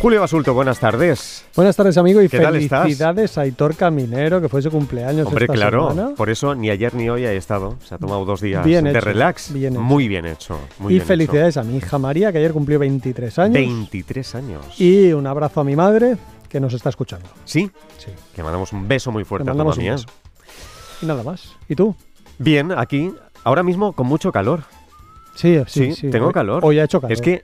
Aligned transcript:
Julio 0.00 0.20
Basulto, 0.20 0.52
buenas 0.52 0.78
tardes. 0.80 1.46
Buenas 1.56 1.76
tardes, 1.76 1.96
amigo, 1.96 2.20
y 2.20 2.28
felicidades 2.28 3.38
a 3.38 3.42
Aitor 3.42 3.74
Caminero, 3.74 4.38
que 4.42 4.50
fue 4.50 4.60
su 4.60 4.70
cumpleaños 4.70 5.26
Hombre, 5.26 5.46
esta 5.46 5.54
claro, 5.54 5.90
semana. 5.90 6.14
por 6.14 6.28
eso 6.28 6.54
ni 6.54 6.68
ayer 6.68 6.94
ni 6.94 7.08
hoy 7.08 7.24
he 7.24 7.34
estado. 7.36 7.76
Se 7.82 7.94
ha 7.94 7.98
tomado 7.98 8.26
dos 8.26 8.42
días 8.42 8.66
Bien 8.66 8.84
de 8.84 8.90
hecho, 8.90 9.00
relax. 9.00 9.50
bien. 9.52 9.78
Muy 9.80 10.06
bien 10.06 10.26
hecho. 10.26 10.58
muy 10.78 10.92
y 10.92 10.96
bien 10.96 11.06
felicidades 11.06 11.56
a 11.56 11.62
mi 11.64 11.78
hija 11.78 11.96
María, 11.98 12.32
que 12.32 12.38
ayer 12.38 12.52
cumplió 12.52 12.78
23 12.78 13.32
hecho. 13.32 13.42
años. 13.42 13.54
23 13.54 14.34
años. 14.34 14.80
Y 14.80 15.12
un 15.14 15.26
abrazo 15.26 15.60
a 15.62 15.64
mi 15.64 15.74
madre, 15.74 16.18
que 16.50 16.60
nos 16.60 16.74
está 16.74 16.90
escuchando. 16.90 17.26
Sí, 17.46 17.70
Sí. 17.96 18.10
que 18.34 18.42
mandamos 18.42 18.74
un 18.74 18.86
beso 18.86 19.10
muy 19.10 19.22
Te 19.22 19.28
fuerte 19.28 19.50
a 19.50 19.54
beso. 19.54 20.04
Y 21.00 21.06
nada 21.06 21.22
más. 21.22 21.54
¿Y 21.66 21.74
tú? 21.76 21.96
Bien, 22.38 22.72
aquí, 22.72 23.10
ahora 23.42 23.62
mismo 23.62 23.94
con 23.94 24.06
mucho 24.06 24.30
calor. 24.32 24.64
Sí, 25.34 25.58
Sí, 25.66 25.92
sí, 25.92 25.94
sí. 25.94 26.10
tengo 26.10 26.30
calor. 26.30 26.62
Hoy 26.62 26.78
ha 26.78 26.84
hecho 26.84 27.00
calor. 27.00 27.12
Es 27.12 27.22
que 27.22 27.42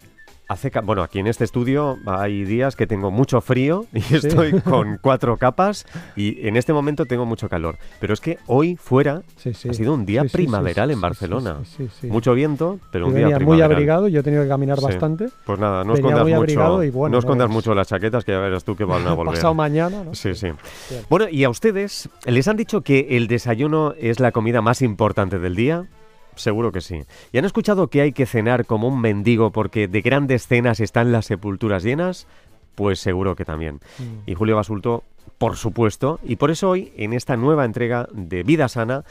hace, 0.50 0.70
bueno, 0.82 1.02
aquí 1.04 1.20
en 1.20 1.28
este 1.28 1.44
estudio 1.44 1.96
hay 2.06 2.44
días 2.44 2.74
que 2.74 2.86
tengo 2.88 3.10
mucho 3.12 3.40
frío 3.40 3.86
y 3.94 3.98
estoy 4.16 4.60
con 4.60 4.98
cuatro 5.00 5.36
capas 5.36 5.86
y 6.16 6.46
en 6.46 6.56
este 6.56 6.72
momento 6.72 7.06
tengo 7.06 7.24
mucho 7.24 7.48
calor. 7.48 7.78
Pero 8.00 8.12
es 8.14 8.20
que 8.20 8.38
hoy 8.48 8.74
fuera 8.76 9.22
Sí, 9.36 9.54
sí. 9.54 9.68
ha 9.68 9.72
sido 9.72 9.94
un 9.94 10.04
día 10.04 10.24
primaveral 10.24 10.90
en 10.90 11.00
Barcelona. 11.00 11.58
Mucho 12.02 12.34
viento, 12.34 12.80
pero 12.90 13.04
Yo 13.06 13.08
un 13.10 13.14
día 13.14 13.24
venía 13.26 13.36
muy 13.38 13.44
primaveral. 13.44 13.72
abrigado, 13.72 14.08
yo 14.08 14.20
he 14.20 14.22
tenido 14.24 14.42
que 14.42 14.48
caminar 14.48 14.80
bastante. 14.80 15.28
Pues 15.46 15.58
nada, 15.60 15.84
no 15.84 15.92
Venía 15.94 16.08
escondas 16.10 16.24
mucho, 16.24 16.36
abrigado 16.36 16.84
y 16.84 16.90
bueno, 16.90 17.12
no 17.12 17.18
escondas 17.20 17.46
pues- 17.46 17.54
mucho 17.54 17.74
las 17.74 17.86
chaquetas 17.88 18.24
que 18.24 18.32
ya 18.32 18.40
verás 18.40 18.64
tú 18.64 18.74
que 18.74 18.84
van 18.84 19.06
a 19.06 19.12
volver. 19.14 19.34
Pasado 19.36 19.54
mañana, 19.54 20.02
¿no? 20.02 20.14
Sí, 20.16 20.34
sí. 20.34 20.46
Bien. 20.90 21.04
Bueno, 21.08 21.26
y 21.30 21.44
a 21.44 21.50
ustedes, 21.50 22.08
¿les 22.26 22.48
han 22.48 22.56
dicho 22.56 22.80
que 22.80 23.06
el 23.10 23.28
desayuno 23.28 23.94
es 23.98 24.18
la 24.18 24.32
comida 24.32 24.60
más 24.62 24.82
importante 24.82 25.38
del 25.38 25.54
día? 25.54 25.86
Seguro 26.34 26.72
que 26.72 26.80
sí. 26.80 27.02
¿Y 27.32 27.38
han 27.38 27.44
escuchado 27.44 27.88
que 27.88 28.00
hay 28.00 28.12
que 28.12 28.26
cenar 28.26 28.66
como 28.66 28.88
un 28.88 29.00
mendigo 29.00 29.50
porque 29.50 29.88
de 29.88 30.00
grandes 30.00 30.46
cenas 30.46 30.80
están 30.80 31.12
las 31.12 31.26
sepulturas 31.26 31.82
llenas? 31.82 32.26
Pues 32.74 33.00
seguro 33.00 33.36
que 33.36 33.44
también. 33.44 33.80
Mm. 33.98 34.30
Y 34.30 34.34
Julio 34.34 34.56
Basulto, 34.56 35.04
por 35.38 35.56
supuesto, 35.56 36.20
y 36.22 36.36
por 36.36 36.50
eso 36.50 36.70
hoy, 36.70 36.92
en 36.96 37.12
esta 37.12 37.36
nueva 37.36 37.64
entrega 37.64 38.08
de 38.12 38.42
Vida 38.42 38.68
Sana, 38.68 39.04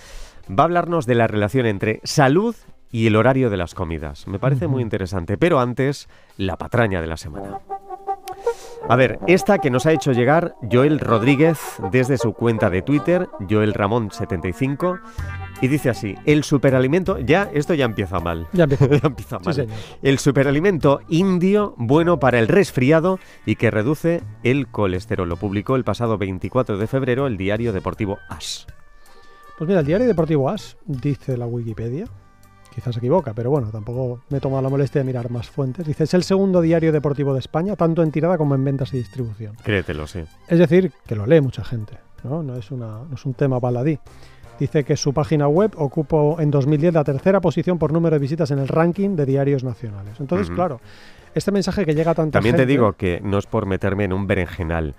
va 0.49 0.63
a 0.63 0.65
hablarnos 0.65 1.05
de 1.05 1.15
la 1.15 1.27
relación 1.27 1.65
entre 1.65 1.99
salud 2.03 2.55
y 2.91 3.07
el 3.07 3.15
horario 3.15 3.49
de 3.49 3.57
las 3.57 3.75
comidas. 3.75 4.27
Me 4.27 4.39
parece 4.39 4.67
muy 4.67 4.81
interesante, 4.81 5.37
pero 5.37 5.59
antes, 5.59 6.09
la 6.37 6.57
patraña 6.57 7.01
de 7.01 7.07
la 7.07 7.17
semana. 7.17 7.59
A 8.89 8.95
ver, 8.95 9.19
esta 9.27 9.59
que 9.59 9.69
nos 9.69 9.85
ha 9.85 9.91
hecho 9.91 10.13
llegar 10.13 10.55
Joel 10.71 10.99
Rodríguez 10.99 11.59
desde 11.91 12.17
su 12.17 12.33
cuenta 12.33 12.71
de 12.71 12.81
Twitter, 12.81 13.29
Joel 13.47 13.75
Ramón75, 13.75 14.99
y 15.61 15.67
dice 15.67 15.91
así, 15.91 16.15
el 16.25 16.43
superalimento, 16.43 17.19
ya, 17.19 17.51
esto 17.53 17.75
ya 17.75 17.85
empieza 17.85 18.19
mal. 18.19 18.47
Ya 18.51 18.63
empiezo. 18.63 18.87
ya 18.89 19.07
empieza 19.07 19.37
mal. 19.37 19.67
El 20.01 20.17
superalimento 20.17 21.01
indio 21.07 21.75
bueno 21.77 22.19
para 22.19 22.39
el 22.39 22.47
resfriado 22.47 23.19
y 23.45 23.57
que 23.57 23.69
reduce 23.69 24.23
el 24.41 24.67
colesterol. 24.69 25.29
Lo 25.29 25.37
publicó 25.37 25.75
el 25.75 25.83
pasado 25.83 26.17
24 26.17 26.79
de 26.79 26.87
febrero 26.87 27.27
el 27.27 27.37
diario 27.37 27.73
deportivo 27.73 28.17
AS. 28.27 28.65
Pues 29.59 29.67
mira, 29.67 29.81
el 29.81 29.85
diario 29.85 30.07
deportivo 30.07 30.49
AS 30.49 30.77
dice 30.87 31.37
la 31.37 31.45
Wikipedia, 31.45 32.05
quizás 32.79 32.95
se 32.95 32.99
equivoca, 32.99 33.33
pero 33.33 33.49
bueno, 33.49 33.69
tampoco 33.71 34.21
me 34.29 34.37
he 34.37 34.41
tomado 34.41 34.61
la 34.61 34.69
molestia 34.69 35.01
de 35.01 35.05
mirar 35.05 35.29
más 35.29 35.49
fuentes. 35.49 35.85
Dice, 35.85 36.05
es 36.05 36.13
el 36.13 36.23
segundo 36.23 36.61
diario 36.61 36.91
deportivo 36.91 37.33
de 37.33 37.39
España, 37.39 37.75
tanto 37.75 38.01
en 38.03 38.11
tirada 38.11 38.37
como 38.37 38.55
en 38.55 38.63
ventas 38.63 38.93
y 38.93 38.97
distribución. 38.97 39.55
Créetelo, 39.63 40.07
sí. 40.07 40.23
Es 40.47 40.59
decir, 40.59 40.91
que 41.05 41.15
lo 41.15 41.25
lee 41.25 41.41
mucha 41.41 41.63
gente, 41.63 41.97
¿no? 42.23 42.41
No 42.41 42.55
es, 42.55 42.71
una, 42.71 43.03
no 43.03 43.15
es 43.15 43.25
un 43.25 43.33
tema 43.33 43.59
baladí. 43.59 43.99
Dice 44.59 44.83
que 44.83 44.97
su 44.97 45.13
página 45.13 45.47
web 45.47 45.71
ocupó 45.75 46.37
en 46.39 46.51
2010 46.51 46.93
la 46.93 47.03
tercera 47.03 47.39
posición 47.39 47.77
por 47.77 47.93
número 47.93 48.15
de 48.15 48.19
visitas 48.19 48.51
en 48.51 48.59
el 48.59 48.67
ranking 48.67 49.15
de 49.15 49.25
diarios 49.25 49.63
nacionales. 49.63 50.19
Entonces, 50.19 50.49
claro, 50.49 50.81
este 51.33 51.51
mensaje 51.51 51.85
que 51.85 51.93
llega 51.93 52.11
a 52.11 52.15
tanta 52.15 52.37
También 52.37 52.55
te 52.55 52.65
digo 52.65 52.93
que 52.93 53.21
no 53.23 53.37
es 53.37 53.45
por 53.45 53.65
meterme 53.65 54.05
en 54.05 54.13
un 54.13 54.27
berenjenal, 54.27 54.95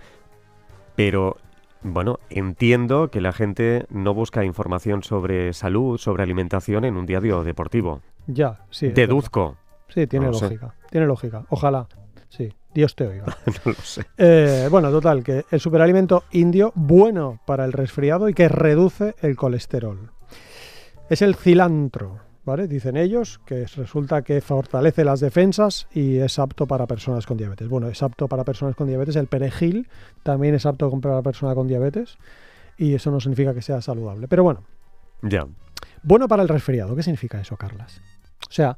pero 0.97 1.37
bueno, 1.83 2.19
entiendo 2.29 3.09
que 3.09 3.21
la 3.21 3.33
gente 3.33 3.87
no 3.91 4.15
busca 4.15 4.45
información 4.45 5.03
sobre 5.03 5.53
salud, 5.53 5.99
sobre 5.99 6.23
alimentación 6.23 6.85
en 6.85 6.97
un 6.97 7.07
diario 7.07 7.43
deportivo. 7.43 8.03
Ya, 8.27 8.61
sí. 8.71 8.89
Deduzco. 8.89 9.57
Sí, 9.89 10.07
tiene 10.07 10.27
No 10.27 10.33
lógica. 10.33 10.75
Tiene 10.91 11.07
lógica. 11.07 11.45
Ojalá. 11.49 11.89
Sí, 12.29 12.53
Dios 12.75 12.95
te 12.95 13.07
oiga. 13.07 13.25
no 13.47 13.73
lo 13.73 13.75
sé. 13.75 14.05
Eh, 14.17 14.69
bueno, 14.71 14.91
total, 14.91 15.25
que 15.25 15.45
el 15.51 15.61
superalimento 15.61 16.25
indio 16.33 16.73
bueno 16.75 17.41
para 17.47 17.65
el 17.65 17.73
resfriado 17.73 18.29
y 18.29 18.35
que 18.35 18.49
reduce 18.49 19.15
el 19.21 19.37
colesterol. 19.37 20.13
Es 21.09 21.23
el 21.23 21.35
cilantro, 21.35 22.21
¿vale? 22.51 22.69
Dicen 22.69 22.97
ellos 22.97 23.41
que 23.47 23.63
es- 23.63 23.77
resulta 23.77 24.23
que 24.23 24.41
fortalece 24.41 25.05
las 25.05 25.21
defensas 25.21 25.87
y 25.93 26.19
es 26.19 26.39
apto 26.39 26.67
para 26.67 26.87
personas 26.87 27.25
con 27.27 27.37
diabetes. 27.39 27.69
Bueno, 27.69 27.89
es 27.89 28.03
apto 28.03 28.29
para 28.29 28.45
personas 28.45 28.77
con 28.77 28.87
diabetes. 28.89 29.17
El 29.17 29.27
perejil 29.27 29.89
también 30.23 30.55
es 30.55 30.67
apto 30.67 30.91
para 31.01 31.15
la 31.17 31.23
persona 31.23 31.55
con 31.55 31.67
diabetes 31.69 32.19
y 32.77 32.95
eso 32.95 33.11
no 33.11 33.21
significa 33.21 33.55
que 33.55 33.63
sea 33.63 33.81
saludable. 33.81 34.29
Pero 34.29 34.43
bueno, 34.45 34.63
Ya. 35.23 35.47
bueno 36.03 36.29
para 36.29 36.43
el 36.43 36.49
resfriado. 36.49 36.95
¿Qué 36.97 37.03
significa 37.03 37.41
eso, 37.41 37.57
Carlas? 37.57 38.01
O 38.49 38.53
sea, 38.53 38.77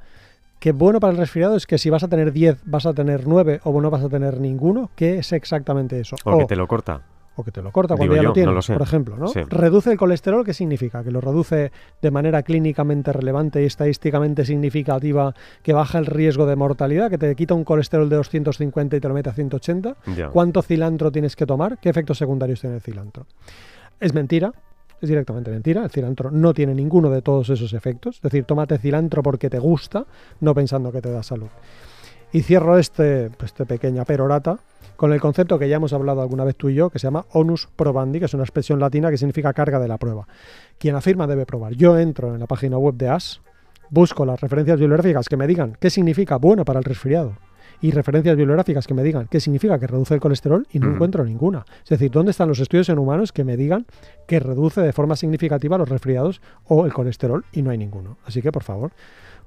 que 0.59 0.73
bueno 0.73 1.01
para 1.01 1.13
el 1.13 1.19
resfriado 1.19 1.57
es 1.57 1.67
que 1.67 1.79
si 1.79 1.91
vas 1.91 2.03
a 2.05 2.09
tener 2.09 2.33
10, 2.33 2.59
vas 2.65 2.87
a 2.87 2.95
tener 2.95 3.27
9 3.27 3.61
o 3.65 3.81
no 3.81 3.91
vas 3.91 4.05
a 4.05 4.09
tener 4.09 4.39
ninguno. 4.41 4.91
¿Qué 4.95 5.19
es 5.19 5.33
exactamente 5.33 5.99
eso? 5.99 6.17
O 6.25 6.39
que 6.39 6.45
te 6.47 6.57
lo 6.57 6.69
corta. 6.69 7.03
O 7.37 7.45
que 7.45 7.51
te 7.51 7.63
lo 7.63 7.73
corta 7.73 7.97
cuando 7.97 8.15
Digo 8.15 8.17
ya 8.17 8.23
yo, 8.23 8.23
lo 8.23 8.29
no 8.31 8.35
tienes, 8.35 8.69
lo 8.69 8.75
por 8.79 8.87
ejemplo, 8.87 9.17
¿no? 9.17 9.29
Sí. 9.29 9.41
Reduce 9.49 9.91
el 9.91 9.99
colesterol, 9.99 10.45
¿qué 10.45 10.53
significa? 10.53 11.03
Que 11.03 11.11
lo 11.11 11.21
reduce 11.21 11.73
de 12.01 12.11
manera 12.11 12.43
clínicamente 12.43 13.13
relevante 13.13 13.63
y 13.63 13.67
estadísticamente 13.67 14.45
significativa, 14.45 15.35
que 15.63 15.73
baja 15.73 15.99
el 15.99 16.07
riesgo 16.07 16.47
de 16.47 16.57
mortalidad, 16.57 17.11
que 17.11 17.19
te 17.19 17.35
quita 17.35 17.55
un 17.55 17.65
colesterol 17.65 18.09
de 18.09 18.17
250 18.17 18.97
y 18.97 19.01
te 19.01 19.09
lo 19.09 19.15
mete 19.15 19.31
a 19.31 19.33
180. 19.33 19.97
Ya. 20.17 20.29
¿Cuánto 20.29 20.63
cilantro 20.63 21.11
tienes 21.11 21.37
que 21.37 21.47
tomar? 21.47 21.79
¿Qué 21.79 21.89
efectos 21.89 22.19
secundarios 22.19 22.61
tiene 22.61 22.77
el 22.77 22.83
cilantro? 22.83 23.27
Es 23.99 24.13
mentira, 24.13 24.53
es 25.01 25.09
directamente 25.09 25.51
mentira. 25.51 25.85
El 25.85 25.91
cilantro 25.91 26.31
no 26.31 26.53
tiene 26.55 26.75
ninguno 26.75 27.11
de 27.11 27.23
todos 27.23 27.51
esos 27.51 27.73
efectos. 27.73 28.17
Es 28.17 28.23
decir, 28.23 28.45
tómate 28.45 28.79
cilantro 28.79 29.23
porque 29.23 29.51
te 29.51 29.59
gusta, 29.59 30.07
no 30.41 30.55
pensando 30.55 30.93
que 30.93 31.01
te 31.01 31.11
da 31.11 31.23
salud. 31.23 31.49
Y 32.33 32.43
cierro 32.43 32.79
este, 32.79 33.31
este 33.45 33.67
pequeña 33.67 34.05
perorata 34.05 34.59
con 34.97 35.13
el 35.13 35.21
concepto 35.21 35.59
que 35.59 35.69
ya 35.69 35.77
hemos 35.77 35.93
hablado 35.93 36.23
alguna 36.23 36.45
vez 36.45 36.55
tú 36.57 36.69
y 36.69 36.75
yo, 36.75 36.89
que 36.91 36.99
se 36.99 37.07
llama 37.07 37.27
onus 37.33 37.69
probandi, 37.77 38.21
que 38.21 38.27
es 38.27 38.35
una 38.35 38.45
expresión 38.45 38.79
latina 38.79 39.11
que 39.11 39.19
significa 39.19 39.53
carga 39.53 39.79
de 39.81 39.89
la 39.89 39.99
prueba. 39.99 40.27
Quien 40.79 40.95
afirma 40.95 41.27
debe 41.27 41.45
probar. 41.45 41.75
Yo 41.75 41.99
entro 41.99 42.33
en 42.35 42.41
la 42.41 42.47
página 42.47 42.79
web 42.79 42.95
de 42.95 43.09
AS, 43.09 43.41
busco 43.91 44.25
las 44.25 44.41
referencias 44.41 44.79
bibliográficas 44.79 45.29
que 45.29 45.37
me 45.37 45.47
digan 45.47 45.77
qué 45.81 45.91
significa 45.91 46.37
bueno 46.37 46.65
para 46.65 46.79
el 46.79 46.85
resfriado 46.85 47.33
y 47.81 47.91
referencias 47.91 48.37
bibliográficas 48.37 48.87
que 48.87 48.95
me 48.95 49.03
digan 49.03 49.27
qué 49.29 49.41
significa 49.41 49.77
que 49.79 49.89
reduce 49.89 50.15
el 50.15 50.21
colesterol 50.21 50.67
y 50.71 50.79
no 50.79 50.87
Mm. 50.87 50.95
encuentro 50.95 51.25
ninguna. 51.25 51.65
Es 51.83 51.89
decir, 51.91 52.11
¿dónde 52.13 52.31
están 52.31 52.49
los 52.49 52.61
estudios 52.61 52.89
en 52.89 52.99
humanos 52.99 53.33
que 53.33 53.43
me 53.45 53.57
digan 53.57 53.87
que 54.29 54.39
reduce 54.39 54.81
de 54.81 54.93
forma 54.93 55.17
significativa 55.17 55.77
los 55.77 55.89
resfriados 55.89 56.41
o 56.69 56.87
el 56.87 56.93
colesterol 56.93 57.45
y 57.53 57.63
no 57.63 57.71
hay 57.71 57.79
ninguno? 57.79 58.19
Así 58.25 58.41
que, 58.41 58.53
por 58.53 58.63
favor, 58.63 58.93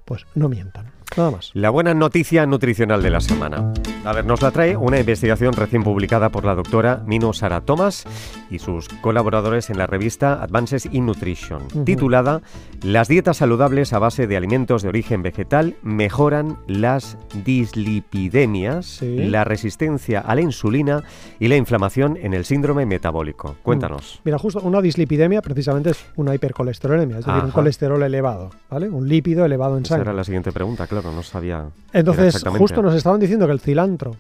pues 0.05 0.25
no 0.35 0.47
mientan. 0.49 0.91
Nada 1.17 1.31
más. 1.31 1.51
La 1.53 1.69
buena 1.69 1.93
noticia 1.93 2.45
nutricional 2.45 3.01
de 3.01 3.09
la 3.11 3.21
semana. 3.21 3.71
A 4.03 4.11
ver, 4.11 4.25
nos 4.25 4.41
la 4.41 4.51
trae 4.51 4.75
una 4.75 4.99
investigación 4.99 5.53
recién 5.53 5.83
publicada 5.83 6.29
por 6.29 6.43
la 6.45 6.55
doctora 6.55 7.03
Mino 7.05 7.31
Sara 7.31 7.61
Thomas 7.61 8.05
y 8.49 8.59
sus 8.59 8.89
colaboradores 9.01 9.69
en 9.69 9.77
la 9.77 9.88
revista 9.88 10.41
Advances 10.43 10.88
in 10.91 11.05
Nutrition, 11.05 11.61
titulada 11.85 12.41
Las 12.81 13.07
dietas 13.07 13.38
saludables 13.38 13.93
a 13.93 13.99
base 13.99 14.25
de 14.27 14.35
alimentos 14.35 14.81
de 14.81 14.89
origen 14.89 15.21
vegetal 15.21 15.75
mejoran 15.83 16.57
las 16.67 17.17
dislipidemias, 17.45 18.85
Sí. 18.85 19.17
la 19.29 19.43
resistencia 19.43 20.19
a 20.19 20.35
la 20.35 20.41
insulina 20.41 21.03
y 21.39 21.47
la 21.47 21.55
inflamación 21.55 22.17
en 22.22 22.33
el 22.33 22.45
síndrome 22.45 22.85
metabólico. 22.85 23.55
Cuéntanos. 23.63 24.22
Mira, 24.25 24.37
justo 24.37 24.59
una 24.61 24.81
dislipidemia 24.81 25.41
precisamente 25.41 25.91
es 25.91 26.05
una 26.16 26.33
hipercolesterolemia, 26.35 27.19
es 27.19 27.25
decir, 27.25 27.43
un 27.43 27.51
colesterol 27.51 28.01
elevado, 28.03 28.51
¿vale? 28.69 28.89
Un 28.89 29.07
lípido 29.07 29.45
elevado 29.45 29.77
en 29.77 29.85
Esa 29.95 30.03
era 30.03 30.13
la 30.13 30.23
siguiente 30.23 30.51
pregunta, 30.51 30.88
claro, 30.88 31.11
no 31.11 31.23
sabía. 31.23 31.69
Entonces, 31.94 32.44
justo 32.57 32.81
nos 32.81 32.95
estaban 32.95 33.19
diciendo 33.19 33.45
que 33.45 33.53
el 33.53 33.59
cilantro 33.59 34.16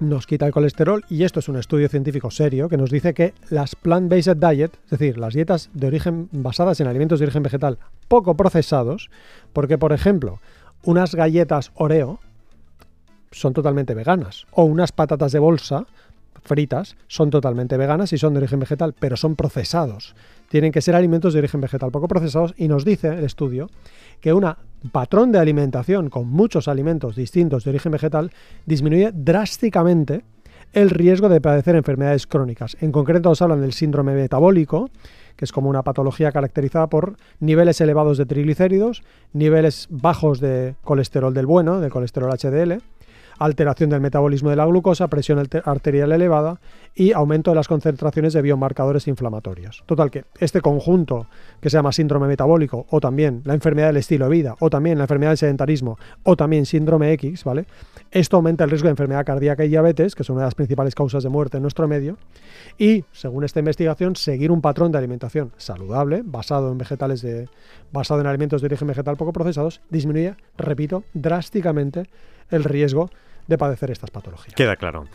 nos 0.00 0.26
quita 0.26 0.46
el 0.46 0.52
colesterol 0.52 1.04
y 1.08 1.24
esto 1.24 1.40
es 1.40 1.48
un 1.48 1.56
estudio 1.56 1.88
científico 1.88 2.30
serio 2.30 2.68
que 2.68 2.76
nos 2.76 2.90
dice 2.90 3.14
que 3.14 3.34
las 3.50 3.74
plant-based 3.74 4.36
diet, 4.36 4.78
es 4.84 4.90
decir, 4.90 5.18
las 5.18 5.34
dietas 5.34 5.70
de 5.72 5.88
origen 5.88 6.28
basadas 6.30 6.80
en 6.80 6.86
alimentos 6.86 7.18
de 7.18 7.26
origen 7.26 7.42
vegetal 7.42 7.78
poco 8.06 8.36
procesados, 8.36 9.10
porque 9.52 9.78
por 9.78 9.92
ejemplo, 9.92 10.40
unas 10.84 11.14
galletas 11.14 11.72
Oreo 11.74 12.20
son 13.32 13.52
totalmente 13.52 13.94
veganas 13.94 14.46
o 14.52 14.64
unas 14.64 14.92
patatas 14.92 15.32
de 15.32 15.38
bolsa 15.38 15.86
fritas 16.42 16.96
son 17.06 17.30
totalmente 17.30 17.76
veganas 17.76 18.12
y 18.12 18.18
son 18.18 18.34
de 18.34 18.38
origen 18.38 18.60
vegetal, 18.60 18.94
pero 18.98 19.16
son 19.16 19.36
procesados. 19.36 20.14
Tienen 20.48 20.72
que 20.72 20.80
ser 20.80 20.94
alimentos 20.94 21.32
de 21.32 21.40
origen 21.40 21.60
vegetal 21.60 21.90
poco 21.90 22.08
procesados 22.08 22.54
y 22.56 22.68
nos 22.68 22.84
dice 22.84 23.08
el 23.08 23.24
estudio 23.24 23.68
que 24.20 24.32
un 24.32 24.46
patrón 24.92 25.32
de 25.32 25.38
alimentación 25.38 26.10
con 26.10 26.28
muchos 26.28 26.68
alimentos 26.68 27.16
distintos 27.16 27.64
de 27.64 27.70
origen 27.70 27.92
vegetal 27.92 28.30
disminuye 28.66 29.10
drásticamente 29.12 30.24
el 30.72 30.90
riesgo 30.90 31.28
de 31.28 31.40
padecer 31.40 31.76
enfermedades 31.76 32.26
crónicas. 32.26 32.76
En 32.80 32.92
concreto 32.92 33.28
nos 33.28 33.42
hablan 33.42 33.60
del 33.60 33.72
síndrome 33.72 34.14
metabólico, 34.14 34.90
que 35.36 35.44
es 35.44 35.52
como 35.52 35.70
una 35.70 35.82
patología 35.82 36.32
caracterizada 36.32 36.88
por 36.88 37.16
niveles 37.40 37.80
elevados 37.80 38.18
de 38.18 38.26
triglicéridos, 38.26 39.02
niveles 39.32 39.86
bajos 39.90 40.40
de 40.40 40.74
colesterol 40.82 41.32
del 41.32 41.46
bueno, 41.46 41.80
del 41.80 41.90
colesterol 41.90 42.30
HDL, 42.30 42.82
alteración 43.38 43.90
del 43.90 44.00
metabolismo 44.00 44.50
de 44.50 44.56
la 44.56 44.66
glucosa, 44.66 45.08
presión 45.08 45.38
arterial 45.64 46.12
elevada 46.12 46.60
y 46.94 47.12
aumento 47.12 47.50
de 47.50 47.56
las 47.56 47.68
concentraciones 47.68 48.32
de 48.32 48.42
biomarcadores 48.42 49.06
inflamatorios. 49.06 49.84
Total 49.86 50.10
que 50.10 50.24
este 50.40 50.60
conjunto 50.60 51.26
que 51.60 51.70
se 51.70 51.76
llama 51.76 51.92
síndrome 51.92 52.26
metabólico 52.26 52.86
o 52.90 53.00
también 53.00 53.42
la 53.44 53.54
enfermedad 53.54 53.88
del 53.88 53.98
estilo 53.98 54.26
de 54.26 54.32
vida 54.32 54.56
o 54.60 54.70
también 54.70 54.98
la 54.98 55.04
enfermedad 55.04 55.30
del 55.30 55.38
sedentarismo 55.38 55.98
o 56.24 56.36
también 56.36 56.66
síndrome 56.66 57.12
X, 57.12 57.44
¿vale? 57.44 57.66
Esto 58.10 58.36
aumenta 58.36 58.64
el 58.64 58.70
riesgo 58.70 58.86
de 58.86 58.92
enfermedad 58.92 59.24
cardíaca 59.24 59.64
y 59.64 59.68
diabetes, 59.68 60.14
que 60.14 60.24
son 60.24 60.36
una 60.36 60.44
de 60.44 60.46
las 60.46 60.54
principales 60.54 60.94
causas 60.94 61.22
de 61.22 61.28
muerte 61.28 61.58
en 61.58 61.62
nuestro 61.62 61.86
medio, 61.86 62.16
y 62.78 63.04
según 63.12 63.44
esta 63.44 63.58
investigación, 63.58 64.16
seguir 64.16 64.50
un 64.50 64.62
patrón 64.62 64.92
de 64.92 64.98
alimentación 64.98 65.52
saludable, 65.58 66.22
basado 66.24 66.72
en 66.72 66.78
vegetales 66.78 67.20
de 67.20 67.48
basado 67.92 68.20
en 68.20 68.26
alimentos 68.26 68.62
de 68.62 68.66
origen 68.66 68.88
vegetal 68.88 69.16
poco 69.16 69.32
procesados, 69.32 69.80
disminuye, 69.90 70.36
repito, 70.56 71.04
drásticamente 71.12 72.04
el 72.50 72.64
riesgo 72.64 73.10
de 73.48 73.58
padecer 73.58 73.90
estas 73.90 74.10
patologías. 74.10 74.54
Queda 74.54 74.76
claro. 74.76 75.06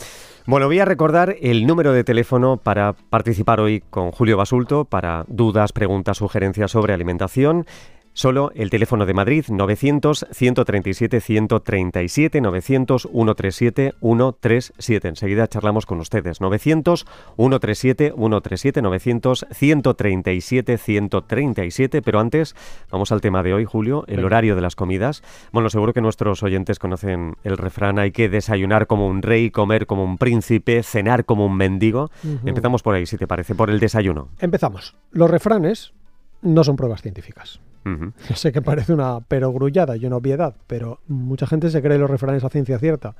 Bueno, 0.46 0.66
voy 0.66 0.80
a 0.80 0.86
recordar 0.86 1.38
el 1.42 1.66
número 1.66 1.94
de 1.94 2.04
teléfono 2.04 2.58
para 2.58 2.94
participar 2.94 3.62
hoy 3.62 3.82
con 3.90 4.12
Julio 4.12 4.36
Basulto 4.36 4.84
para 4.84 5.24
dudas, 5.28 5.72
preguntas, 5.72 6.18
sugerencias 6.18 6.72
sobre 6.72 6.94
alimentación. 6.94 7.66
Solo 8.16 8.52
el 8.54 8.70
teléfono 8.70 9.08
de 9.08 9.16
Madrid 9.16 9.46
900 9.50 10.28
137 10.32 11.20
137 11.20 12.42
900 12.42 13.10
137 13.12 13.94
137. 14.00 15.08
Enseguida 15.08 15.48
charlamos 15.48 15.88
con 15.88 16.00
ustedes. 16.00 16.40
900 16.40 17.08
137 17.36 18.14
137 18.16 18.82
900 18.84 19.46
137 19.52 20.78
137. 20.78 22.02
Pero 22.04 22.20
antes 22.20 22.56
vamos 22.92 23.12
al 23.12 23.20
tema 23.20 23.42
de 23.42 23.56
hoy, 23.56 23.66
Julio, 23.66 24.06
el 24.08 24.24
horario 24.24 24.56
de 24.56 24.62
las 24.62 24.76
comidas. 24.76 25.24
Bueno, 25.52 25.72
seguro 25.72 25.94
que 25.94 26.02
nuestros 26.02 26.44
oyentes 26.44 26.78
conocen 26.78 27.36
el 27.44 27.58
refrán: 27.58 27.98
hay 27.98 28.12
que 28.12 28.30
desayunar 28.30 28.86
como 28.86 29.08
un 29.08 29.24
rey, 29.24 29.50
comer 29.50 29.88
como 29.88 30.04
un 30.04 30.20
príncipe, 30.20 30.84
cenar 30.84 31.26
como 31.26 31.48
un 31.48 31.58
mendigo. 31.58 32.12
Empezamos 32.46 32.84
por 32.84 32.94
ahí, 32.94 33.08
si 33.08 33.18
te 33.18 33.26
parece, 33.26 33.56
por 33.56 33.72
el 33.72 33.80
desayuno. 33.80 34.30
Empezamos. 34.40 34.96
Los 35.10 35.32
refranes 35.32 35.94
no 36.44 36.64
son 36.64 36.76
pruebas 36.76 37.02
científicas. 37.02 37.60
Yo 37.86 38.36
sé 38.36 38.52
que 38.52 38.62
parece 38.62 38.94
una 38.94 39.20
perogrullada 39.20 39.98
y 39.98 40.06
una 40.06 40.18
obviedad, 40.18 40.56
pero 40.68 41.00
mucha 41.08 41.48
gente 41.48 41.70
se 41.70 41.82
cree 41.82 41.98
los 41.98 42.10
refranes 42.10 42.44
a 42.44 42.50
ciencia 42.50 42.80
cierta. 42.80 43.16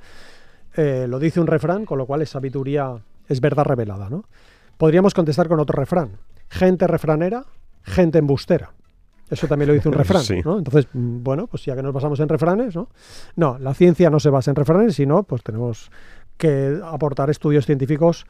Eh, 0.76 1.06
lo 1.08 1.18
dice 1.18 1.40
un 1.40 1.46
refrán, 1.46 1.84
con 1.84 1.98
lo 1.98 2.06
cual 2.06 2.22
es 2.22 2.30
sabiduría, 2.30 2.96
es 3.28 3.40
verdad 3.40 3.64
revelada, 3.64 4.08
¿no? 4.08 4.24
Podríamos 4.76 5.14
contestar 5.14 5.48
con 5.48 5.60
otro 5.60 5.78
refrán. 5.78 6.18
Gente 6.48 6.86
refranera, 6.86 7.44
gente 7.82 8.18
embustera. 8.18 8.72
Eso 9.30 9.46
también 9.46 9.68
lo 9.68 9.74
dice 9.74 9.88
un 9.88 9.94
refrán, 9.98 10.24
¿no? 10.44 10.58
Entonces, 10.58 10.88
mm, 10.92 11.22
bueno, 11.22 11.46
pues 11.46 11.64
ya 11.64 11.76
que 11.76 11.82
nos 11.82 11.92
basamos 11.92 12.18
en 12.20 12.28
refranes, 12.28 12.74
¿no? 12.74 12.88
No, 13.36 13.58
la 13.58 13.74
ciencia 13.74 14.10
no 14.10 14.20
se 14.20 14.30
basa 14.30 14.50
en 14.50 14.56
refranes, 14.56 14.96
sino 14.96 15.22
pues 15.22 15.42
tenemos 15.42 15.90
que 16.36 16.80
aportar 16.84 17.30
estudios 17.30 17.66
científicos 17.66 18.26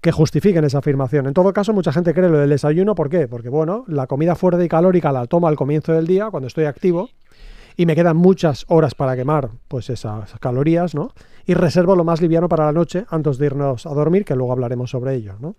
que 0.00 0.12
justifiquen 0.12 0.64
esa 0.64 0.78
afirmación. 0.78 1.26
En 1.26 1.34
todo 1.34 1.52
caso, 1.52 1.72
mucha 1.72 1.92
gente 1.92 2.12
cree 2.12 2.28
lo 2.28 2.38
del 2.38 2.50
desayuno. 2.50 2.94
¿Por 2.94 3.08
qué? 3.08 3.26
Porque, 3.28 3.48
bueno, 3.48 3.84
la 3.88 4.06
comida 4.06 4.34
fuerte 4.34 4.64
y 4.64 4.68
calórica 4.68 5.12
la 5.12 5.26
tomo 5.26 5.48
al 5.48 5.56
comienzo 5.56 5.92
del 5.92 6.06
día, 6.06 6.30
cuando 6.30 6.46
estoy 6.46 6.64
activo, 6.64 7.08
y 7.76 7.86
me 7.86 7.94
quedan 7.94 8.16
muchas 8.16 8.64
horas 8.68 8.94
para 8.94 9.16
quemar 9.16 9.50
pues 9.68 9.90
esas 9.90 10.32
calorías, 10.40 10.94
¿no? 10.94 11.12
Y 11.46 11.54
reservo 11.54 11.96
lo 11.96 12.04
más 12.04 12.20
liviano 12.20 12.48
para 12.48 12.66
la 12.66 12.72
noche 12.72 13.04
antes 13.08 13.38
de 13.38 13.46
irnos 13.46 13.86
a 13.86 13.94
dormir, 13.94 14.24
que 14.24 14.36
luego 14.36 14.52
hablaremos 14.52 14.90
sobre 14.90 15.14
ello, 15.14 15.34
¿no? 15.40 15.56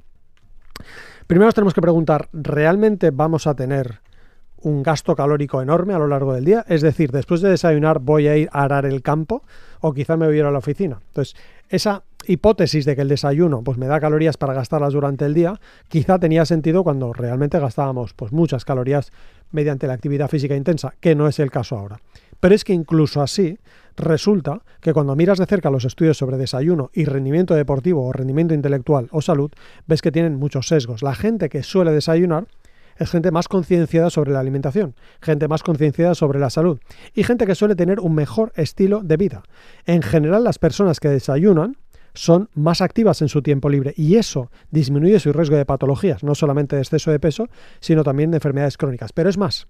Primero 1.28 1.48
nos 1.48 1.56
tenemos 1.56 1.74
que 1.74 1.82
preguntar, 1.82 2.30
¿realmente 2.32 3.12
vamos 3.12 3.48
a 3.48 3.56
tener 3.56 4.02
un 4.62 4.84
gasto 4.84 5.16
calórico 5.16 5.62
enorme 5.62 5.94
a 5.94 6.00
lo 6.00 6.08
largo 6.08 6.34
del 6.34 6.46
día? 6.46 6.66
Es 6.68 6.82
decir, 6.82 7.12
después 7.12 7.42
de 7.42 7.50
desayunar 7.50 8.00
voy 8.00 8.28
a 8.28 8.38
ir 8.38 8.50
a 8.52 8.64
arar 8.64 8.86
el 8.86 9.02
campo 9.02 9.44
o 9.82 9.94
quizá 9.94 10.18
me 10.18 10.26
voy 10.26 10.36
a 10.36 10.40
ir 10.40 10.46
a 10.46 10.52
la 10.52 10.60
oficina. 10.60 11.00
Entonces, 11.08 11.36
esa 11.70 12.04
hipótesis 12.28 12.86
de 12.86 12.96
que 12.96 13.02
el 13.02 13.08
desayuno 13.08 13.64
pues 13.64 13.78
me 13.78 13.88
da 13.88 14.00
calorías 14.00 14.38
para 14.38 14.54
gastarlas 14.54 14.94
durante 14.94 15.26
el 15.26 15.34
día, 15.34 15.60
quizá 15.88 16.20
tenía 16.20 16.46
sentido 16.46 16.84
cuando 16.84 17.14
realmente 17.14 17.60
gastábamos 17.60 18.14
pues 18.14 18.32
muchas 18.32 18.66
calorías 18.66 19.12
mediante 19.52 19.88
la 19.88 19.94
actividad 19.94 20.30
física 20.30 20.56
intensa, 20.56 20.94
que 21.00 21.16
no 21.16 21.28
es 21.28 21.40
el 21.40 21.52
caso 21.52 21.78
ahora. 21.78 22.00
Pero 22.40 22.56
es 22.56 22.64
que 22.64 22.74
incluso 22.74 23.22
así 23.22 23.58
resulta 23.96 24.62
que 24.82 24.94
cuando 24.94 25.16
miras 25.16 25.38
de 25.38 25.46
cerca 25.46 25.70
los 25.70 25.86
estudios 25.86 26.18
sobre 26.18 26.38
desayuno 26.38 26.90
y 26.94 27.06
rendimiento 27.06 27.56
deportivo 27.56 28.06
o 28.06 28.12
rendimiento 28.12 28.54
intelectual 28.54 29.08
o 29.12 29.22
salud, 29.22 29.52
ves 29.88 30.02
que 30.02 30.12
tienen 30.12 30.36
muchos 30.36 30.68
sesgos. 30.68 31.02
La 31.02 31.16
gente 31.16 31.50
que 31.50 31.64
suele 31.64 31.92
desayunar 31.92 32.48
es 32.98 33.10
gente 33.12 33.32
más 33.32 33.48
concienciada 33.48 34.10
sobre 34.10 34.32
la 34.32 34.40
alimentación, 34.40 34.96
gente 35.22 35.48
más 35.48 35.64
concienciada 35.64 36.16
sobre 36.16 36.40
la 36.40 36.50
salud 36.50 36.80
y 37.14 37.24
gente 37.24 37.46
que 37.46 37.56
suele 37.56 37.76
tener 37.76 38.00
un 38.00 38.16
mejor 38.16 38.54
estilo 38.56 39.02
de 39.04 39.18
vida. 39.18 39.44
En 39.86 40.02
general, 40.02 40.44
las 40.44 40.60
personas 40.60 41.00
que 41.00 41.10
desayunan 41.10 41.78
son 42.14 42.50
más 42.54 42.82
activas 42.82 43.22
en 43.22 43.30
su 43.30 43.42
tiempo 43.42 43.70
libre 43.70 43.94
y 43.98 44.16
eso 44.16 44.50
disminuye 44.72 45.20
su 45.20 45.34
riesgo 45.34 45.58
de 45.58 45.66
patologías, 45.66 46.24
no 46.24 46.34
solamente 46.34 46.76
de 46.76 46.82
exceso 46.82 47.12
de 47.12 47.20
peso, 47.20 47.48
sino 47.80 48.04
también 48.04 48.32
de 48.32 48.38
enfermedades 48.38 48.78
crónicas. 48.78 49.12
Pero 49.12 49.30
es 49.30 49.38
más, 49.38 49.68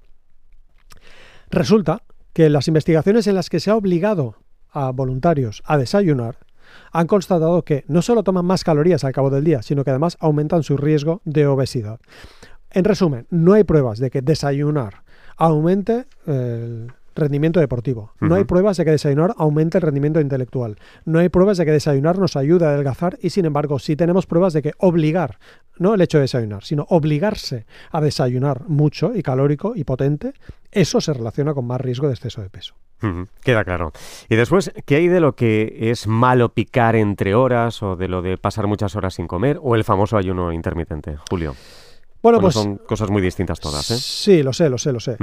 resulta 1.49 2.03
que 2.33 2.49
las 2.49 2.67
investigaciones 2.67 3.27
en 3.27 3.35
las 3.35 3.49
que 3.49 3.59
se 3.59 3.71
ha 3.71 3.75
obligado 3.75 4.35
a 4.69 4.91
voluntarios 4.91 5.63
a 5.65 5.77
desayunar 5.77 6.37
han 6.91 7.07
constatado 7.07 7.63
que 7.63 7.85
no 7.87 8.01
solo 8.01 8.23
toman 8.23 8.45
más 8.45 8.63
calorías 8.63 9.03
al 9.03 9.13
cabo 9.13 9.29
del 9.29 9.43
día, 9.43 9.61
sino 9.61 9.83
que 9.83 9.91
además 9.91 10.17
aumentan 10.19 10.63
su 10.63 10.77
riesgo 10.77 11.21
de 11.25 11.47
obesidad. 11.47 11.99
En 12.75 12.83
resumen, 12.83 13.25
no 13.29 13.53
hay 13.53 13.63
pruebas 13.63 13.99
de 13.99 14.11
que 14.11 14.21
desayunar 14.21 15.03
aumente 15.37 16.07
el 16.27 16.91
rendimiento 17.15 17.61
deportivo. 17.61 18.11
No 18.19 18.35
hay 18.35 18.43
pruebas 18.43 18.75
de 18.75 18.83
que 18.83 18.91
desayunar 18.91 19.33
aumente 19.37 19.77
el 19.77 19.81
rendimiento 19.81 20.19
intelectual. 20.19 20.75
No 21.05 21.19
hay 21.19 21.29
pruebas 21.29 21.57
de 21.57 21.63
que 21.63 21.71
desayunar 21.71 22.19
nos 22.19 22.35
ayude 22.35 22.65
a 22.65 22.71
adelgazar 22.71 23.17
y 23.21 23.29
sin 23.29 23.45
embargo 23.45 23.79
sí 23.79 23.95
tenemos 23.95 24.25
pruebas 24.25 24.51
de 24.51 24.61
que 24.61 24.73
obligar, 24.77 25.39
no 25.77 25.93
el 25.93 26.01
hecho 26.01 26.17
de 26.17 26.23
desayunar, 26.23 26.65
sino 26.65 26.85
obligarse 26.89 27.65
a 27.91 28.01
desayunar 28.01 28.67
mucho 28.67 29.15
y 29.15 29.23
calórico 29.23 29.71
y 29.73 29.85
potente, 29.85 30.33
eso 30.69 30.99
se 30.99 31.13
relaciona 31.13 31.53
con 31.53 31.65
más 31.65 31.79
riesgo 31.79 32.07
de 32.07 32.15
exceso 32.15 32.41
de 32.41 32.49
peso. 32.49 32.75
Queda 33.41 33.63
claro. 33.63 33.93
Y 34.27 34.35
después, 34.35 34.73
¿qué 34.85 34.95
hay 34.95 35.07
de 35.07 35.21
lo 35.21 35.33
que 35.35 35.91
es 35.91 36.07
malo 36.07 36.49
picar 36.49 36.97
entre 36.97 37.35
horas 37.35 37.81
o 37.83 37.95
de 37.95 38.09
lo 38.09 38.21
de 38.21 38.37
pasar 38.37 38.67
muchas 38.67 38.97
horas 38.97 39.13
sin 39.13 39.27
comer 39.27 39.59
o 39.61 39.75
el 39.75 39.85
famoso 39.85 40.17
ayuno 40.17 40.51
intermitente, 40.51 41.15
Julio? 41.29 41.55
Bueno, 42.25 42.41
pues 42.41 42.55
son 42.55 42.77
cosas 42.77 43.09
muy 43.09 43.21
distintas 43.21 43.59
todas, 43.59 43.89
¿eh? 43.91 43.97
Sí, 43.97 44.43
lo 44.43 44.51
sé, 44.51 44.69
lo 44.69 44.77
sé, 44.77 44.91
lo 44.91 44.99
sé 44.99 45.17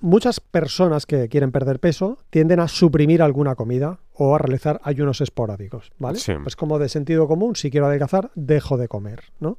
muchas 0.00 0.40
personas 0.40 1.06
que 1.06 1.28
quieren 1.28 1.52
perder 1.52 1.78
peso 1.78 2.18
tienden 2.30 2.60
a 2.60 2.68
suprimir 2.68 3.22
alguna 3.22 3.54
comida 3.54 4.00
o 4.14 4.34
a 4.34 4.38
realizar 4.38 4.80
ayunos 4.82 5.20
esporádicos, 5.20 5.92
¿vale? 5.98 6.18
Es 6.46 6.56
como 6.56 6.78
de 6.78 6.88
sentido 6.88 7.28
común, 7.28 7.56
si 7.56 7.70
quiero 7.70 7.86
adelgazar, 7.86 8.30
dejo 8.34 8.76
de 8.76 8.88
comer, 8.88 9.24
¿no? 9.38 9.56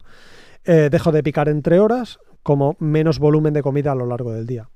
Eh, 0.66 0.90
dejo 0.92 1.12
de 1.12 1.24
picar 1.24 1.48
entre 1.50 1.80
horas, 1.80 2.20
como 2.44 2.76
menos 2.80 3.20
volumen 3.20 3.54
de 3.54 3.62
comida 3.62 3.92
a 3.92 3.96
lo 3.96 4.06
largo 4.06 4.32
del 4.32 4.46
día. 4.46 4.70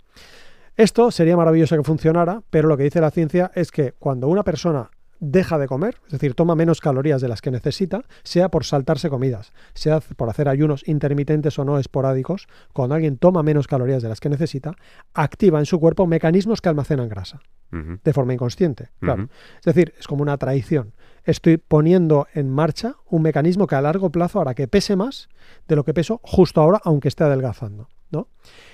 Esto 0.77 1.09
sería 1.09 1.37
maravilloso 1.37 1.77
que 1.77 1.83
funcionara, 1.83 2.41
pero 2.49 2.67
lo 2.67 2.77
que 2.77 2.83
dice 2.83 3.01
la 3.01 3.11
ciencia 3.11 3.51
es 3.55 3.71
que 3.71 3.93
cuando 3.93 4.27
una 4.27 4.43
persona 4.43 4.91
deja 5.31 5.57
de 5.57 5.67
comer, 5.67 5.97
es 6.05 6.13
decir, 6.13 6.33
toma 6.35 6.55
menos 6.55 6.81
calorías 6.81 7.21
de 7.21 7.27
las 7.27 7.41
que 7.41 7.51
necesita, 7.51 8.03
sea 8.23 8.49
por 8.49 8.65
saltarse 8.65 9.09
comidas, 9.09 9.51
sea 9.73 9.99
por 9.99 10.29
hacer 10.29 10.47
ayunos 10.47 10.87
intermitentes 10.87 11.57
o 11.59 11.65
no 11.65 11.79
esporádicos, 11.79 12.47
cuando 12.73 12.95
alguien 12.95 13.17
toma 13.17 13.43
menos 13.43 13.67
calorías 13.67 14.03
de 14.03 14.09
las 14.09 14.19
que 14.19 14.29
necesita, 14.29 14.75
activa 15.13 15.59
en 15.59 15.65
su 15.65 15.79
cuerpo 15.79 16.07
mecanismos 16.07 16.61
que 16.61 16.69
almacenan 16.69 17.09
grasa, 17.09 17.41
de 17.71 18.13
forma 18.13 18.33
inconsciente. 18.33 18.89
Claro. 18.99 19.29
Es 19.59 19.65
decir, 19.65 19.93
es 19.99 20.07
como 20.07 20.21
una 20.21 20.37
traición. 20.37 20.93
Estoy 21.23 21.57
poniendo 21.57 22.27
en 22.33 22.49
marcha 22.49 22.95
un 23.09 23.21
mecanismo 23.21 23.67
que 23.67 23.75
a 23.75 23.81
largo 23.81 24.11
plazo 24.11 24.39
hará 24.39 24.53
que 24.53 24.67
pese 24.67 24.95
más 24.95 25.27
de 25.67 25.75
lo 25.75 25.83
que 25.83 25.93
peso 25.93 26.21
justo 26.23 26.61
ahora, 26.61 26.79
aunque 26.83 27.07
esté 27.07 27.23
adelgazando. 27.23 27.89
¿no? 28.11 28.29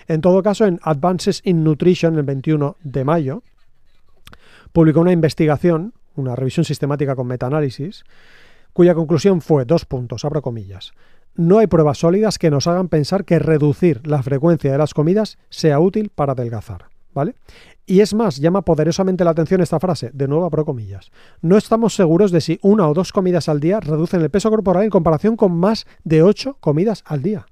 En 0.07 0.21
todo 0.21 0.43
caso, 0.43 0.65
en 0.65 0.79
Advances 0.83 1.41
in 1.45 1.63
Nutrition, 1.63 2.17
el 2.17 2.23
21 2.23 2.75
de 2.83 3.03
mayo, 3.05 3.43
publicó 4.71 4.99
una 4.99 5.11
investigación 5.11 5.93
una 6.21 6.35
revisión 6.35 6.63
sistemática 6.63 7.15
con 7.15 7.27
metaanálisis, 7.27 8.03
cuya 8.73 8.95
conclusión 8.95 9.41
fue, 9.41 9.65
dos 9.65 9.85
puntos, 9.85 10.23
abro 10.25 10.41
comillas, 10.41 10.93
no 11.35 11.59
hay 11.59 11.67
pruebas 11.67 11.99
sólidas 11.99 12.37
que 12.37 12.51
nos 12.51 12.67
hagan 12.67 12.89
pensar 12.89 13.23
que 13.23 13.39
reducir 13.39 14.05
la 14.05 14.21
frecuencia 14.21 14.71
de 14.71 14.77
las 14.77 14.93
comidas 14.93 15.37
sea 15.49 15.79
útil 15.79 16.09
para 16.13 16.33
adelgazar. 16.33 16.85
¿Vale? 17.13 17.35
Y 17.85 17.99
es 17.99 18.13
más, 18.13 18.37
llama 18.37 18.61
poderosamente 18.61 19.25
la 19.25 19.31
atención 19.31 19.59
esta 19.59 19.81
frase, 19.81 20.11
de 20.13 20.29
nuevo 20.29 20.45
abro 20.45 20.63
comillas. 20.63 21.11
No 21.41 21.57
estamos 21.57 21.93
seguros 21.93 22.31
de 22.31 22.39
si 22.39 22.57
una 22.61 22.87
o 22.87 22.93
dos 22.93 23.11
comidas 23.11 23.49
al 23.49 23.59
día 23.59 23.81
reducen 23.81 24.21
el 24.21 24.29
peso 24.29 24.49
corporal 24.49 24.85
en 24.85 24.89
comparación 24.89 25.35
con 25.35 25.51
más 25.51 25.85
de 26.05 26.23
ocho 26.23 26.55
comidas 26.61 27.03
al 27.05 27.21
día. 27.21 27.47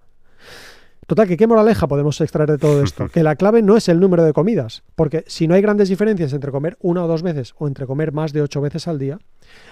Total, 1.09 1.27
que 1.27 1.37
qué 1.37 1.47
moraleja 1.47 1.87
podemos 1.87 2.21
extraer 2.21 2.51
de 2.51 2.59
todo 2.59 2.83
esto? 2.83 3.09
Que 3.09 3.23
la 3.23 3.35
clave 3.35 3.63
no 3.63 3.75
es 3.75 3.89
el 3.89 3.99
número 3.99 4.23
de 4.23 4.31
comidas, 4.31 4.83
porque 4.95 5.23
si 5.25 5.47
no 5.47 5.55
hay 5.55 5.61
grandes 5.63 5.89
diferencias 5.89 6.33
entre 6.33 6.51
comer 6.51 6.77
una 6.81 7.03
o 7.03 7.07
dos 7.07 7.23
veces 7.23 7.55
o 7.57 7.67
entre 7.67 7.87
comer 7.87 8.11
más 8.11 8.31
de 8.31 8.43
ocho 8.43 8.61
veces 8.61 8.87
al 8.87 8.99
día, 8.99 9.17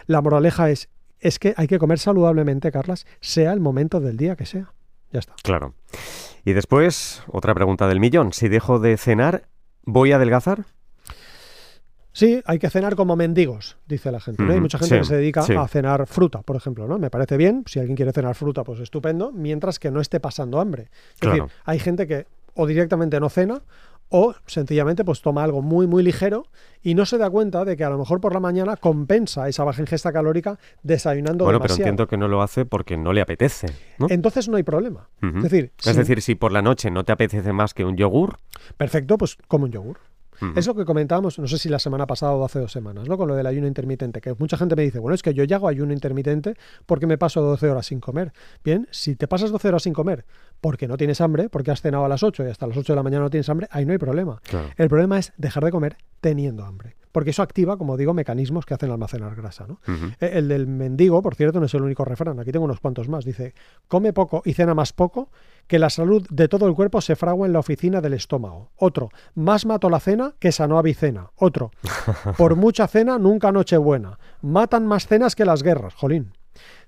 la 0.07 0.19
moraleja 0.23 0.71
es, 0.71 0.89
es 1.19 1.37
que 1.37 1.53
hay 1.55 1.67
que 1.67 1.77
comer 1.77 1.99
saludablemente, 1.99 2.71
Carlas, 2.71 3.05
sea 3.21 3.53
el 3.53 3.59
momento 3.59 3.99
del 3.99 4.17
día 4.17 4.35
que 4.35 4.47
sea. 4.47 4.73
Ya 5.11 5.19
está. 5.19 5.35
Claro. 5.43 5.75
Y 6.43 6.53
después, 6.53 7.21
otra 7.27 7.53
pregunta 7.53 7.87
del 7.87 7.99
millón. 7.99 8.33
Si 8.33 8.49
dejo 8.49 8.79
de 8.79 8.97
cenar, 8.97 9.47
¿voy 9.83 10.13
a 10.13 10.15
adelgazar? 10.15 10.65
Sí, 12.17 12.41
hay 12.47 12.57
que 12.57 12.67
cenar 12.71 12.95
como 12.95 13.15
mendigos, 13.15 13.77
dice 13.87 14.11
la 14.11 14.19
gente. 14.19 14.41
¿no? 14.41 14.51
Hay 14.51 14.59
mucha 14.59 14.79
gente 14.79 14.95
sí, 14.95 14.99
que 15.01 15.05
se 15.05 15.17
dedica 15.17 15.43
sí. 15.43 15.53
a 15.53 15.67
cenar 15.67 16.07
fruta, 16.07 16.41
por 16.41 16.55
ejemplo, 16.55 16.87
¿no? 16.87 16.97
Me 16.97 17.11
parece 17.11 17.37
bien, 17.37 17.63
si 17.67 17.77
alguien 17.79 17.95
quiere 17.95 18.11
cenar 18.11 18.33
fruta, 18.33 18.63
pues 18.63 18.79
estupendo, 18.79 19.31
mientras 19.31 19.77
que 19.77 19.91
no 19.91 20.01
esté 20.01 20.19
pasando 20.19 20.59
hambre. 20.59 20.89
Es 21.13 21.19
Claro. 21.19 21.43
decir, 21.43 21.57
hay 21.65 21.77
gente 21.77 22.07
que 22.07 22.25
o 22.55 22.65
directamente 22.65 23.19
no 23.19 23.29
cena 23.29 23.61
o 24.09 24.33
sencillamente 24.47 25.05
pues 25.05 25.21
toma 25.21 25.43
algo 25.43 25.61
muy 25.61 25.85
muy 25.85 26.01
ligero 26.01 26.45
y 26.81 26.95
no 26.95 27.05
se 27.05 27.17
da 27.19 27.29
cuenta 27.29 27.65
de 27.65 27.75
que 27.77 27.83
a 27.83 27.89
lo 27.91 27.99
mejor 27.99 28.19
por 28.19 28.33
la 28.33 28.39
mañana 28.39 28.77
compensa 28.77 29.47
esa 29.47 29.63
baja 29.65 29.81
ingesta 29.81 30.11
calórica 30.11 30.57
desayunando 30.81 31.43
Bueno, 31.43 31.59
pero 31.59 31.75
entiendo 31.75 32.07
que 32.07 32.17
no 32.17 32.27
lo 32.27 32.41
hace 32.41 32.65
porque 32.65 32.97
no 32.97 33.13
le 33.13 33.21
apetece. 33.21 33.67
¿no? 33.99 34.07
Entonces 34.09 34.47
no 34.49 34.57
hay 34.57 34.63
problema. 34.63 35.09
Es 35.21 35.43
decir, 35.43 35.71
Es 35.77 35.91
si- 35.91 35.93
decir, 35.97 36.21
si 36.23 36.33
por 36.35 36.51
la 36.51 36.63
noche 36.63 36.89
no 36.89 37.03
te 37.03 37.11
apetece 37.11 37.53
más 37.53 37.73
que 37.75 37.85
un 37.85 37.95
yogur, 37.97 38.37
perfecto, 38.77 39.17
pues 39.19 39.37
como 39.47 39.65
un 39.65 39.71
yogur. 39.71 39.99
Es 40.55 40.67
lo 40.67 40.75
que 40.75 40.85
comentábamos, 40.85 41.39
no 41.39 41.47
sé 41.47 41.57
si 41.57 41.69
la 41.69 41.79
semana 41.79 42.05
pasada 42.07 42.33
o 42.33 42.45
hace 42.45 42.59
dos 42.59 42.71
semanas, 42.71 43.07
¿no? 43.07 43.17
Con 43.17 43.27
lo 43.27 43.35
del 43.35 43.45
ayuno 43.47 43.67
intermitente, 43.67 44.21
que 44.21 44.33
mucha 44.37 44.57
gente 44.57 44.75
me 44.75 44.83
dice, 44.83 44.99
bueno, 44.99 45.15
es 45.15 45.23
que 45.23 45.33
yo 45.33 45.43
ya 45.43 45.57
hago 45.57 45.67
ayuno 45.67 45.93
intermitente 45.93 46.55
porque 46.85 47.07
me 47.07 47.17
paso 47.17 47.41
12 47.41 47.69
horas 47.69 47.85
sin 47.87 47.99
comer. 47.99 48.33
Bien, 48.63 48.87
si 48.91 49.15
te 49.15 49.27
pasas 49.27 49.51
12 49.51 49.67
horas 49.69 49.83
sin 49.83 49.93
comer 49.93 50.25
porque 50.61 50.87
no 50.87 50.97
tienes 50.97 51.21
hambre, 51.21 51.49
porque 51.49 51.71
has 51.71 51.81
cenado 51.81 52.05
a 52.05 52.09
las 52.09 52.23
8 52.23 52.43
y 52.45 52.49
hasta 52.49 52.67
las 52.67 52.77
8 52.77 52.93
de 52.93 52.95
la 52.97 53.03
mañana 53.03 53.23
no 53.23 53.29
tienes 53.29 53.47
hambre, 53.49 53.67
ahí 53.71 53.85
no 53.85 53.91
hay 53.91 53.97
problema. 53.99 54.41
claro. 54.43 54.69
El 54.77 54.89
problema 54.89 55.17
es 55.19 55.33
dejar 55.37 55.63
de 55.63 55.71
comer 55.71 55.97
teniendo 56.21 56.65
hambre, 56.65 56.95
porque 57.11 57.29
eso 57.29 57.41
activa, 57.43 57.77
como 57.77 57.95
digo, 57.97 58.13
mecanismos 58.13 58.65
que 58.65 58.73
hacen 58.73 58.89
almacenar 58.91 59.35
grasa, 59.35 59.65
¿no? 59.67 59.79
Eh, 60.19 60.31
El 60.33 60.47
del 60.47 60.65
mendigo, 60.67 61.21
por 61.21 61.35
cierto, 61.35 61.59
no 61.59 61.65
es 61.67 61.73
el 61.73 61.81
único 61.83 62.05
refrán. 62.05 62.39
Aquí 62.39 62.51
tengo 62.51 62.65
unos 62.65 62.79
cuantos 62.79 63.07
más. 63.07 63.23
Dice, 63.25 63.53
come 63.87 64.13
poco 64.13 64.41
y 64.45 64.53
cena 64.53 64.73
más 64.73 64.93
poco, 64.93 65.29
que 65.67 65.79
la 65.79 65.89
salud 65.89 66.25
de 66.29 66.47
todo 66.47 66.67
el 66.67 66.73
cuerpo 66.73 67.01
se 67.01 67.15
fragua 67.15 67.45
en 67.45 67.53
la 67.53 67.59
oficina 67.59 68.01
del 68.01 68.13
estómago. 68.13 68.71
Otro, 68.77 69.09
más 69.35 69.65
mato 69.65 69.89
la 69.89 69.99
cena 69.99 70.33
que 70.39 70.51
sanó 70.51 70.77
Avicena. 70.77 71.31
Otro, 71.35 71.71
por 72.37 72.55
mucha 72.55 72.87
cena 72.87 73.17
nunca 73.17 73.51
nochebuena. 73.51 74.19
Matan 74.41 74.87
más 74.87 75.07
cenas 75.07 75.35
que 75.35 75.45
las 75.45 75.63
guerras. 75.63 75.93
Jolín. 75.93 76.33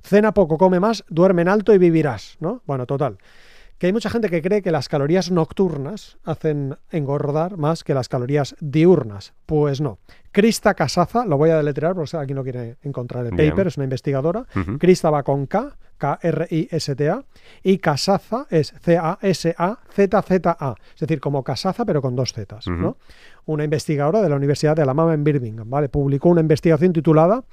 Cena 0.02 0.34
poco, 0.34 0.58
come 0.58 0.80
más, 0.80 1.04
duerme 1.10 1.44
en 1.44 1.50
alto 1.50 1.74
y 1.74 1.78
vivirás, 1.78 2.38
¿no? 2.40 2.64
Bueno, 2.66 2.86
total. 2.86 3.18
Que 3.80 3.88
hay 3.88 3.94
mucha 3.94 4.10
gente 4.10 4.30
que 4.30 4.42
cree 4.42 4.62
que 4.62 4.72
las 4.72 4.90
calorías 4.90 5.32
nocturnas 5.32 6.18
hacen 6.26 6.78
engordar 6.92 7.58
más 7.58 7.86
que 7.86 7.94
las 7.94 8.10
calorías 8.10 8.56
diurnas. 8.60 9.34
Pues 9.46 9.80
no. 9.80 10.00
Krista 10.32 10.74
Casaza, 10.74 11.26
lo 11.26 11.38
voy 11.38 11.50
a 11.50 11.58
deletrear 11.58 11.96
porque 11.96 12.18
aquí 12.18 12.34
no 12.34 12.44
quiere 12.44 12.76
encontrar 12.84 13.26
el 13.26 13.32
Bien. 13.32 13.50
paper, 13.50 13.68
es 13.68 13.78
una 13.78 13.86
investigadora. 13.86 14.46
Ujú. 14.54 14.78
Krista 14.78 15.10
va 15.10 15.24
con 15.24 15.48
K, 15.48 15.78
K-R-I-S-T-A, 15.98 17.24
y 17.64 17.78
Casaza 17.78 18.48
es 18.50 18.74
C-A-S-A-Z-Z-A, 18.82 20.76
es 20.94 21.00
decir, 21.00 21.20
como 21.22 21.44
Casaza 21.44 21.86
pero 21.86 22.02
con 22.02 22.16
dos 22.16 22.34
Zetas. 22.34 22.68
¿no? 22.68 22.98
Una 23.46 23.64
investigadora 23.64 24.22
de 24.22 24.30
la 24.30 24.36
Universidad 24.36 24.76
de 24.76 24.82
Alabama 24.82 25.14
en 25.14 25.24
Birmingham, 25.24 25.70
¿vale? 25.70 25.88
Publicó 25.90 26.30
una 26.30 26.42
investigación 26.42 26.92
titulada 26.92 27.44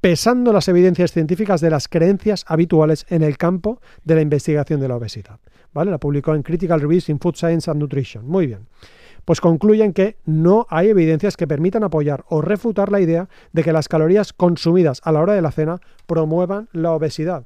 Pesando 0.00 0.52
las 0.52 0.68
evidencias 0.68 1.10
científicas 1.10 1.60
de 1.60 1.70
las 1.70 1.88
creencias 1.88 2.44
habituales 2.46 3.06
en 3.08 3.22
el 3.22 3.38
campo 3.38 3.80
de 4.04 4.14
la 4.14 4.20
investigación 4.20 4.78
de 4.78 4.88
la 4.88 4.96
obesidad, 4.96 5.40
¿vale? 5.72 5.90
La 5.90 5.98
publicó 5.98 6.34
en 6.34 6.42
Critical 6.42 6.80
Reviews 6.80 7.08
in 7.08 7.18
Food 7.18 7.36
Science 7.36 7.70
and 7.70 7.80
Nutrition. 7.80 8.26
Muy 8.26 8.46
bien 8.46 8.66
pues 9.26 9.40
concluyen 9.40 9.92
que 9.92 10.16
no 10.24 10.66
hay 10.70 10.88
evidencias 10.88 11.36
que 11.36 11.48
permitan 11.48 11.82
apoyar 11.82 12.24
o 12.28 12.40
refutar 12.40 12.92
la 12.92 13.00
idea 13.00 13.28
de 13.52 13.64
que 13.64 13.72
las 13.72 13.88
calorías 13.88 14.32
consumidas 14.32 15.00
a 15.02 15.10
la 15.10 15.20
hora 15.20 15.34
de 15.34 15.42
la 15.42 15.50
cena 15.50 15.80
promuevan 16.06 16.68
la 16.72 16.92
obesidad. 16.92 17.44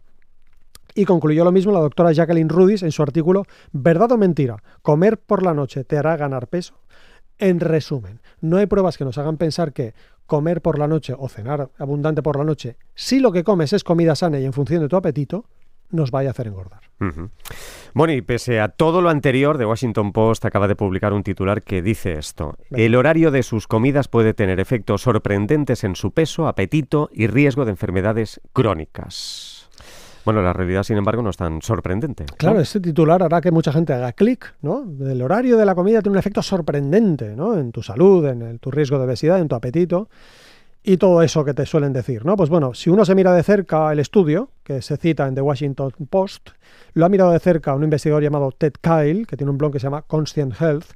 Y 0.95 1.07
concluyó 1.07 1.43
lo 1.43 1.53
mismo 1.53 1.73
la 1.73 1.81
doctora 1.81 2.12
Jacqueline 2.12 2.50
Rudis 2.50 2.83
en 2.83 2.93
su 2.93 3.03
artículo 3.03 3.47
¿Verdad 3.73 4.12
o 4.12 4.19
mentira? 4.19 4.62
¿Comer 4.83 5.19
por 5.19 5.43
la 5.43 5.55
noche 5.55 5.85
te 5.85 5.97
hará 5.97 6.17
ganar 6.19 6.49
peso? 6.49 6.75
En 7.39 7.61
resumen, 7.61 8.21
no 8.43 8.59
hay 8.59 8.67
pruebas 8.67 8.99
que 8.99 9.05
nos 9.07 9.17
hagan 9.17 9.39
pensar 9.39 9.73
que 9.73 9.95
comer 10.27 10.61
por 10.61 10.79
la 10.79 10.87
noche 10.87 11.15
o 11.19 11.31
cenar 11.31 11.71
abundante 11.79 12.23
por 12.23 12.37
la 12.37 12.45
noche, 12.45 12.77
si 12.95 13.21
lo 13.21 13.33
que 13.33 13.43
comes 13.43 13.73
es 13.73 13.85
comida 13.85 14.15
sana 14.15 14.39
y 14.39 14.45
en 14.45 14.53
función 14.53 14.83
de 14.83 14.89
tu 14.89 14.97
apetito, 14.97 15.47
nos 15.90 16.11
vaya 16.11 16.30
a 16.30 16.32
hacer 16.32 16.47
engordar. 16.47 16.80
Bueno, 17.94 18.12
y 18.12 18.20
pese 18.20 18.61
a 18.61 18.68
todo 18.68 19.00
lo 19.00 19.09
anterior, 19.11 19.56
The 19.56 19.64
Washington 19.64 20.12
Post 20.12 20.44
acaba 20.44 20.68
de 20.68 20.76
publicar 20.76 21.12
un 21.12 21.23
titular 21.23 21.62
que 21.62 21.80
dice 21.82 22.12
esto. 22.12 22.56
Venga. 22.68 22.85
El 22.85 22.94
horario 22.94 23.30
de 23.30 23.42
sus 23.42 23.66
comidas 23.66 24.09
puede 24.09 24.35
tener 24.35 24.61
efectos 24.61 25.02
sorprendentes 25.02 25.82
en 25.85 25.97
su 25.97 26.11
peso, 26.12 26.47
apetito 26.47 27.09
y 27.12 27.26
riesgo 27.26 27.64
de 27.64 27.70
enfermedades 27.70 28.40
crónicas. 28.52 29.68
Bueno, 30.26 30.42
la 30.42 30.52
realidad, 30.52 30.82
sin 30.82 30.99
embargo, 30.99 31.23
no 31.23 31.30
es 31.30 31.38
tan 31.38 31.62
sorprendente. 31.62 32.25
¿no? 32.28 32.37
Claro, 32.37 32.61
este 32.61 32.78
titular 32.78 33.23
hará 33.23 33.40
que 33.40 33.50
mucha 33.50 33.73
gente 33.73 33.94
haga 33.94 34.12
clic, 34.12 34.54
¿no? 34.61 34.85
El 35.00 35.23
horario 35.23 35.56
de 35.56 35.64
la 35.64 35.75
comida 35.75 36.02
tiene 36.02 36.12
un 36.12 36.18
efecto 36.18 36.42
sorprendente, 36.42 37.35
¿no? 37.35 37.56
En 37.56 37.73
tu 37.73 37.82
salud, 37.82 38.26
en 38.26 38.42
el- 38.42 38.61
tu 38.61 38.70
riesgo 38.70 38.99
de 38.99 39.04
obesidad, 39.06 39.40
en 39.40 39.49
tu 39.49 39.54
apetito 39.54 40.11
y 40.83 40.97
todo 40.97 41.23
eso 41.23 41.45
que 41.45 41.55
te 41.55 41.67
suelen 41.67 41.93
decir, 41.93 42.25
¿no? 42.25 42.37
Pues 42.37 42.49
bueno, 42.49 42.75
si 42.75 42.91
uno 42.91 43.05
se 43.05 43.15
mira 43.15 43.35
de 43.35 43.43
cerca 43.43 43.93
el 43.93 43.99
estudio, 43.99 44.51
que 44.63 44.83
se 44.83 44.97
cita 44.97 45.27
en 45.27 45.35
The 45.35 45.43
Washington 45.43 45.93
Post, 46.09 46.51
lo 46.95 47.05
ha 47.05 47.09
mirado 47.09 47.33
de 47.33 47.39
cerca 47.39 47.75
un 47.75 47.85
investigador 47.85 48.23
llamado 48.23 48.53
Ted 48.53 48.73
Kyle, 48.81 49.27
que 49.27 49.37
tiene 49.37 49.51
un 49.51 49.59
blog 49.59 49.73
que 49.73 49.79
se 49.79 49.85
llama 49.85 50.03
Constant 50.03 50.55
Health, 50.61 50.93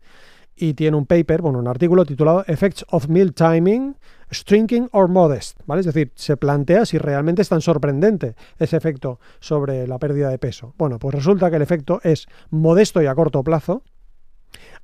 y 0.57 0.75
tiene 0.75 0.97
un 0.97 1.07
paper, 1.07 1.43
bueno, 1.43 1.59
un 1.59 1.69
artículo 1.69 2.05
titulado 2.05 2.45
Effects 2.47 2.87
of 2.91 3.09
Meal 3.09 3.35
Timing, 3.35 3.97
Shrinking 4.31 4.89
or 4.93 5.09
Modest, 5.09 5.59
¿vale? 5.67 5.81
Es 5.81 5.87
decir, 5.87 6.13
se 6.15 6.37
plantea 6.37 6.87
si 6.87 6.99
realmente 6.99 7.43
es 7.43 7.49
tan 7.49 7.61
sorprendente 7.61 8.35
ese 8.59 8.77
efecto 8.77 9.21
sobre 9.41 9.87
la 9.87 9.99
pérdida 9.99 10.31
de 10.31 10.39
peso. 10.39 10.75
Bueno, 10.79 10.99
pues 10.99 11.15
resulta 11.15 11.51
que 11.51 11.57
el 11.57 11.63
efecto 11.63 12.01
es 12.03 12.27
modesto 12.51 13.03
y 13.03 13.07
a 13.07 13.15
corto 13.15 13.43
plazo. 13.43 13.83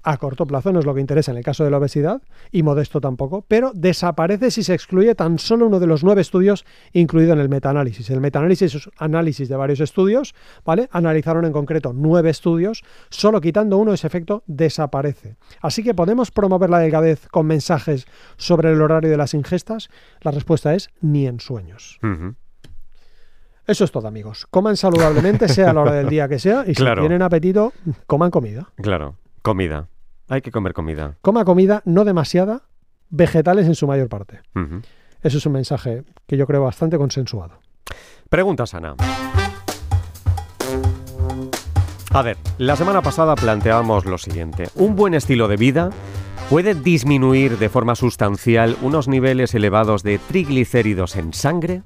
A 0.02 0.16
corto 0.16 0.46
plazo 0.46 0.72
no 0.72 0.78
es 0.80 0.86
lo 0.86 0.94
que 0.94 1.00
interesa 1.00 1.30
en 1.30 1.36
el 1.36 1.44
caso 1.44 1.62
de 1.62 1.70
la 1.70 1.76
obesidad 1.76 2.22
y 2.50 2.62
modesto 2.62 3.00
tampoco, 3.02 3.44
pero 3.46 3.72
desaparece 3.74 4.50
si 4.50 4.62
se 4.62 4.72
excluye 4.72 5.14
tan 5.14 5.38
solo 5.38 5.66
uno 5.66 5.78
de 5.78 5.86
los 5.86 6.02
nueve 6.04 6.22
estudios 6.22 6.64
incluido 6.92 7.34
en 7.34 7.38
el 7.38 7.50
metaanálisis. 7.50 8.08
El 8.08 8.20
metaanálisis 8.20 8.74
es 8.74 8.90
análisis 8.96 9.48
de 9.50 9.56
varios 9.56 9.80
estudios, 9.80 10.34
¿vale? 10.64 10.88
Analizaron 10.92 11.44
en 11.44 11.52
concreto 11.52 11.92
nueve 11.94 12.30
estudios, 12.30 12.82
solo 13.10 13.42
quitando 13.42 13.76
uno 13.76 13.92
ese 13.92 14.06
efecto 14.06 14.42
desaparece. 14.46 15.36
Así 15.60 15.82
que 15.82 15.92
podemos 15.94 16.30
promover 16.30 16.70
la 16.70 16.78
delgadez 16.78 17.28
con 17.28 17.46
mensajes 17.46 18.06
sobre 18.38 18.72
el 18.72 18.80
horario 18.80 19.10
de 19.10 19.16
las 19.18 19.34
ingestas. 19.34 19.90
La 20.22 20.30
respuesta 20.30 20.74
es 20.74 20.88
ni 21.02 21.26
en 21.26 21.40
sueños. 21.40 21.98
Eso 23.66 23.84
es 23.84 23.92
todo, 23.92 24.08
amigos. 24.08 24.46
Coman 24.50 24.76
saludablemente, 24.76 25.46
sea 25.48 25.72
la 25.72 25.82
hora 25.82 25.92
del 25.92 26.08
día 26.08 26.26
que 26.28 26.38
sea, 26.38 26.64
y 26.66 26.74
Claro. 26.74 27.02
si 27.02 27.08
tienen 27.08 27.22
apetito, 27.22 27.72
coman 28.06 28.30
comida. 28.30 28.68
Claro, 28.76 29.16
comida. 29.42 29.88
Hay 30.28 30.42
que 30.42 30.50
comer 30.50 30.72
comida. 30.72 31.16
Coma 31.22 31.44
comida, 31.44 31.82
no 31.84 32.04
demasiada, 32.04 32.62
vegetales 33.08 33.66
en 33.66 33.74
su 33.74 33.86
mayor 33.86 34.08
parte. 34.08 34.40
Eso 35.22 35.38
es 35.38 35.46
un 35.46 35.52
mensaje 35.52 36.04
que 36.26 36.36
yo 36.36 36.46
creo 36.46 36.62
bastante 36.62 36.96
consensuado. 36.98 37.58
Pregunta 38.28 38.66
sana. 38.66 38.94
A 42.12 42.22
ver, 42.22 42.36
la 42.58 42.76
semana 42.76 43.02
pasada 43.02 43.34
planteábamos 43.36 44.04
lo 44.04 44.18
siguiente. 44.18 44.68
¿Un 44.74 44.96
buen 44.96 45.14
estilo 45.14 45.46
de 45.48 45.56
vida 45.56 45.90
puede 46.48 46.74
disminuir 46.74 47.58
de 47.58 47.68
forma 47.68 47.94
sustancial 47.94 48.76
unos 48.82 49.06
niveles 49.08 49.54
elevados 49.54 50.02
de 50.02 50.18
triglicéridos 50.18 51.16
en 51.16 51.32
sangre? 51.32 51.82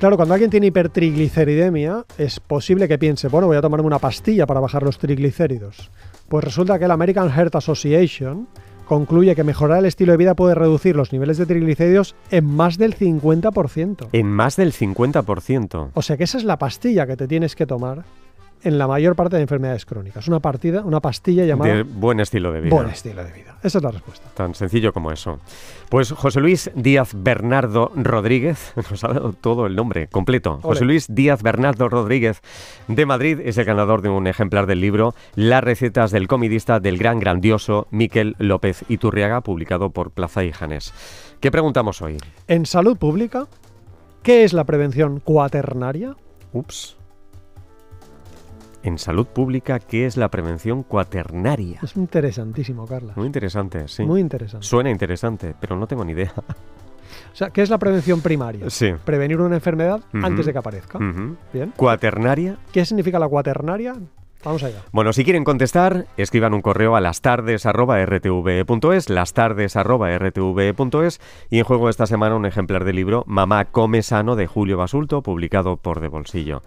Claro, 0.00 0.16
cuando 0.16 0.32
alguien 0.32 0.50
tiene 0.50 0.68
hipertrigliceridemia, 0.68 2.06
es 2.16 2.40
posible 2.40 2.88
que 2.88 2.96
piense, 2.96 3.28
bueno, 3.28 3.48
voy 3.48 3.58
a 3.58 3.60
tomarme 3.60 3.86
una 3.86 3.98
pastilla 3.98 4.46
para 4.46 4.58
bajar 4.58 4.82
los 4.82 4.98
triglicéridos. 4.98 5.90
Pues 6.26 6.42
resulta 6.42 6.78
que 6.78 6.88
la 6.88 6.94
American 6.94 7.28
Heart 7.28 7.56
Association 7.56 8.48
concluye 8.86 9.36
que 9.36 9.44
mejorar 9.44 9.80
el 9.80 9.84
estilo 9.84 10.12
de 10.12 10.16
vida 10.16 10.34
puede 10.34 10.54
reducir 10.54 10.96
los 10.96 11.12
niveles 11.12 11.36
de 11.36 11.44
triglicéridos 11.44 12.16
en 12.30 12.46
más 12.46 12.78
del 12.78 12.96
50%. 12.96 14.08
En 14.12 14.26
más 14.26 14.56
del 14.56 14.72
50%. 14.72 15.90
O 15.92 16.00
sea 16.00 16.16
que 16.16 16.24
esa 16.24 16.38
es 16.38 16.44
la 16.44 16.58
pastilla 16.58 17.06
que 17.06 17.18
te 17.18 17.28
tienes 17.28 17.54
que 17.54 17.66
tomar 17.66 18.04
en 18.62 18.78
la 18.78 18.86
mayor 18.86 19.16
parte 19.16 19.36
de 19.36 19.42
enfermedades 19.42 19.86
crónicas. 19.86 20.28
Una 20.28 20.40
partida, 20.40 20.82
una 20.82 21.00
pastilla 21.00 21.44
llamada 21.44 21.74
De 21.74 21.82
buen 21.82 22.20
estilo 22.20 22.52
de 22.52 22.60
vida. 22.60 22.74
buen 22.74 22.88
estilo 22.88 23.24
de 23.24 23.32
vida. 23.32 23.56
Esa 23.62 23.78
es 23.78 23.84
la 23.84 23.90
respuesta. 23.90 24.28
Tan 24.34 24.54
sencillo 24.54 24.92
como 24.92 25.12
eso. 25.12 25.38
Pues 25.88 26.12
José 26.12 26.40
Luis 26.40 26.70
Díaz 26.74 27.12
Bernardo 27.14 27.92
Rodríguez, 27.94 28.72
nos 28.90 29.04
ha 29.04 29.08
dado 29.08 29.32
todo 29.32 29.66
el 29.66 29.76
nombre 29.76 30.08
completo. 30.08 30.60
José 30.62 30.84
Luis 30.84 31.06
Díaz 31.08 31.42
Bernardo 31.42 31.88
Rodríguez 31.88 32.40
de 32.88 33.06
Madrid 33.06 33.40
es 33.44 33.58
el 33.58 33.64
ganador 33.64 34.02
de 34.02 34.08
un 34.08 34.26
ejemplar 34.26 34.66
del 34.66 34.80
libro 34.80 35.14
Las 35.34 35.62
recetas 35.64 36.10
del 36.10 36.28
comidista 36.28 36.80
del 36.80 36.98
gran 36.98 37.18
grandioso 37.18 37.86
Miquel 37.90 38.36
López 38.38 38.84
Iturriaga, 38.88 39.40
publicado 39.42 39.90
por 39.90 40.10
Plaza 40.10 40.44
y 40.44 40.52
Janés. 40.52 40.92
¿Qué 41.40 41.50
preguntamos 41.50 42.02
hoy? 42.02 42.18
En 42.48 42.66
salud 42.66 42.96
pública, 42.96 43.46
¿qué 44.22 44.44
es 44.44 44.52
la 44.52 44.64
prevención 44.64 45.20
cuaternaria? 45.20 46.16
Ups. 46.52 46.99
En 48.82 48.98
salud 48.98 49.26
pública, 49.26 49.78
¿qué 49.78 50.06
es 50.06 50.16
la 50.16 50.30
prevención 50.30 50.82
cuaternaria? 50.82 51.80
Es 51.82 51.96
interesantísimo, 51.96 52.86
Carla. 52.86 53.12
Muy 53.16 53.26
interesante, 53.26 53.86
sí. 53.88 54.04
Muy 54.04 54.20
interesante. 54.20 54.66
Suena 54.66 54.90
interesante, 54.90 55.54
pero 55.60 55.76
no 55.76 55.86
tengo 55.86 56.04
ni 56.04 56.12
idea. 56.12 56.32
O 57.32 57.36
sea, 57.36 57.50
¿qué 57.50 57.62
es 57.62 57.70
la 57.70 57.78
prevención 57.78 58.20
primaria? 58.20 58.68
Sí. 58.70 58.92
Prevenir 59.04 59.40
una 59.40 59.56
enfermedad 59.56 60.00
antes 60.12 60.46
de 60.46 60.52
que 60.52 60.58
aparezca. 60.58 60.98
Bien. 61.52 61.72
Cuaternaria, 61.76 62.58
¿Qué 62.72 62.84
significa 62.84 63.18
la 63.18 63.26
cuaternaria? 63.28 63.96
Vamos 64.42 64.62
allá. 64.62 64.82
Bueno, 64.90 65.12
si 65.12 65.22
quieren 65.22 65.44
contestar, 65.44 66.06
escriban 66.16 66.54
un 66.54 66.62
correo 66.62 66.96
a 66.96 67.00
lastardes.rtve.es, 67.00 69.10
lastardes.rtve.es 69.10 71.20
y 71.50 71.58
en 71.58 71.64
juego 71.64 71.90
esta 71.90 72.06
semana 72.06 72.36
un 72.36 72.46
ejemplar 72.46 72.84
del 72.84 72.96
libro 72.96 73.22
Mamá 73.26 73.66
come 73.66 74.02
sano 74.02 74.36
de 74.36 74.46
Julio 74.46 74.78
Basulto, 74.78 75.22
publicado 75.22 75.76
por 75.76 76.00
De 76.00 76.08
Bolsillo. 76.08 76.62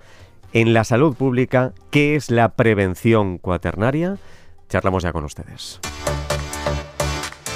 En 0.53 0.73
la 0.73 0.83
salud 0.83 1.15
pública, 1.15 1.73
¿qué 1.89 2.15
es 2.15 2.29
la 2.29 2.49
prevención 2.49 3.39
cuaternaria? 3.39 4.19
Charlamos 4.69 5.01
ya 5.01 5.11
con 5.11 5.25
ustedes. 5.25 5.79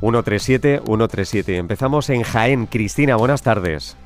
900-137-137. 0.01 1.55
Empezamos 1.55 2.09
en 2.09 2.23
Jaén. 2.23 2.65
Cristina, 2.67 3.15
buenas 3.15 3.41
tardes. 3.41 3.97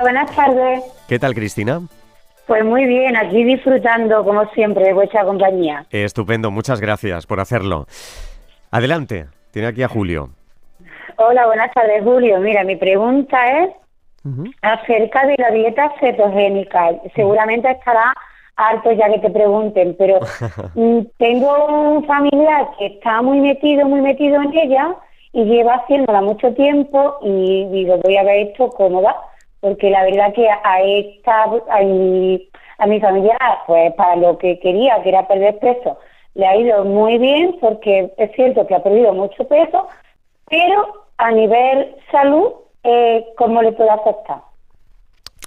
Buenas 0.00 0.34
tardes. 0.34 0.82
¿Qué 1.08 1.18
tal, 1.18 1.34
Cristina? 1.34 1.82
Pues 2.46 2.64
muy 2.64 2.86
bien, 2.86 3.16
aquí 3.16 3.44
disfrutando, 3.44 4.24
como 4.24 4.48
siempre, 4.50 4.84
de 4.84 4.92
vuestra 4.92 5.24
compañía. 5.24 5.86
Estupendo, 5.90 6.50
muchas 6.50 6.80
gracias 6.80 7.26
por 7.26 7.38
hacerlo. 7.38 7.86
Adelante, 8.72 9.26
tiene 9.52 9.68
aquí 9.68 9.82
a 9.82 9.88
Julio. 9.88 10.30
Hola, 11.16 11.46
buenas 11.46 11.70
tardes, 11.72 12.02
Julio. 12.02 12.40
Mira, 12.40 12.64
mi 12.64 12.76
pregunta 12.76 13.38
es 13.62 13.70
acerca 14.62 15.26
de 15.26 15.36
la 15.38 15.50
dieta 15.50 15.92
cetogénica. 16.00 16.90
Seguramente 17.14 17.70
estará 17.70 18.12
harto 18.68 18.92
ya 18.92 19.10
que 19.10 19.18
te 19.18 19.30
pregunten, 19.30 19.96
pero 19.98 20.20
mm, 20.74 21.00
tengo 21.18 21.66
un 21.66 22.04
familiar 22.06 22.68
que 22.78 22.86
está 22.86 23.22
muy 23.22 23.40
metido, 23.40 23.86
muy 23.86 24.00
metido 24.00 24.40
en 24.42 24.56
ella 24.56 24.96
y 25.32 25.44
lleva 25.44 25.74
haciéndola 25.74 26.20
mucho 26.20 26.52
tiempo 26.54 27.18
y 27.22 27.66
digo, 27.66 27.98
voy 28.02 28.16
a 28.16 28.24
ver 28.24 28.48
esto 28.48 28.68
cómo 28.70 29.02
va, 29.02 29.16
porque 29.60 29.90
la 29.90 30.04
verdad 30.04 30.32
que 30.34 30.48
a 30.48 30.82
esta, 30.82 31.44
a 31.70 31.80
mi, 31.82 32.48
a 32.78 32.86
mi 32.86 33.00
familiar, 33.00 33.58
pues 33.66 33.92
para 33.94 34.16
lo 34.16 34.38
que 34.38 34.58
quería, 34.58 35.02
que 35.02 35.10
era 35.10 35.28
perder 35.28 35.58
peso, 35.58 35.98
le 36.34 36.46
ha 36.46 36.56
ido 36.56 36.84
muy 36.84 37.18
bien 37.18 37.56
porque 37.60 38.12
es 38.16 38.30
cierto 38.32 38.66
que 38.66 38.74
ha 38.74 38.82
perdido 38.82 39.12
mucho 39.12 39.46
peso, 39.46 39.88
pero 40.48 41.06
a 41.18 41.30
nivel 41.30 41.96
salud, 42.10 42.52
eh, 42.82 43.24
¿cómo 43.36 43.62
le 43.62 43.72
puede 43.72 43.90
afectar? 43.90 44.40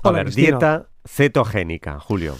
A 0.03 0.11
ver, 0.11 0.29
dieta 0.31 0.85
cetogénica, 1.05 1.99
Julio. 1.99 2.33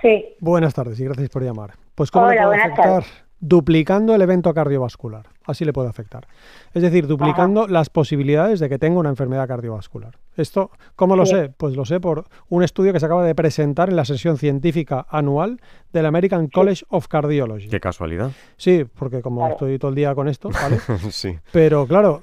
Sí. 0.00 0.26
Buenas 0.40 0.74
tardes 0.74 0.98
y 1.00 1.04
gracias 1.04 1.28
por 1.28 1.42
llamar. 1.42 1.74
Pues 1.94 2.10
¿cómo 2.10 2.28
le 2.28 2.40
puede 2.40 2.60
afectar? 2.60 3.04
Duplicando 3.40 4.14
el 4.14 4.22
evento 4.22 4.52
cardiovascular. 4.52 5.26
Así 5.44 5.64
le 5.64 5.72
puede 5.72 5.88
afectar. 5.88 6.26
Es 6.74 6.82
decir, 6.82 7.06
duplicando 7.06 7.68
las 7.68 7.88
posibilidades 7.88 8.58
de 8.58 8.68
que 8.68 8.78
tenga 8.78 8.98
una 8.98 9.10
enfermedad 9.10 9.46
cardiovascular. 9.46 10.18
Esto, 10.36 10.72
¿cómo 10.96 11.14
lo 11.14 11.24
sé? 11.24 11.48
Pues 11.56 11.76
lo 11.76 11.84
sé 11.84 12.00
por 12.00 12.26
un 12.48 12.64
estudio 12.64 12.92
que 12.92 13.00
se 13.00 13.06
acaba 13.06 13.24
de 13.24 13.34
presentar 13.36 13.90
en 13.90 13.96
la 13.96 14.04
sesión 14.04 14.38
científica 14.38 15.06
anual 15.08 15.60
del 15.92 16.06
American 16.06 16.48
College 16.48 16.84
of 16.88 17.06
Cardiology. 17.06 17.68
Qué 17.68 17.80
casualidad. 17.80 18.32
Sí, 18.56 18.84
porque 18.98 19.22
como 19.22 19.48
estoy 19.48 19.78
todo 19.78 19.90
el 19.90 19.94
día 19.94 20.14
con 20.14 20.28
esto, 20.28 20.50
¿vale? 20.50 20.78
sí. 21.10 21.38
Pero 21.52 21.86
claro, 21.86 22.20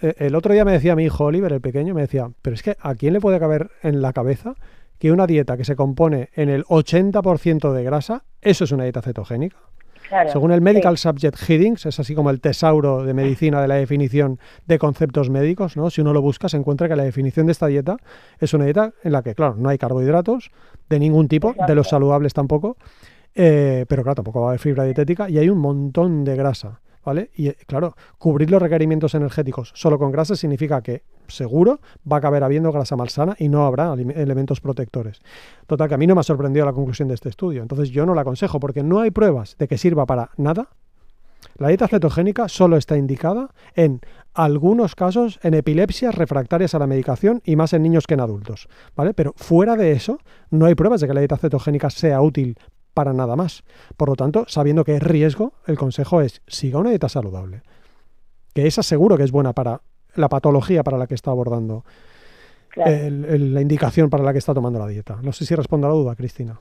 e, 0.00 0.14
el 0.18 0.34
otro 0.34 0.54
día 0.54 0.64
me 0.64 0.72
decía 0.72 0.96
mi 0.96 1.04
hijo 1.04 1.24
Oliver, 1.24 1.52
el 1.52 1.60
pequeño, 1.60 1.94
me 1.94 2.00
decía, 2.00 2.30
pero 2.40 2.54
es 2.54 2.62
que 2.62 2.76
¿a 2.80 2.94
quién 2.94 3.12
le 3.12 3.20
puede 3.20 3.38
caber 3.38 3.70
en 3.82 4.00
la 4.00 4.12
cabeza 4.14 4.54
que 4.98 5.12
una 5.12 5.26
dieta 5.26 5.56
que 5.56 5.64
se 5.64 5.76
compone 5.76 6.30
en 6.34 6.48
el 6.48 6.64
80% 6.64 7.72
de 7.72 7.84
grasa, 7.84 8.24
eso 8.40 8.64
es 8.64 8.72
una 8.72 8.84
dieta 8.84 9.02
cetogénica? 9.02 9.58
Según 10.30 10.52
el 10.52 10.60
Medical 10.60 10.98
Subject 10.98 11.36
Headings, 11.48 11.86
es 11.86 11.98
así 11.98 12.14
como 12.14 12.30
el 12.30 12.40
tesauro 12.40 13.04
de 13.04 13.14
medicina 13.14 13.60
de 13.60 13.68
la 13.68 13.76
definición 13.76 14.38
de 14.66 14.78
conceptos 14.78 15.30
médicos, 15.30 15.76
¿no? 15.76 15.90
Si 15.90 16.02
uno 16.02 16.12
lo 16.12 16.20
busca, 16.20 16.48
se 16.48 16.56
encuentra 16.56 16.88
que 16.88 16.96
la 16.96 17.04
definición 17.04 17.46
de 17.46 17.52
esta 17.52 17.66
dieta 17.66 17.96
es 18.38 18.52
una 18.54 18.64
dieta 18.64 18.92
en 19.02 19.12
la 19.12 19.22
que, 19.22 19.34
claro, 19.34 19.56
no 19.56 19.70
hay 19.70 19.78
carbohidratos 19.78 20.50
de 20.88 20.98
ningún 20.98 21.26
tipo, 21.28 21.54
de 21.66 21.74
los 21.74 21.88
saludables 21.88 22.34
tampoco, 22.34 22.76
eh, 23.34 23.86
pero 23.88 24.02
claro, 24.02 24.16
tampoco 24.16 24.40
va 24.40 24.46
a 24.46 24.50
haber 24.50 24.60
fibra 24.60 24.84
dietética 24.84 25.28
y 25.28 25.38
hay 25.38 25.48
un 25.48 25.58
montón 25.58 26.24
de 26.24 26.36
grasa. 26.36 26.80
¿Vale? 27.04 27.30
Y 27.36 27.50
claro, 27.52 27.96
cubrir 28.18 28.50
los 28.50 28.62
requerimientos 28.62 29.14
energéticos 29.14 29.72
solo 29.74 29.98
con 29.98 30.10
grasa 30.10 30.36
significa 30.36 30.82
que 30.82 31.02
seguro 31.28 31.80
va 32.10 32.16
a 32.16 32.18
acabar 32.18 32.42
habiendo 32.42 32.72
grasa 32.72 32.96
malsana 32.96 33.36
y 33.38 33.48
no 33.48 33.66
habrá 33.66 33.92
elementos 33.92 34.60
protectores. 34.60 35.20
Total, 35.66 35.88
que 35.88 35.94
a 35.94 35.98
mí 35.98 36.06
no 36.06 36.14
me 36.14 36.20
ha 36.20 36.24
sorprendido 36.24 36.64
la 36.64 36.72
conclusión 36.72 37.08
de 37.08 37.14
este 37.14 37.28
estudio. 37.28 37.62
Entonces 37.62 37.90
yo 37.90 38.06
no 38.06 38.14
la 38.14 38.22
aconsejo 38.22 38.58
porque 38.58 38.82
no 38.82 39.00
hay 39.00 39.10
pruebas 39.10 39.56
de 39.58 39.68
que 39.68 39.78
sirva 39.78 40.06
para 40.06 40.30
nada. 40.36 40.68
La 41.56 41.68
dieta 41.68 41.86
cetogénica 41.88 42.48
solo 42.48 42.76
está 42.76 42.96
indicada 42.96 43.50
en 43.74 44.00
algunos 44.32 44.96
casos 44.96 45.38
en 45.42 45.54
epilepsias 45.54 46.14
refractarias 46.14 46.74
a 46.74 46.78
la 46.78 46.86
medicación 46.86 47.42
y 47.44 47.54
más 47.54 47.72
en 47.72 47.82
niños 47.82 48.06
que 48.06 48.14
en 48.14 48.20
adultos, 48.20 48.68
¿vale? 48.96 49.14
Pero 49.14 49.34
fuera 49.36 49.76
de 49.76 49.92
eso, 49.92 50.18
no 50.50 50.66
hay 50.66 50.74
pruebas 50.74 51.00
de 51.00 51.06
que 51.06 51.14
la 51.14 51.20
dieta 51.20 51.36
cetogénica 51.36 51.90
sea 51.90 52.20
útil 52.20 52.58
para 52.94 53.12
nada 53.12 53.36
más. 53.36 53.64
Por 53.96 54.08
lo 54.08 54.14
tanto, 54.14 54.44
sabiendo 54.46 54.84
que 54.84 54.96
es 54.96 55.02
riesgo, 55.02 55.52
el 55.66 55.76
consejo 55.76 56.20
es 56.20 56.40
siga 56.46 56.78
una 56.78 56.90
dieta 56.90 57.08
saludable. 57.08 57.62
Que 58.54 58.66
esa 58.66 58.82
seguro 58.82 59.16
que 59.16 59.24
es 59.24 59.32
buena 59.32 59.52
para 59.52 59.80
la 60.14 60.28
patología 60.28 60.82
para 60.84 60.96
la 60.96 61.06
que 61.06 61.14
está 61.14 61.32
abordando, 61.32 61.84
la 62.76 63.60
indicación 63.60 64.10
para 64.10 64.24
la 64.24 64.32
que 64.32 64.38
está 64.38 64.54
tomando 64.54 64.78
la 64.78 64.86
dieta. 64.86 65.18
No 65.22 65.32
sé 65.32 65.44
si 65.44 65.54
respondo 65.54 65.86
a 65.86 65.90
la 65.90 65.96
duda, 65.96 66.14
Cristina. 66.14 66.58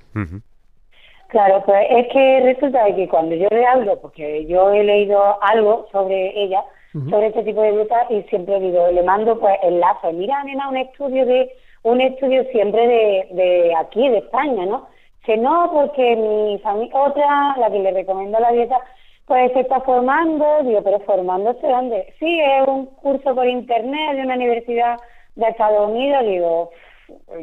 Claro, 1.28 1.63
pues 1.65 1.86
es 1.89 2.08
que 2.12 2.41
resulta 2.41 2.84
de 2.86 2.96
que 2.96 3.08
cuando 3.08 3.36
yo 3.36 3.48
le 3.50 3.65
hablo, 3.65 4.00
porque 4.00 4.46
yo 4.48 4.72
he 4.72 4.84
leído 4.84 5.19
algo 5.43 5.88
sobre 5.91 6.43
ella, 6.43 6.63
sobre 7.10 7.28
este 7.28 7.43
tipo 7.43 7.62
de 7.62 7.72
dieta, 7.72 8.06
y 8.10 8.22
siempre 8.24 8.60
digo, 8.60 8.88
le 8.91 9.04
mando 9.04 9.39
pues 9.39 9.56
enlaces. 9.63 10.13
Mira, 10.13 10.43
nena, 10.43 10.69
un 10.69 10.78
estudio 10.78 11.26
de 11.26 11.52
un 11.84 12.00
estudio 12.02 12.43
siempre 12.52 12.88
de, 12.88 13.28
de 13.32 13.76
aquí, 13.76 14.08
de 14.08 14.19
España, 14.19 14.65
¿no? 14.65 14.88
Que 15.23 15.38
no, 15.38 15.69
porque 15.71 16.15
mi 16.15 16.59
familia, 16.59 16.99
otra, 16.99 17.55
la 17.57 17.69
que 17.71 17.79
le 17.79 17.91
recomendó 17.91 18.39
la 18.39 18.51
dieta, 18.51 18.77
pues 19.25 19.53
se 19.53 19.62
está 19.62 19.79
formando, 19.81 20.45
digo, 20.63 20.81
pero 20.83 20.99
formándose 21.01 21.65
dónde? 21.65 22.13
Sí, 22.19 22.39
es 22.39 22.67
un 22.67 22.88
curso 22.88 23.33
por 23.33 23.47
internet 23.47 24.15
de 24.15 24.23
una 24.23 24.36
universidad 24.36 24.97
de 25.36 25.47
Estados 25.47 25.89
Unidos, 25.89 26.23
digo, 26.25 26.71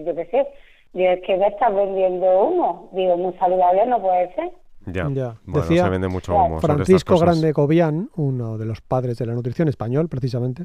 yo 0.05 0.15
qué 0.15 0.27
sé, 0.27 0.47
digo, 0.93 1.11
es 1.11 1.23
que 1.23 1.37
me 1.37 1.47
estás 1.47 1.75
vendiendo 1.75 2.27
humo, 2.45 2.91
digo, 2.93 3.17
muy 3.17 3.33
saludable 3.35 3.87
no 3.87 4.01
puede 4.01 4.35
ser. 4.35 4.51
Ya, 4.87 5.09
ya. 5.11 5.35
Bueno, 5.45 5.69
Decía 5.69 5.85
se 5.85 5.91
vende 5.91 6.09
mucho 6.09 6.35
humo 6.35 6.61
Francisco 6.61 7.19
Grande 7.19 7.53
Cobian, 7.53 8.09
uno 8.17 8.57
de 8.57 8.65
los 8.65 8.81
padres 8.81 9.19
de 9.19 9.27
la 9.27 9.35
nutrición 9.35 9.69
español, 9.69 10.09
precisamente, 10.09 10.65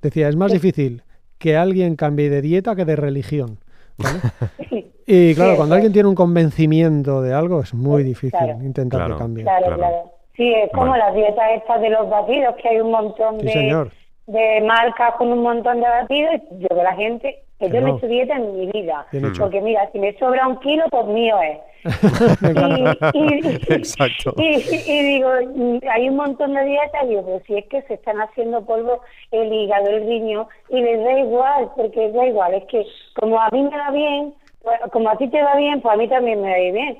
decía, 0.00 0.28
es 0.28 0.36
más 0.36 0.52
difícil 0.52 1.02
que 1.38 1.56
alguien 1.56 1.96
cambie 1.96 2.28
de 2.28 2.42
dieta 2.42 2.76
que 2.76 2.84
de 2.84 2.96
religión. 2.96 3.58
y 5.06 5.34
claro, 5.34 5.56
cuando 5.56 5.74
alguien 5.74 5.92
tiene 5.92 6.08
un 6.08 6.14
convencimiento 6.14 7.22
de 7.22 7.34
algo, 7.34 7.60
es 7.60 7.74
muy 7.74 8.02
difícil 8.02 8.48
intentar 8.62 9.10
que 9.10 9.16
cambie. 9.16 9.44
Claro, 9.44 9.76
claro. 9.76 10.12
Sí, 10.36 10.52
es 10.54 10.70
como 10.72 10.96
las 10.96 11.14
dietas 11.14 11.44
estas 11.56 11.80
de 11.80 11.90
los 11.90 12.08
batidos, 12.08 12.54
que 12.62 12.68
hay 12.68 12.80
un 12.80 12.90
montón 12.90 13.38
de, 13.38 13.90
de 14.26 14.60
marcas 14.62 15.14
con 15.18 15.32
un 15.32 15.42
montón 15.42 15.80
de 15.80 15.88
batidos. 15.88 16.40
Yo 16.52 16.68
que 16.68 16.82
la 16.82 16.94
gente, 16.94 17.44
que, 17.60 17.70
yo 17.70 17.80
no. 17.80 17.86
he 17.86 17.96
hecho 17.96 18.06
dieta 18.08 18.36
en 18.36 18.56
mi 18.58 18.66
vida. 18.72 19.06
Porque 19.38 19.60
mira, 19.60 19.88
si 19.92 19.98
me 19.98 20.12
sobra 20.18 20.48
un 20.48 20.58
kilo, 20.58 20.84
pues 20.90 21.06
mío 21.06 21.36
es. 21.40 21.58
y, 23.14 23.72
Exacto. 23.72 24.34
Y, 24.36 25.02
digo, 25.02 25.30
hay 25.90 26.08
un 26.08 26.16
montón 26.16 26.54
de 26.54 26.64
dietas, 26.64 27.08
digo, 27.08 27.24
pero 27.24 27.40
si 27.46 27.58
es 27.58 27.66
que 27.66 27.82
se 27.82 27.94
están 27.94 28.20
haciendo 28.20 28.64
polvo 28.64 29.00
el 29.30 29.52
hígado, 29.52 29.88
el 29.88 30.06
riñón, 30.06 30.46
y 30.70 30.80
les 30.80 31.04
da 31.04 31.18
igual, 31.20 31.70
porque 31.76 32.10
da 32.10 32.26
igual, 32.26 32.54
es 32.54 32.64
que 32.64 32.84
como 33.14 33.40
a 33.40 33.48
mí 33.50 33.62
me 33.62 33.76
va 33.76 33.90
bien, 33.90 34.34
como 34.92 35.08
a 35.08 35.16
ti 35.16 35.28
te 35.28 35.42
va 35.42 35.54
bien, 35.56 35.80
pues 35.80 35.94
a 35.94 35.96
mí 35.96 36.08
también 36.08 36.42
me 36.42 36.50
va 36.50 36.72
bien 36.72 36.98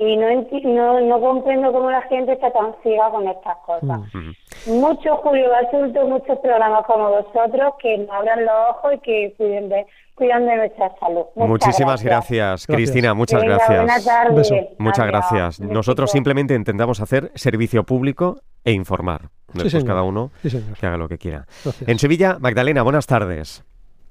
y 0.00 0.16
no, 0.16 0.30
no, 0.64 1.00
no 1.02 1.20
comprendo 1.20 1.72
cómo 1.72 1.90
la 1.90 2.00
gente 2.02 2.32
está 2.32 2.50
tan 2.50 2.74
ciega 2.82 3.10
con 3.10 3.28
estas 3.28 3.58
cosas. 3.58 4.00
Mm. 4.14 4.30
Muchos 4.66 5.18
Julio 5.22 5.48
Basulto, 5.50 6.06
muchos 6.06 6.38
programas 6.38 6.84
como 6.86 7.10
vosotros 7.10 7.74
que 7.82 7.98
nos 7.98 8.10
abran 8.10 8.44
los 8.44 8.54
ojos 8.70 8.94
y 8.94 8.98
que 8.98 9.34
cuiden 9.36 9.68
de, 9.68 9.86
cuidan 10.14 10.46
de 10.46 10.56
nuestra 10.56 10.92
salud. 11.00 11.24
Muchísimas 11.34 12.02
gracias, 12.02 12.66
Cristina, 12.66 13.14
muchas 13.14 13.42
gracias. 13.42 13.68
Buenas 13.68 14.04
tardes. 14.04 14.52
Muchas 14.78 15.06
gracias. 15.06 15.60
Nosotros 15.60 16.10
simplemente 16.10 16.54
intentamos 16.54 17.00
hacer 17.00 17.30
servicio 17.34 17.84
público 17.84 18.40
e 18.64 18.72
informar. 18.72 19.30
Después 19.54 19.84
cada 19.84 20.02
uno 20.02 20.30
que 20.78 20.86
haga 20.86 20.96
lo 20.96 21.08
que 21.08 21.18
quiera. 21.18 21.46
En 21.86 21.98
Sevilla, 21.98 22.36
Magdalena, 22.38 22.82
buenas 22.82 23.06
tardes. 23.06 23.64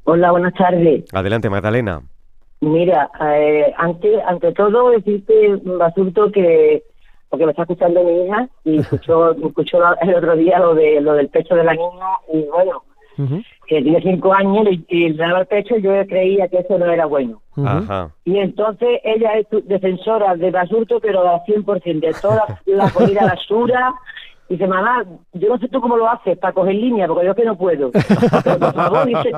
Hola, 0.04 0.32
buenas 0.32 0.54
tardes. 0.56 1.06
Adelante, 1.14 1.50
Magdalena. 1.50 2.02
Mira, 2.62 3.10
eh, 3.22 3.74
ante, 3.78 4.22
ante 4.24 4.52
todo 4.54 4.90
decirte, 4.90 5.62
Basurto, 5.64 6.32
que 6.32 6.84
porque 7.30 7.46
me 7.46 7.52
está 7.52 7.64
escuchando 7.64 8.04
mi 8.04 8.26
hija 8.26 8.50
y 8.64 8.80
escuchó, 8.80 9.32
escuchó 9.32 9.80
el 10.02 10.16
otro 10.16 10.36
día 10.36 10.60
lo 10.60 10.74
de 10.74 11.00
lo 11.02 11.14
del 11.14 11.30
pecho 11.30 11.56
de 11.56 11.64
la 11.64 11.74
niña 11.74 12.08
y 12.34 12.44
bueno, 12.44 12.84
que 13.68 13.82
tiene 13.82 14.02
cinco 14.02 14.34
años 14.34 14.68
y, 14.88 15.10
le 15.10 15.18
daba 15.18 15.42
el 15.42 15.46
pecho 15.46 15.76
y 15.78 15.82
yo 15.82 15.92
creía 16.08 16.48
que 16.48 16.60
eso 16.60 16.78
no 16.78 16.86
era 16.86 17.06
bueno. 17.06 17.42
Y 18.26 18.38
entonces 18.38 19.00
ella 19.04 19.34
es 19.34 19.48
defensora 19.66 20.36
de 20.36 20.52
basurto, 20.52 21.00
pero 21.00 21.28
al 21.28 21.42
100%, 21.42 22.00
de 22.00 22.14
toda 22.22 22.60
la 22.66 22.90
comida 22.94 23.26
basura. 23.26 23.94
Y 24.48 24.54
dice, 24.54 24.68
mamá, 24.68 25.04
yo 25.34 25.50
no 25.50 25.60
sé 25.60 25.68
tú 25.68 25.80
cómo 25.82 25.98
lo 25.98 26.10
haces 26.10 26.38
para 26.40 26.54
coger 26.54 26.74
línea, 26.74 27.08
porque 27.08 27.28
yo 27.28 27.36
que 27.36 27.46
no 27.46 27.58
puedo. 27.58 27.92
Pero 27.92 28.60
por 28.60 28.74
favor, 28.74 29.06
dice, 29.06 29.32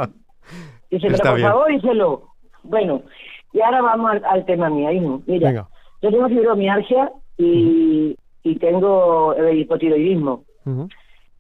dice 0.90 1.08
pero 1.08 1.32
por 1.32 1.40
favor, 1.42 1.68
díselo. 1.70 2.22
Bueno, 2.64 3.02
y 3.52 3.60
ahora 3.60 3.82
vamos 3.82 4.12
al, 4.24 4.46
tema 4.46 4.70
mío, 4.70 4.92
hijo. 4.92 5.22
Mira, 5.26 5.68
yo 6.02 6.10
tengo 6.10 6.30
fibromialgia 6.30 7.12
y, 7.38 8.16
y 8.44 8.56
tengo 8.56 9.34
el 9.34 9.60
hipotiroidismo. 9.60 10.44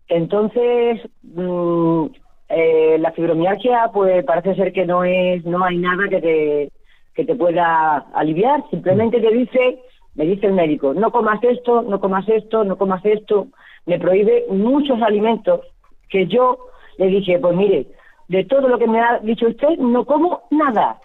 Entonces, 0.08 1.02
mm, 1.24 2.06
eh, 2.50 2.98
la 3.00 3.12
fibromialgia, 3.14 3.90
pues 3.94 4.26
parece 4.26 4.56
ser 4.56 4.74
que 4.74 4.86
no 4.86 5.04
es, 5.04 5.46
no 5.46 5.64
hay 5.64 5.78
nada 5.78 6.10
que 6.10 6.20
te, 6.20 6.72
que 7.14 7.26
te 7.26 7.36
pueda 7.36 7.98
aliviar. 8.14 8.64
Simplemente 8.70 9.22
te 9.22 9.32
dice, 9.32 9.80
me 10.16 10.26
dice 10.26 10.48
el 10.48 10.54
médico, 10.54 10.94
no 10.94 11.12
comas 11.12 11.42
esto, 11.44 11.82
no 11.82 12.00
comas 12.00 12.28
esto, 12.28 12.64
no 12.64 12.78
comas 12.78 13.06
esto. 13.06 13.48
Me 13.86 14.00
prohíbe 14.00 14.46
muchos 14.50 15.02
alimentos 15.02 15.62
que 16.10 16.28
yo 16.28 16.58
le 16.98 17.08
dije, 17.08 17.40
pues 17.40 17.56
mire, 17.56 17.88
de 18.28 18.44
todo 18.46 18.68
lo 18.68 18.78
que 18.78 18.88
me 18.88 19.00
ha 19.00 19.20
dicho 19.20 19.48
usted, 19.48 19.78
no 19.78 20.06
como 20.06 20.42
nada. 20.52 21.00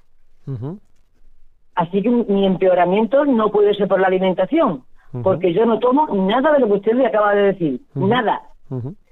Así 1.77 2.03
que 2.03 2.11
mi 2.11 2.47
empeoramiento 2.47 3.25
no 3.25 3.51
puede 3.51 3.75
ser 3.75 3.87
por 3.87 4.01
la 4.01 4.09
alimentación, 4.09 4.83
porque 5.23 5.53
yo 5.53 5.65
no 5.65 5.79
tomo 5.79 6.09
nada 6.15 6.53
de 6.53 6.61
lo 6.61 6.67
que 6.67 6.73
usted 6.75 6.93
me 6.95 7.07
acaba 7.07 7.35
de 7.35 7.53
decir, 7.53 7.81
nada 7.95 8.43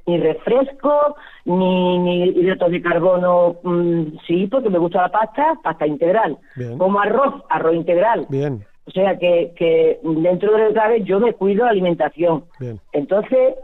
ni 0.06 0.18
refresco, 0.18 1.16
ni, 1.44 1.98
ni 1.98 2.24
hidratos 2.24 2.70
de 2.70 2.82
carbono, 2.82 3.56
mm, 3.62 4.18
sí, 4.26 4.46
porque 4.48 4.68
me 4.68 4.78
gusta 4.78 5.02
la 5.02 5.08
pasta, 5.08 5.58
pasta 5.62 5.86
integral. 5.86 6.38
Como 6.78 7.00
arroz, 7.00 7.42
arroz 7.48 7.74
integral. 7.74 8.26
Bien. 8.28 8.64
O 8.86 8.90
sea 8.90 9.18
que, 9.18 9.52
que 9.56 9.98
dentro 10.02 10.52
de 10.52 10.70
lo 10.70 10.74
que 10.74 11.04
yo 11.04 11.20
me 11.20 11.32
cuido 11.32 11.64
la 11.64 11.70
alimentación. 11.70 12.44
Entonces, 12.92 13.54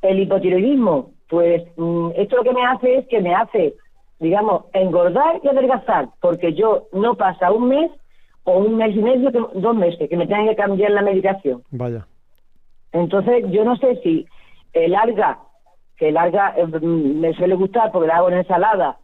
el 0.00 0.20
hipotiroidismo, 0.20 1.10
pues 1.28 1.64
mm, 1.76 2.10
esto 2.16 2.36
lo 2.36 2.44
que 2.44 2.54
me 2.54 2.64
hace 2.64 2.98
es 2.98 3.08
que 3.08 3.20
me 3.20 3.34
hace, 3.34 3.74
digamos, 4.18 4.64
engordar 4.72 5.40
y 5.42 5.48
adelgazar, 5.48 6.08
porque 6.20 6.54
yo 6.54 6.84
no 6.92 7.14
pasa 7.14 7.52
un 7.52 7.68
mes 7.68 7.90
o 8.50 8.58
un 8.58 8.76
mes 8.76 8.94
y 8.94 9.00
medio, 9.00 9.30
dos 9.30 9.76
meses, 9.76 10.08
que 10.08 10.16
me 10.16 10.26
tengan 10.26 10.48
que 10.48 10.56
cambiar 10.56 10.90
la 10.90 11.02
medicación. 11.02 11.62
Vaya. 11.70 12.06
Entonces, 12.92 13.44
yo 13.50 13.64
no 13.64 13.76
sé 13.76 14.00
si 14.02 14.26
el 14.72 14.94
alga 14.94 15.38
que 16.00 16.10
larga 16.10 16.54
eh, 16.56 16.66
me 16.66 17.34
suele 17.34 17.54
gustar 17.54 17.92
porque 17.92 18.08
la 18.08 18.16
hago 18.16 18.30
en 18.30 18.38
ensalada. 18.38 18.96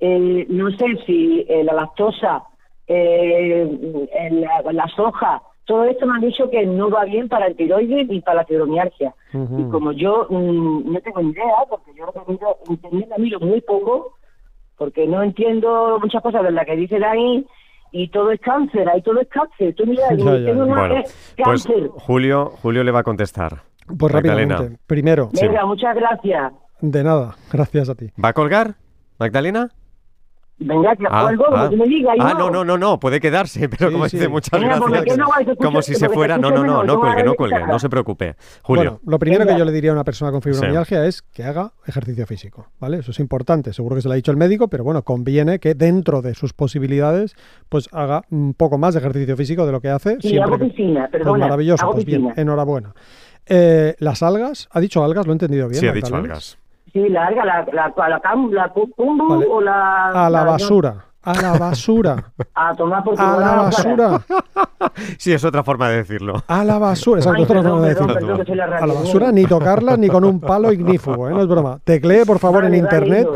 Eh, 0.00 0.44
no 0.50 0.70
sé 0.72 0.86
si 1.06 1.46
eh, 1.48 1.62
la 1.62 1.72
lactosa, 1.72 2.42
la, 2.88 4.88
soja, 4.94 5.42
todo 5.64 5.84
esto 5.84 6.06
me 6.06 6.14
han 6.14 6.20
dicho 6.20 6.50
que 6.50 6.66
no 6.66 6.90
va 6.90 7.04
bien 7.04 7.28
para 7.28 7.46
el 7.46 7.56
tiroides 7.56 8.08
ni 8.08 8.20
para 8.20 8.38
la 8.38 8.44
fibromialgia. 8.44 9.14
Y 9.32 9.70
como 9.70 9.92
yo 9.92 10.26
mm, 10.28 10.92
no 10.92 11.00
tengo 11.00 11.22
ni 11.22 11.30
idea, 11.30 11.64
porque 11.70 11.92
yo 11.94 12.12
internet 12.68 13.08
la 13.08 13.18
miro 13.18 13.40
muy 13.40 13.60
poco, 13.60 14.14
porque 14.76 15.06
no 15.06 15.22
entiendo 15.22 15.98
muchas 16.00 16.22
cosas 16.22 16.42
de 16.42 16.50
las 16.50 16.66
que 16.66 16.76
dicen 16.76 17.04
ahí, 17.04 17.46
y 17.92 18.08
todo 18.08 18.30
es 18.30 18.40
cáncer, 18.40 18.88
ahí 18.88 19.02
todo 19.02 19.20
es 19.20 19.28
cáncer. 19.28 19.74
Tú 19.74 19.86
mira, 19.86 20.04
bueno, 20.16 21.02
pues 21.36 21.66
Julio, 21.96 22.52
Julio 22.62 22.84
le 22.84 22.90
va 22.90 23.00
a 23.00 23.04
contestar. 23.04 23.62
Pues 23.98 24.12
rápidamente. 24.12 24.78
Primero. 24.86 25.30
Venga, 25.32 25.64
muchas 25.64 25.94
gracias. 25.94 26.52
De 26.80 27.02
nada, 27.04 27.36
gracias 27.52 27.88
a 27.88 27.94
ti. 27.94 28.10
¿Va 28.22 28.30
a 28.30 28.32
colgar, 28.32 28.74
Magdalena? 29.18 29.70
Venga, 30.58 30.96
que 30.96 31.04
ah, 31.10 31.28
ah. 31.54 31.70
me 31.70 31.84
diga. 31.86 32.12
Ah, 32.18 32.34
no, 32.36 32.48
no, 32.48 32.64
no, 32.64 32.78
no, 32.78 32.98
puede 32.98 33.20
quedarse, 33.20 33.68
pero 33.76 33.92
como 33.92 34.04
dice 34.04 34.26
muchas 34.26 34.58
gracias. 34.58 35.18
como 35.58 35.82
si 35.82 35.94
se 35.94 36.08
fuera. 36.08 36.38
No, 36.38 36.50
no, 36.50 36.64
no, 36.64 36.82
no 36.82 36.98
cuelgue, 36.98 37.24
no 37.24 37.34
cuelgue, 37.34 37.66
no 37.66 37.78
se 37.78 37.90
preocupe. 37.90 38.36
Julio. 38.62 38.82
Bueno, 38.82 39.00
lo 39.04 39.18
primero 39.18 39.46
que 39.46 39.58
yo 39.58 39.64
le 39.66 39.72
diría 39.72 39.90
a 39.90 39.94
una 39.94 40.04
persona 40.04 40.30
con 40.30 40.40
fibromialgia 40.40 41.04
es 41.04 41.20
que 41.20 41.44
haga 41.44 41.72
ejercicio 41.86 42.26
físico, 42.26 42.68
¿vale? 42.80 42.98
Eso 42.98 43.10
es 43.10 43.20
importante, 43.20 43.74
seguro 43.74 43.96
que 43.96 44.02
se 44.02 44.08
lo 44.08 44.12
ha 44.12 44.16
dicho 44.16 44.30
el 44.30 44.38
médico, 44.38 44.68
pero 44.68 44.82
bueno, 44.82 45.02
conviene 45.02 45.58
que 45.58 45.74
dentro 45.74 46.22
de 46.22 46.34
sus 46.34 46.54
posibilidades, 46.54 47.36
pues 47.68 47.88
haga 47.92 48.22
un 48.30 48.54
poco 48.54 48.78
más 48.78 48.94
de 48.94 49.00
ejercicio 49.00 49.36
físico 49.36 49.66
de 49.66 49.72
lo 49.72 49.80
que 49.80 49.90
hace. 49.90 50.16
Sí, 50.20 50.38
hago 50.38 50.58
piscina, 50.58 51.08
pues 51.10 51.22
perdona. 51.22 51.46
maravilloso, 51.46 51.90
pues 51.92 52.04
bien, 52.06 52.32
enhorabuena. 52.34 52.94
Eh, 53.44 53.94
las 53.98 54.22
algas, 54.22 54.68
¿ha 54.72 54.80
dicho 54.80 55.04
algas? 55.04 55.26
Lo 55.26 55.32
he 55.32 55.34
entendido 55.34 55.68
bien. 55.68 55.80
Sí, 55.80 55.86
ha 55.86 55.92
dicho 55.92 56.16
algas. 56.16 56.58
Sí, 56.92 57.08
la 57.08 57.26
alga, 57.26 57.44
la, 57.44 57.66
la, 57.72 57.92
la, 57.96 58.08
la, 58.48 58.72
o 58.74 59.60
la... 59.60 60.26
A 60.26 60.30
la 60.30 60.44
basura. 60.44 61.04
A 61.26 61.34
la 61.42 61.52
basura. 61.58 62.32
A 62.54 62.72
tomar 62.74 63.02
por 63.02 63.20
A 63.20 63.36
la 63.38 63.52
basura. 63.56 64.20
sí, 65.18 65.32
es 65.32 65.44
otra 65.44 65.64
forma 65.64 65.88
de 65.90 65.96
decirlo. 65.96 66.44
A 66.46 66.62
la 66.62 66.78
basura, 66.78 67.20
esa 67.20 67.36
es 67.36 67.42
otra 67.42 67.62
forma 67.62 67.80
de 67.88 67.94
decirlo. 67.94 68.64
a 68.76 68.86
la 68.86 68.94
basura 68.94 69.32
ni 69.32 69.44
tocarla 69.44 69.96
ni 69.96 70.08
con 70.08 70.24
un 70.24 70.40
palo 70.40 70.70
ignífugo, 70.72 71.28
¿eh? 71.28 71.32
no 71.32 71.40
es 71.42 71.48
broma. 71.48 71.80
Teclee, 71.82 72.24
por 72.24 72.38
favor, 72.38 72.64
en 72.64 72.76
internet 72.76 73.28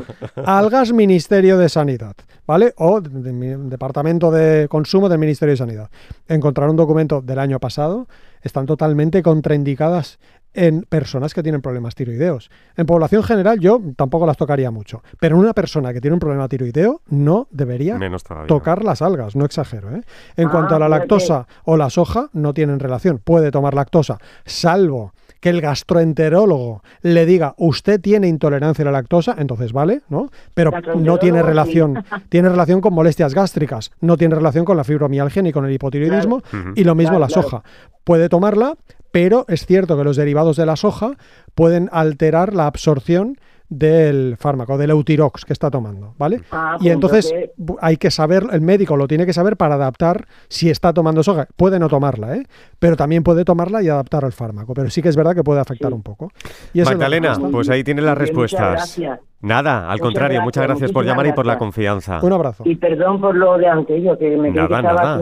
algas 0.47 0.93
Ministerio 0.93 1.59
de 1.59 1.69
Sanidad, 1.69 2.15
¿vale? 2.47 2.75
O 2.79 3.01
Departamento 3.01 4.31
de 4.31 4.69
Consumo 4.69 5.09
del 5.09 5.19
Ministerio 5.19 5.55
de 5.55 5.57
Sanidad. 5.59 5.91
Encontrar 6.29 6.71
un 6.71 6.77
documento 6.77 7.21
del 7.21 7.41
año 7.41 7.59
pasado 7.59 8.07
están 8.43 8.67
totalmente 8.67 9.23
contraindicadas 9.23 10.19
en 10.55 10.83
personas 10.83 11.35
que 11.35 11.43
tienen 11.43 11.63
problemas 11.63 11.95
tiroideos. 11.95 12.51
En 12.77 12.87
población 12.87 13.23
general 13.23 13.61
yo 13.61 13.81
tampoco 13.97 14.27
las 14.27 14.37
tocaría 14.37 14.71
mucho, 14.71 15.03
pero 15.19 15.37
en 15.37 15.43
una 15.43 15.55
persona 15.55 15.93
que 15.93 16.01
tiene 16.01 16.15
un 16.15 16.21
problema 16.21 16.49
tiroideo 16.49 17.03
no 17.09 17.49
debería 17.51 17.99
tocar 18.47 18.85
las 18.85 19.03
algas, 19.03 19.37
no 19.37 19.45
exagero. 19.45 19.95
¿eh? 19.95 20.03
En 20.37 20.49
ah, 20.49 20.51
cuanto 20.51 20.75
a 20.75 20.79
la 20.79 20.89
lactosa 20.89 21.47
o 21.65 21.77
la 21.77 21.91
soja, 21.91 22.29
no 22.33 22.55
tienen 22.55 22.81
relación. 22.81 23.19
Puede 23.19 23.51
tomar 23.51 23.75
lactosa, 23.75 24.19
salvo 24.45 25.13
que 25.41 25.49
el 25.49 25.61
gastroenterólogo 25.61 26.83
le 27.01 27.27
diga 27.27 27.55
usted 27.57 28.01
tiene 28.01 28.29
intolerancia 28.29 28.83
a 28.83 28.87
la 28.87 28.93
lactosa, 28.93 29.35
entonces 29.39 29.73
vale, 29.73 30.03
¿no? 30.09 30.31
Pero 30.55 30.71
no 30.97 31.19
tiene 31.19 31.43
relación, 31.43 32.05
tiene 32.29 32.51
relación 32.51 32.81
con 32.81 32.93
molestias 32.93 33.35
gástricas, 33.35 33.91
no 34.01 34.17
tiene 34.17 34.35
relación 34.35 34.65
con 34.65 34.77
la 34.77 34.85
fibromialgia 34.85 35.43
ni 35.43 35.53
con 35.53 35.65
el 35.65 35.73
hipotiroidismo 35.73 36.43
y 36.75 36.85
lo 36.85 36.95
mismo 36.95 37.19
la 37.19 37.29
soja. 37.29 37.63
Puede 38.05 38.29
tomarla, 38.29 38.77
pero 39.11 39.45
es 39.49 39.67
cierto 39.67 39.97
que 39.97 40.05
los 40.05 40.17
derivados 40.17 40.57
de 40.57 40.67
la 40.67 40.77
soja 40.77 41.13
pueden 41.55 41.89
alterar 41.93 42.55
la 42.55 42.67
absorción 42.67 43.37
del 43.71 44.37
fármaco, 44.37 44.77
del 44.77 44.91
Eutirox 44.91 45.45
que 45.45 45.53
está 45.53 45.71
tomando, 45.71 46.15
¿vale? 46.19 46.43
Ah, 46.51 46.77
y 46.81 46.85
pues 46.85 46.93
entonces 46.93 47.35
hay 47.81 47.97
que 47.97 48.11
saber, 48.11 48.45
el 48.51 48.61
médico 48.61 48.97
lo 48.97 49.07
tiene 49.07 49.25
que 49.25 49.33
saber 49.33 49.57
para 49.57 49.77
adaptar 49.77 50.27
si 50.49 50.69
está 50.69 50.93
tomando 50.93 51.23
soja. 51.23 51.47
Puede 51.57 51.79
no 51.79 51.89
tomarla, 51.89 52.37
¿eh? 52.37 52.47
Pero 52.81 52.97
también 52.97 53.23
puede 53.23 53.45
tomarla 53.45 53.81
y 53.81 53.89
adaptar 53.89 54.25
al 54.25 54.33
fármaco. 54.33 54.75
Pero 54.75 54.91
sí 54.91 55.01
que 55.01 55.09
es 55.09 55.17
verdad 55.17 55.37
que 55.37 55.45
puede 55.45 55.61
afectar 55.61 55.95
un 55.95 56.03
poco. 56.03 56.33
Y 56.75 56.83
Magdalena, 56.83 57.37
pues 57.51 57.71
ahí 57.71 57.85
tiene 57.85 58.03
las 58.03 58.19
respuestas. 58.19 59.01
Nada, 59.41 59.91
al 59.91 60.01
contrario, 60.01 60.43
muchas 60.43 60.65
gracias 60.65 60.91
por 60.91 61.05
llamar 61.05 61.29
y 61.29 61.33
por 61.33 61.47
la 61.47 61.57
confianza. 61.57 62.19
Un 62.23 62.33
abrazo. 62.33 62.65
Y 62.67 62.75
perdón 62.75 63.21
por 63.21 63.37
lo 63.37 63.57
de 63.57 63.69
antes, 63.69 64.03
yo 64.03 64.19
que 64.19 64.37
me 64.37 64.51
nada, 64.51 64.83
nada. 64.83 65.21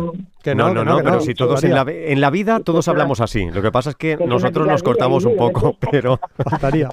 Que 0.48 0.54
no, 0.54 0.72
no, 0.72 0.82
no, 0.82 0.98
pero 1.04 1.20
si 1.20 1.34
todos 1.34 1.62
en 1.62 1.74
la, 1.74 1.84
en 1.87 2.20
la 2.20 2.30
vida 2.30 2.61
todos 2.61 2.88
hablamos 2.88 3.20
así. 3.20 3.50
Lo 3.50 3.61
que 3.61 3.70
pasa 3.70 3.90
es 3.90 3.96
que 3.96 4.16
nosotros 4.16 4.66
nos 4.66 4.82
cortamos 4.82 5.24
un 5.26 5.37
poco, 5.37 5.76
pero 5.90 6.18
faltaría. 6.38 6.88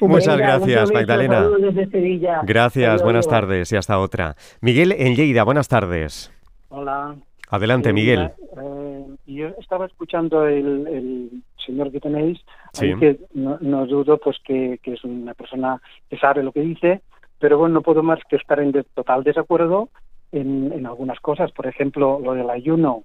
Muchas 0.00 0.36
gracias, 0.36 0.92
Magdalena. 0.92 1.48
Gracias, 2.42 3.02
buenas 3.02 3.28
tardes 3.28 3.70
y 3.72 3.76
hasta 3.76 3.98
otra. 4.00 4.34
Miguel 4.60 4.92
en 4.92 5.14
Lleida, 5.14 5.44
buenas 5.44 5.68
tardes. 5.68 6.32
Hola. 6.70 7.14
Adelante, 7.50 7.92
Miguel. 7.92 8.32
Eh, 8.60 9.04
yo 9.26 9.48
estaba 9.60 9.86
escuchando 9.86 10.46
el, 10.48 11.30
señor 11.64 11.92
que 11.92 12.00
tenéis, 12.00 12.40
que 12.72 13.20
no, 13.34 13.86
dudo 13.86 14.18
pues 14.18 14.38
que, 14.44 14.80
es 14.82 15.04
una 15.04 15.34
persona 15.34 15.80
que 16.10 16.18
sabe 16.18 16.42
lo 16.42 16.50
que 16.50 16.60
dice, 16.60 17.02
pero 17.38 17.58
bueno, 17.58 17.74
no 17.74 17.82
puedo 17.82 18.02
más 18.02 18.18
que 18.28 18.36
estar 18.36 18.58
en 18.58 18.72
total 18.94 19.22
desacuerdo 19.22 19.88
en, 20.34 20.86
algunas 20.86 21.20
cosas. 21.20 21.52
Por 21.52 21.66
ejemplo, 21.66 22.20
lo 22.22 22.34
del 22.34 22.50
ayuno. 22.50 23.04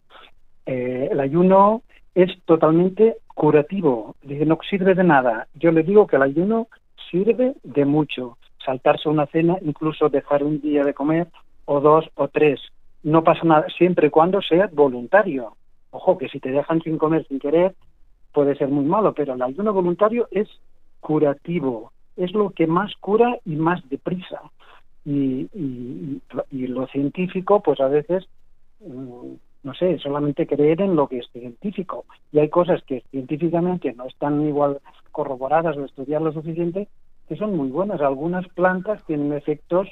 Eh, 0.65 1.09
el 1.11 1.19
ayuno 1.19 1.81
es 2.15 2.31
totalmente 2.45 3.17
curativo, 3.33 4.15
no 4.23 4.57
sirve 4.69 4.95
de 4.95 5.03
nada. 5.03 5.47
Yo 5.53 5.71
le 5.71 5.83
digo 5.83 6.07
que 6.07 6.17
el 6.17 6.23
ayuno 6.23 6.67
sirve 7.09 7.55
de 7.63 7.85
mucho. 7.85 8.37
Saltarse 8.65 9.07
una 9.07 9.27
cena, 9.27 9.57
incluso 9.61 10.09
dejar 10.09 10.43
un 10.43 10.59
día 10.59 10.83
de 10.83 10.93
comer, 10.93 11.27
o 11.65 11.79
dos 11.79 12.09
o 12.15 12.27
tres. 12.27 12.59
No 13.03 13.23
pasa 13.23 13.45
nada, 13.45 13.67
siempre 13.77 14.07
y 14.07 14.09
cuando 14.09 14.41
sea 14.41 14.69
voluntario. 14.71 15.55
Ojo, 15.91 16.17
que 16.17 16.27
si 16.27 16.39
te 16.39 16.51
dejan 16.51 16.81
sin 16.81 16.97
comer 16.97 17.25
sin 17.27 17.39
querer, 17.39 17.73
puede 18.33 18.55
ser 18.55 18.67
muy 18.67 18.85
malo, 18.85 19.13
pero 19.13 19.33
el 19.33 19.41
ayuno 19.41 19.73
voluntario 19.73 20.27
es 20.31 20.47
curativo, 20.99 21.91
es 22.17 22.33
lo 22.33 22.49
que 22.51 22.67
más 22.67 22.93
cura 22.99 23.37
y 23.45 23.55
más 23.55 23.87
deprisa. 23.89 24.41
Y, 25.05 25.49
y, 26.51 26.67
lo 26.67 26.85
científico, 26.88 27.62
pues 27.62 27.79
a 27.79 27.88
veces 27.88 28.27
mm, 28.79 29.33
no 29.63 29.73
sé, 29.73 29.97
solamente 29.99 30.47
creer 30.47 30.81
en 30.81 30.95
lo 30.95 31.07
que 31.07 31.19
es 31.19 31.29
científico. 31.31 32.05
Y 32.31 32.39
hay 32.39 32.49
cosas 32.49 32.81
que 32.83 33.03
científicamente 33.12 33.93
no 33.93 34.05
están 34.05 34.47
igual 34.47 34.79
corroboradas 35.12 35.75
o 35.77 35.85
estudiadas 35.85 36.23
lo 36.23 36.33
suficiente 36.33 36.88
que 37.27 37.35
son 37.35 37.55
muy 37.55 37.69
buenas. 37.69 38.01
Algunas 38.01 38.47
plantas 38.49 39.03
tienen 39.05 39.33
efectos 39.33 39.88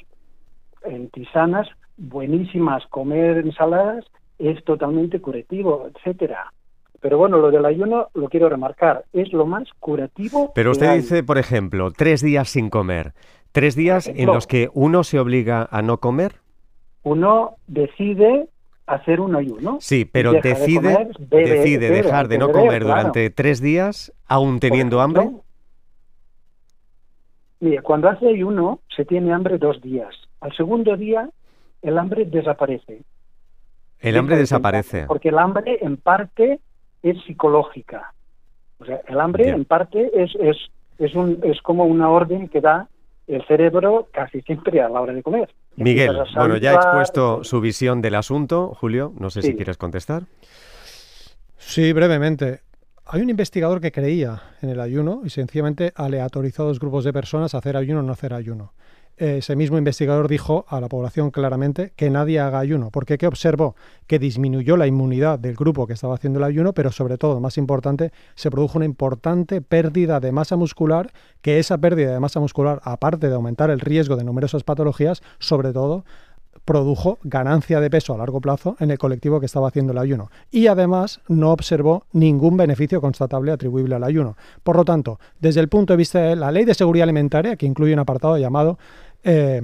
en 0.84 1.10
tisanas 1.10 1.68
buenísimas. 1.98 2.86
Comer 2.88 3.38
ensaladas 3.38 4.06
es 4.40 4.64
totalmente 4.64 5.20
curativo, 5.20 5.90
etcétera. 5.94 6.54
Pero 7.00 7.18
bueno, 7.18 7.38
lo 7.38 7.52
del 7.52 7.66
ayuno 7.66 8.08
lo 8.14 8.28
quiero 8.28 8.50
remarcar, 8.50 9.06
es 9.14 9.32
lo 9.32 9.46
más 9.46 9.68
curativo. 9.80 10.52
Pero 10.56 10.72
usted 10.72 10.96
dice, 10.96 11.24
por 11.24 11.38
ejemplo, 11.38 11.92
tres 11.92 12.22
días 12.22 12.50
sin 12.50 12.70
comer. 12.70 13.14
¿Tres 13.52 13.76
días 13.76 14.08
en 14.08 14.28
los 14.28 14.48
que 14.48 14.70
uno 14.74 15.04
se 15.04 15.20
obliga 15.20 15.68
a 15.72 15.82
no 15.82 16.00
comer? 16.00 16.36
Uno 17.04 17.56
decide 17.68 18.48
hacer 18.86 19.20
un 19.20 19.36
ayuno. 19.36 19.78
Sí, 19.82 20.06
pero 20.06 20.34
decide, 20.34 21.10
decide 21.30 21.90
dejar 21.90 22.28
de 22.28 22.38
no 22.38 22.52
comer 22.52 22.84
durante 22.84 23.30
tres 23.30 23.62
días 23.62 24.14
aún 24.28 24.60
teniendo 24.60 25.02
hambre. 25.02 25.30
Mire, 27.60 27.82
cuando 27.82 28.10
hace 28.10 28.28
ayuno 28.28 28.80
se 28.96 29.04
tiene 29.06 29.34
hambre 29.34 29.58
dos 29.58 29.82
días. 29.82 30.14
Al 30.40 30.56
segundo 30.56 30.96
día 30.96 31.30
el 31.82 31.98
hambre 31.98 32.26
desaparece. 32.26 33.04
El 34.00 34.18
hambre 34.18 34.38
desaparece. 34.38 35.06
Porque 35.08 35.30
el 35.30 35.40
hambre 35.40 35.80
en 35.82 35.98
parte 35.98 36.60
es 37.02 37.22
psicológica. 37.24 38.14
O 38.80 38.86
sea, 38.86 39.02
el 39.08 39.20
hambre 39.20 39.50
en 39.50 39.66
parte 39.66 40.12
es, 40.14 40.36
es, 40.40 40.58
es, 41.00 41.16
un, 41.16 41.40
es 41.44 41.62
como 41.62 41.86
una 41.86 42.10
orden 42.10 42.48
que 42.48 42.62
da 42.62 42.88
el 43.28 43.46
cerebro 43.46 44.08
casi 44.12 44.42
siempre 44.42 44.82
a 44.82 44.90
la 44.90 45.02
hora 45.02 45.14
de 45.14 45.22
comer. 45.22 45.54
Miguel, 45.76 46.18
bueno, 46.36 46.58
ya 46.58 46.72
ha 46.72 46.76
expuesto 46.76 47.44
su 47.44 47.62
visión 47.62 48.02
del 48.02 48.16
asunto. 48.16 48.74
Julio, 48.74 49.14
no 49.20 49.30
sé 49.30 49.42
si 49.42 49.56
quieres 49.56 49.78
contestar. 49.78 50.24
Sí, 51.58 51.94
brevemente. 51.94 52.62
Hay 53.06 53.22
un 53.22 53.30
investigador 53.30 53.80
que 53.80 53.92
creía 53.92 54.42
en 54.62 54.70
el 54.70 54.80
ayuno 54.80 55.22
y 55.24 55.30
sencillamente 55.30 55.94
aleatorizó 55.96 56.64
a 56.64 56.66
dos 56.68 56.80
grupos 56.80 57.04
de 57.04 57.14
personas 57.14 57.54
a 57.54 57.60
hacer 57.60 57.78
ayuno 57.78 58.00
o 58.00 58.04
no 58.04 58.12
hacer 58.12 58.34
ayuno 58.34 58.74
ese 59.18 59.56
mismo 59.56 59.78
investigador 59.78 60.28
dijo 60.28 60.66
a 60.68 60.80
la 60.80 60.90
población 60.90 61.32
claramente 61.32 61.92
que 61.96 62.10
nadie 62.10 62.40
haga 62.40 62.60
ayuno, 62.60 62.92
porque 62.92 63.18
¿qué 63.18 63.28
observó? 63.28 63.76
Que 64.06 64.20
disminuyó 64.20 64.78
la 64.78 64.88
inmunidad 64.88 65.40
del 65.40 65.56
grupo 65.56 65.88
que 65.88 65.94
estaba 65.94 66.16
haciendo 66.16 66.40
el 66.40 66.46
ayuno, 66.46 66.74
pero 66.74 66.92
sobre 66.92 67.18
todo, 67.18 67.40
más 67.40 67.58
importante, 67.58 68.12
se 68.36 68.52
produjo 68.52 68.78
una 68.78 68.86
importante 68.86 69.62
pérdida 69.62 70.20
de 70.20 70.32
masa 70.32 70.56
muscular, 70.56 71.12
que 71.42 71.60
esa 71.60 71.78
pérdida 71.78 72.14
de 72.14 72.20
masa 72.20 72.40
muscular, 72.40 72.80
aparte 72.84 73.28
de 73.28 73.36
aumentar 73.36 73.72
el 73.72 73.80
riesgo 73.80 74.16
de 74.16 74.24
numerosas 74.24 74.64
patologías, 74.64 75.22
sobre 75.40 75.74
todo 75.74 76.06
produjo 76.68 77.18
ganancia 77.24 77.80
de 77.80 77.90
peso 77.90 78.14
a 78.14 78.18
largo 78.18 78.42
plazo 78.42 78.76
en 78.82 78.92
el 78.92 78.98
colectivo 78.98 79.40
que 79.40 79.46
estaba 79.46 79.70
haciendo 79.70 79.94
el 79.94 80.00
ayuno. 80.00 80.30
Y 80.52 80.68
además 80.68 81.22
no 81.30 81.52
observó 81.52 82.04
ningún 82.12 82.58
beneficio 82.58 83.00
constatable 83.00 83.54
atribuible 83.54 83.96
al 83.96 84.04
ayuno. 84.04 84.36
Por 84.64 84.76
lo 84.76 84.84
tanto, 84.84 85.18
desde 85.40 85.62
el 85.62 85.70
punto 85.70 85.94
de 85.94 85.98
vista 85.98 86.20
de 86.20 86.36
la 86.36 86.52
ley 86.52 86.66
de 86.66 86.74
seguridad 86.74 87.06
alimentaria, 87.06 87.56
que 87.56 87.66
incluye 87.66 87.94
un 87.94 88.00
apartado 88.00 88.38
llamado 88.38 88.78
eh, 89.28 89.62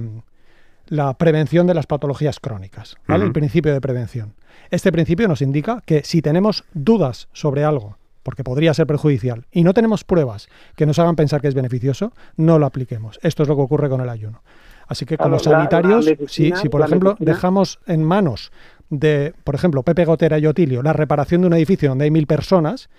la 0.86 1.14
prevención 1.14 1.66
de 1.66 1.74
las 1.74 1.86
patologías 1.86 2.38
crónicas, 2.38 2.96
¿vale? 3.08 3.24
El 3.24 3.32
principio 3.32 3.72
de 3.72 3.80
prevención. 3.80 4.34
Este 4.70 4.92
principio 4.92 5.26
nos 5.26 5.42
indica 5.42 5.82
que 5.86 6.02
si 6.04 6.20
tenemos 6.20 6.64
dudas 6.74 7.28
sobre 7.32 7.64
algo, 7.64 7.96
porque 8.22 8.44
podría 8.44 8.74
ser 8.74 8.86
perjudicial, 8.86 9.46
y 9.50 9.64
no 9.64 9.72
tenemos 9.72 10.04
pruebas 10.04 10.48
que 10.76 10.86
nos 10.86 10.98
hagan 10.98 11.16
pensar 11.16 11.40
que 11.40 11.48
es 11.48 11.54
beneficioso, 11.54 12.12
no 12.36 12.58
lo 12.58 12.66
apliquemos. 12.66 13.18
Esto 13.22 13.42
es 13.42 13.48
lo 13.48 13.56
que 13.56 13.62
ocurre 13.62 13.88
con 13.88 14.00
el 14.00 14.08
ayuno. 14.08 14.42
Así 14.86 15.06
que 15.06 15.16
con 15.16 15.30
los 15.30 15.44
sanitarios, 15.44 16.06
si, 16.26 16.52
por 16.70 16.82
ejemplo 16.82 17.16
dejamos 17.18 17.80
en 17.86 18.04
manos 18.04 18.52
de, 18.90 19.34
por 19.44 19.54
ejemplo, 19.54 19.82
Pepe 19.82 20.04
Gotera 20.04 20.38
y 20.38 20.46
Otilio, 20.46 20.82
la 20.82 20.92
reparación 20.92 21.40
de 21.40 21.46
un 21.46 21.54
edificio 21.54 21.88
donde 21.88 22.04
hay 22.04 22.10
mil 22.10 22.26
personas, 22.26 22.90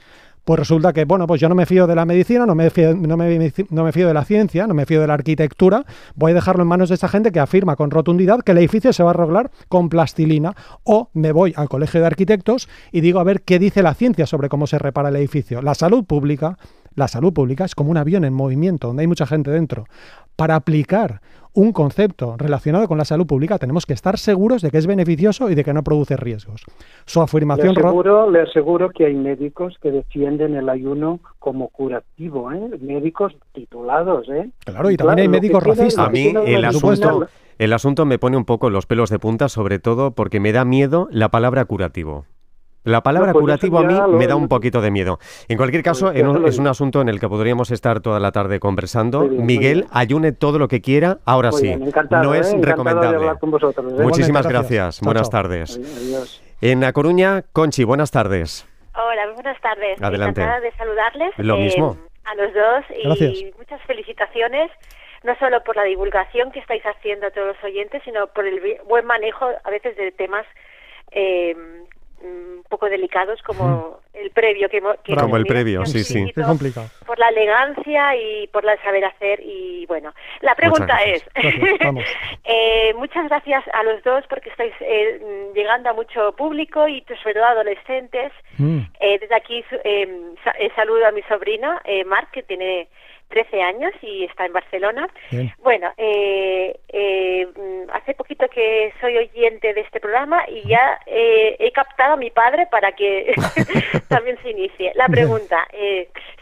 pues 0.45 0.59
resulta 0.59 0.93
que, 0.93 1.05
bueno, 1.05 1.25
pues 1.25 1.41
yo 1.41 1.49
no 1.49 1.55
me 1.55 1.65
fío 1.65 1.87
de 1.87 1.95
la 1.95 2.05
medicina, 2.05 2.45
no 2.45 2.53
me, 2.53 2.69
fío, 2.69 2.95
no, 2.95 3.17
me, 3.17 3.91
fío 3.91 4.07
de 4.07 4.13
la 4.13 4.23
ciencia, 4.23 4.67
no 4.67 4.75
me 4.75 4.85
fío 4.85 5.01
de 5.01 5.07
la 5.07 5.15
arquitectura, 5.15 5.85
voy 6.13 6.31
a 6.31 6.35
dejarlo 6.35 6.61
en 6.61 6.67
manos 6.67 6.89
de 6.89 6.95
esa 6.95 7.07
gente 7.07 7.31
que 7.31 7.39
afirma 7.39 7.75
con 7.75 7.89
rotundidad 7.89 8.41
que 8.41 8.51
el 8.51 8.59
edificio 8.59 8.93
se 8.93 9.01
va 9.01 9.09
a 9.09 9.13
arreglar 9.15 9.49
con 9.67 9.89
plastilina, 9.89 10.55
o 10.83 11.09
me 11.13 11.31
voy 11.31 11.53
al 11.57 11.67
colegio 11.67 11.99
de 11.99 12.05
arquitectos 12.05 12.69
y 12.91 13.01
digo 13.01 13.19
a 13.19 13.23
ver 13.23 13.41
qué 13.41 13.57
dice 13.57 13.81
la 13.81 13.95
ciencia 13.95 14.27
sobre 14.27 14.47
cómo 14.47 14.67
se 14.67 14.77
repara 14.77 15.09
el 15.09 15.15
edificio. 15.15 15.63
La 15.63 15.73
salud 15.73 16.05
pública, 16.05 16.59
la 16.93 17.07
salud 17.07 17.33
pública 17.33 17.65
es 17.65 17.73
como 17.73 17.89
un 17.89 17.97
avión 17.97 18.23
en 18.23 18.33
movimiento, 18.33 18.87
donde 18.87 19.01
hay 19.01 19.07
mucha 19.07 19.25
gente 19.25 19.49
dentro. 19.49 19.85
Para 20.35 20.55
aplicar 20.55 21.21
un 21.55 21.71
concepto 21.71 22.35
relacionado 22.37 22.87
con 22.87 22.97
la 22.97 23.05
salud 23.05 23.25
pública, 23.25 23.57
tenemos 23.57 23.85
que 23.85 23.93
estar 23.93 24.17
seguros 24.17 24.61
de 24.61 24.69
que 24.69 24.77
es 24.77 24.87
beneficioso 24.87 25.49
y 25.49 25.55
de 25.55 25.63
que 25.63 25.73
no 25.73 25.83
produce 25.83 26.17
riesgos. 26.17 26.63
Su 27.05 27.21
afirmación... 27.21 27.73
Le 27.73 27.79
aseguro, 27.79 28.29
le 28.29 28.41
aseguro 28.41 28.89
que 28.89 29.05
hay 29.05 29.15
médicos 29.15 29.75
que 29.81 29.91
defienden 29.91 30.55
el 30.55 30.69
ayuno 30.69 31.21
como 31.39 31.69
curativo, 31.69 32.51
¿eh? 32.51 32.69
médicos 32.81 33.33
titulados. 33.53 34.27
¿eh? 34.29 34.49
Claro, 34.65 34.91
y 34.91 34.97
también 34.97 35.19
hay 35.19 35.27
médicos 35.27 35.63
racistas. 35.63 36.07
A 36.07 36.09
mí 36.09 36.33
el 36.45 36.65
asunto, 36.65 37.27
el 37.57 37.73
asunto 37.73 38.05
me 38.05 38.19
pone 38.19 38.35
un 38.35 38.45
poco 38.45 38.69
los 38.69 38.85
pelos 38.85 39.09
de 39.09 39.19
punta, 39.19 39.47
sobre 39.47 39.79
todo 39.79 40.11
porque 40.11 40.39
me 40.41 40.51
da 40.51 40.65
miedo 40.65 41.07
la 41.09 41.29
palabra 41.29 41.63
curativo. 41.65 42.25
La 42.85 43.01
palabra 43.01 43.33
pues 43.33 43.41
curativo 43.41 43.79
a 43.79 43.83
mí 43.83 43.99
me 44.15 44.27
da 44.27 44.35
un 44.35 44.47
poquito 44.47 44.79
de 44.79 44.91
miedo. 44.91 45.17
En 45.47 45.57
cualquier 45.57 45.81
pues 45.81 45.99
caso, 45.99 46.11
es 46.11 46.59
un 46.59 46.67
asunto 46.67 47.01
en 47.01 47.09
el 47.09 47.19
que 47.19 47.27
podríamos 47.27 47.71
estar 47.71 47.99
toda 47.99 48.19
la 48.19 48.31
tarde 48.31 48.59
conversando. 48.59 49.23
Miguel, 49.23 49.87
ayune 49.91 50.31
todo 50.33 50.59
lo 50.59 50.67
que 50.67 50.81
quiera, 50.81 51.17
ahora 51.25 51.51
sí. 51.51 51.75
no 51.75 52.35
es 52.35 52.53
¿eh? 52.53 52.57
recomendable. 52.61 53.25
¿eh? 53.27 54.03
Muchísimas 54.03 54.47
gracias. 54.47 55.01
Buenas 55.01 55.31
tardes. 55.31 55.79
En 56.61 56.81
La 56.81 56.93
Coruña, 56.93 57.43
Conchi, 57.53 57.83
buenas 57.83 58.11
tardes. 58.11 58.67
Hola, 58.93 59.33
buenas 59.33 59.59
tardes. 59.61 59.99
Adelante. 59.99 60.41
Encantada 60.41 60.61
de 60.61 60.71
saludarles. 60.73 61.33
Lo 61.37 61.57
mismo. 61.57 61.97
Eh, 61.99 62.09
a 62.25 62.35
los 62.35 62.53
dos 62.53 63.19
y 63.19 63.51
muchas 63.57 63.81
felicitaciones 63.83 64.71
no 65.23 65.35
solo 65.39 65.63
por 65.63 65.75
la 65.75 65.83
divulgación 65.83 66.51
que 66.51 66.59
estáis 66.59 66.83
haciendo 66.83 67.27
a 67.27 67.31
todos 67.31 67.47
los 67.47 67.63
oyentes, 67.63 68.03
sino 68.03 68.27
por 68.27 68.45
el 68.45 68.79
buen 68.87 69.05
manejo 69.05 69.47
a 69.63 69.69
veces 69.71 69.97
de 69.97 70.11
temas 70.11 70.45
eh, 71.11 71.55
un 72.21 72.63
poco 72.69 72.89
delicados 72.89 73.41
como 73.43 73.99
el 74.13 74.31
previo 74.31 74.69
que, 74.69 74.81
que 75.03 75.15
como 75.15 75.37
el 75.37 75.45
previo 75.45 75.85
sí 75.85 76.03
sí. 76.03 76.31
es 76.35 76.45
complicado. 76.45 76.87
por 77.05 77.19
la 77.19 77.29
elegancia 77.29 78.15
y 78.15 78.47
por 78.47 78.63
la 78.63 78.75
saber 78.81 79.05
hacer 79.05 79.39
y 79.43 79.85
bueno 79.87 80.13
la 80.41 80.55
pregunta 80.55 80.97
es 81.03 81.23
eh, 82.43 82.93
muchas 82.95 83.27
gracias 83.29 83.63
a 83.73 83.83
los 83.83 84.03
dos 84.03 84.23
porque 84.29 84.49
estáis 84.49 84.73
eh, 84.81 85.51
llegando 85.53 85.89
a 85.89 85.93
mucho 85.93 86.33
público 86.33 86.87
y 86.87 87.03
sobre 87.21 87.35
todo 87.35 87.45
adolescentes. 87.45 88.31
Mm. 88.57 88.79
eh, 88.99 89.19
desde 89.19 89.35
aquí 89.35 89.63
saludo 90.75 91.05
a 91.07 91.11
mi 91.11 91.21
sobrina 91.23 91.81
Marc 92.05 92.31
que 92.31 92.43
tiene 92.43 92.87
13 93.29 93.61
años 93.61 93.91
y 94.01 94.23
está 94.25 94.45
en 94.45 94.53
Barcelona. 94.53 95.07
Bueno, 95.61 95.91
eh, 95.97 96.79
eh, 96.89 97.47
hace 97.93 98.13
poquito 98.13 98.47
que 98.47 98.93
soy 99.01 99.17
oyente 99.17 99.73
de 99.73 99.81
este 99.81 99.99
programa 99.99 100.43
y 100.47 100.67
ya 100.67 100.99
eh, 101.05 101.55
he 101.59 101.71
captado 101.71 102.13
a 102.13 102.17
mi 102.17 102.29
padre 102.29 102.67
para 102.69 102.91
que 102.93 103.33
también 104.07 104.37
se 104.41 104.51
inicie. 104.51 104.91
La 104.95 105.07
pregunta, 105.07 105.67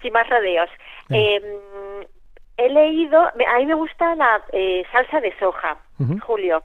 sin 0.01 0.13
más 0.13 0.29
rodeos. 0.29 0.69
he 1.09 2.69
leído, 2.69 3.19
a 3.21 3.57
mí 3.59 3.65
me 3.65 3.75
gusta 3.75 4.15
la 4.15 4.43
salsa 4.91 5.21
de 5.21 5.33
soja, 5.39 5.77
Julio 6.21 6.63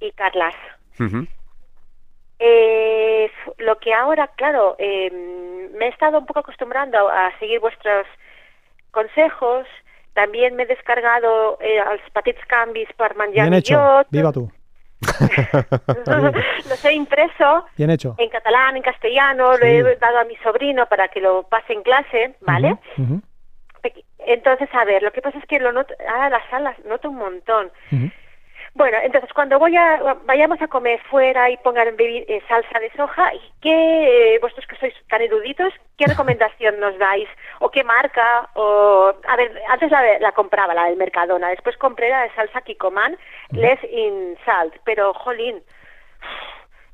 y 0.00 0.10
Carlas. 0.12 0.54
lo 3.58 3.78
que 3.78 3.94
ahora, 3.94 4.26
claro, 4.36 4.76
me 4.78 5.86
he 5.86 5.88
estado 5.88 6.18
un 6.18 6.26
poco 6.26 6.40
acostumbrando 6.40 7.08
a 7.08 7.32
seguir 7.38 7.60
vuestros 7.60 8.06
consejos. 8.92 9.66
También 10.14 10.54
me 10.54 10.64
he 10.64 10.66
descargado 10.66 11.58
eh, 11.60 11.80
els 11.80 12.02
petits 12.12 12.44
canvis 12.46 12.88
per 12.96 13.16
menjar 13.16 13.48
Bien 13.48 13.54
hecho. 13.54 13.80
Viva 14.10 14.32
tú. 14.32 14.50
los 16.68 16.84
he 16.84 16.92
impreso 16.92 17.64
Bien 17.76 17.90
hecho. 17.90 18.14
en 18.18 18.28
catalán, 18.28 18.76
en 18.76 18.82
castellano, 18.82 19.56
lo 19.56 19.66
he 19.66 19.96
dado 19.96 20.18
a 20.18 20.24
mi 20.24 20.36
sobrino 20.36 20.86
para 20.86 21.08
que 21.08 21.20
lo 21.20 21.42
pase 21.44 21.72
en 21.72 21.82
clase, 21.82 22.36
¿vale? 22.40 22.76
Entonces, 24.24 24.68
a 24.72 24.84
ver, 24.84 25.02
lo 25.02 25.10
que 25.10 25.20
pasa 25.20 25.38
es 25.38 25.46
que 25.46 25.58
lo 25.58 25.72
noto, 25.72 25.92
ah, 26.08 26.28
las 26.30 26.48
salas 26.50 26.76
noto 26.84 27.10
un 27.10 27.16
montón. 27.16 27.72
Bueno, 28.74 28.96
entonces 29.02 29.30
cuando 29.34 29.58
voy 29.58 29.76
a, 29.76 30.16
vayamos 30.24 30.60
a 30.62 30.68
comer 30.68 30.98
fuera 31.10 31.50
y 31.50 31.58
pongan 31.58 31.88
eh, 31.98 32.42
salsa 32.48 32.78
de 32.78 32.90
soja, 32.92 33.34
¿y 33.34 33.40
qué, 33.60 34.34
eh, 34.34 34.38
vosotros 34.40 34.66
que 34.66 34.76
sois 34.76 34.94
tan 35.08 35.20
eruditos, 35.20 35.74
qué 35.98 36.06
recomendación 36.08 36.80
nos 36.80 36.98
dais? 36.98 37.28
¿O 37.60 37.70
qué 37.70 37.84
marca? 37.84 38.48
O, 38.54 39.12
a 39.28 39.36
ver, 39.36 39.60
antes 39.68 39.90
la, 39.90 40.18
la 40.20 40.32
compraba, 40.32 40.72
la 40.72 40.86
del 40.86 40.96
Mercadona, 40.96 41.50
después 41.50 41.76
compré 41.76 42.08
la 42.08 42.22
de 42.22 42.34
salsa 42.34 42.62
Kikoman, 42.62 43.18
less 43.50 43.78
in 43.84 44.38
salt, 44.46 44.74
pero 44.84 45.12
jolín, 45.12 45.62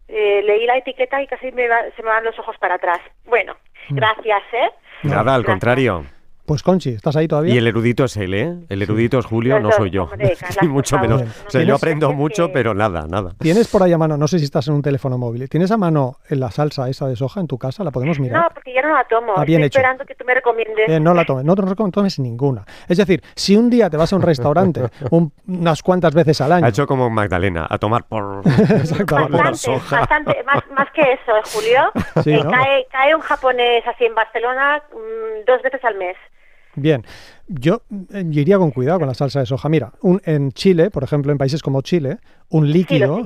eh, 0.09 0.43
leí 0.43 0.67
la 0.67 0.79
etiqueta 0.79 1.23
y 1.23 1.29
casi 1.29 1.53
me 1.53 1.69
se 1.95 2.03
me 2.03 2.09
van 2.09 2.25
los 2.25 2.39
ojos 2.41 2.57
para 2.59 2.75
atrás. 2.75 2.99
Bueno, 3.25 3.57
gracias, 3.91 4.43
¿eh? 4.53 4.71
Nada, 5.05 5.35
al 5.35 5.45
contrario. 5.45 6.05
Pues 6.49 6.63
Conchi, 6.63 6.95
¿estás 6.95 7.15
ahí 7.15 7.29
todavía? 7.29 7.53
Y 7.53 7.59
el 7.59 7.67
erudito 7.67 8.05
es 8.05 8.17
él, 8.17 8.33
¿eh? 8.33 8.57
El 8.71 8.81
erudito 8.81 9.19
es 9.19 9.27
Julio, 9.27 9.61
no 9.61 9.71
soy 9.71 9.91
yo. 9.91 10.09
Y 10.63 10.67
mucho 10.67 10.99
menos. 10.99 11.21
O 11.47 11.51
sea, 11.51 11.63
yo 11.63 11.75
aprendo 11.75 12.11
mucho, 12.15 12.51
pero 12.51 12.73
nada, 12.73 13.07
nada. 13.07 13.35
¿Tienes 13.39 13.69
por 13.69 13.83
ahí 13.83 13.93
a 13.93 13.99
mano, 13.99 14.17
no 14.17 14.27
sé 14.27 14.39
si 14.39 14.47
estás 14.47 14.67
en 14.69 14.73
un 14.73 14.81
teléfono 14.81 15.19
móvil, 15.19 15.47
¿tienes 15.51 15.71
a 15.73 15.77
mano 15.77 16.17
en 16.27 16.41
la 16.41 16.51
salsa 16.51 16.89
esa 16.89 17.07
de 17.07 17.17
soja 17.17 17.41
en 17.41 17.49
tu 17.49 17.59
casa? 17.59 17.85
¿La 17.85 17.91
podemos 17.91 18.19
mirar? 18.19 18.45
No, 18.45 18.49
porque 18.55 18.73
yo 18.75 18.81
no 18.81 18.95
la 18.95 19.05
tomo. 19.05 19.35
Ah, 19.37 19.45
bien 19.45 19.63
Estoy 19.63 19.81
esperando 19.81 20.07
que 20.07 20.15
tú 20.15 20.25
me 20.25 20.35
recomiendes. 20.35 20.89
Eh, 20.89 20.99
no 20.99 21.13
la 21.13 21.27
tomes, 21.27 21.45
no 21.45 21.55
te 21.55 21.63
tomes 21.93 22.19
ninguna. 22.19 22.65
Es 22.89 22.97
decir, 22.97 23.23
si 23.35 23.55
un 23.55 23.69
día 23.69 23.91
te 23.91 23.99
vas 23.99 24.11
a 24.15 24.17
un 24.17 24.23
restaurante 24.23 24.81
unas 25.47 25.83
cuantas 25.83 26.15
veces 26.15 26.41
al 26.41 26.53
año... 26.53 26.65
Ha 26.65 26.71
hecho 26.71 26.87
como 26.87 27.11
Magdalena, 27.11 27.67
a 27.69 27.77
tomar 27.77 28.05
por... 28.05 28.43
bastante, 28.45 29.55
soja. 29.55 30.01
bastante, 30.01 30.43
más, 30.45 30.63
más 30.71 30.91
que 30.93 31.03
eso, 31.03 31.37
¿eh, 31.37 31.43
Julio. 31.53 31.93
Sí, 32.25 32.33
eh, 32.33 32.43
cae, 32.51 32.87
cae 32.91 33.15
un 33.15 33.21
japonés 33.21 33.87
así 33.87 34.07
en 34.07 34.15
Barcelona 34.15 34.83
mm, 34.91 35.45
dos 35.47 35.61
veces 35.63 35.85
al 35.85 35.97
mes. 35.97 36.17
Bien, 36.81 37.05
yo, 37.47 37.83
eh, 38.13 38.25
iría 38.31 38.59
con 38.59 38.71
cuidado 38.71 38.99
con 38.99 39.09
la 39.09 39.15
salsa 39.15 39.41
de 39.41 39.47
soja. 39.47 39.69
Mira, 39.69 39.93
un, 40.03 40.21
en 40.25 40.53
Chile, 40.53 40.91
por 40.91 41.05
ejemplo, 41.05 41.33
en 41.33 41.39
países 41.39 41.63
como 41.63 41.83
Chile, 41.83 42.19
un 42.51 42.71
líquido, 42.71 43.23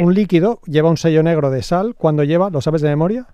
un 0.00 0.14
líquido 0.14 0.60
lleva 0.66 0.90
un 0.90 0.96
sello 0.96 1.22
negro 1.22 1.50
de 1.50 1.62
sal 1.62 1.94
cuando 1.96 2.24
lleva, 2.24 2.50
¿lo 2.50 2.60
sabes 2.60 2.82
de 2.82 2.88
memoria? 2.88 3.26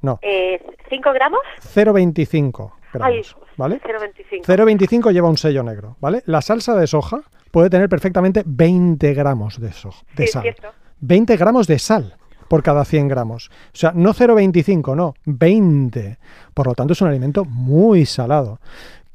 No. 0.00 0.18
Eh, 0.22 0.60
¿5 0.90 1.14
gramos? 1.14 1.40
0,25 1.74 2.72
gramos, 2.92 3.36
¿vale? 3.56 3.80
0,25. 3.80 4.44
0,25 4.44 5.12
lleva 5.12 5.28
un 5.28 5.38
sello 5.38 5.62
negro, 5.62 5.96
¿vale? 6.00 6.22
La 6.26 6.42
salsa 6.42 6.74
de 6.74 6.86
soja 6.86 7.22
puede 7.50 7.70
tener 7.70 7.88
perfectamente 7.88 8.42
20 8.44 9.14
gramos 9.14 9.60
de, 9.60 9.72
soja, 9.72 10.04
de 10.14 10.26
sal. 10.26 10.54
20 11.00 11.36
gramos 11.36 11.66
de 11.66 11.78
sal 11.78 12.16
por 12.54 12.62
cada 12.62 12.84
100 12.84 13.08
gramos. 13.08 13.50
O 13.72 13.76
sea, 13.76 13.90
no 13.96 14.14
0,25, 14.14 14.94
no, 14.94 15.16
20. 15.24 16.18
Por 16.54 16.68
lo 16.68 16.74
tanto, 16.74 16.92
es 16.92 17.00
un 17.00 17.08
alimento 17.08 17.44
muy 17.44 18.06
salado 18.06 18.60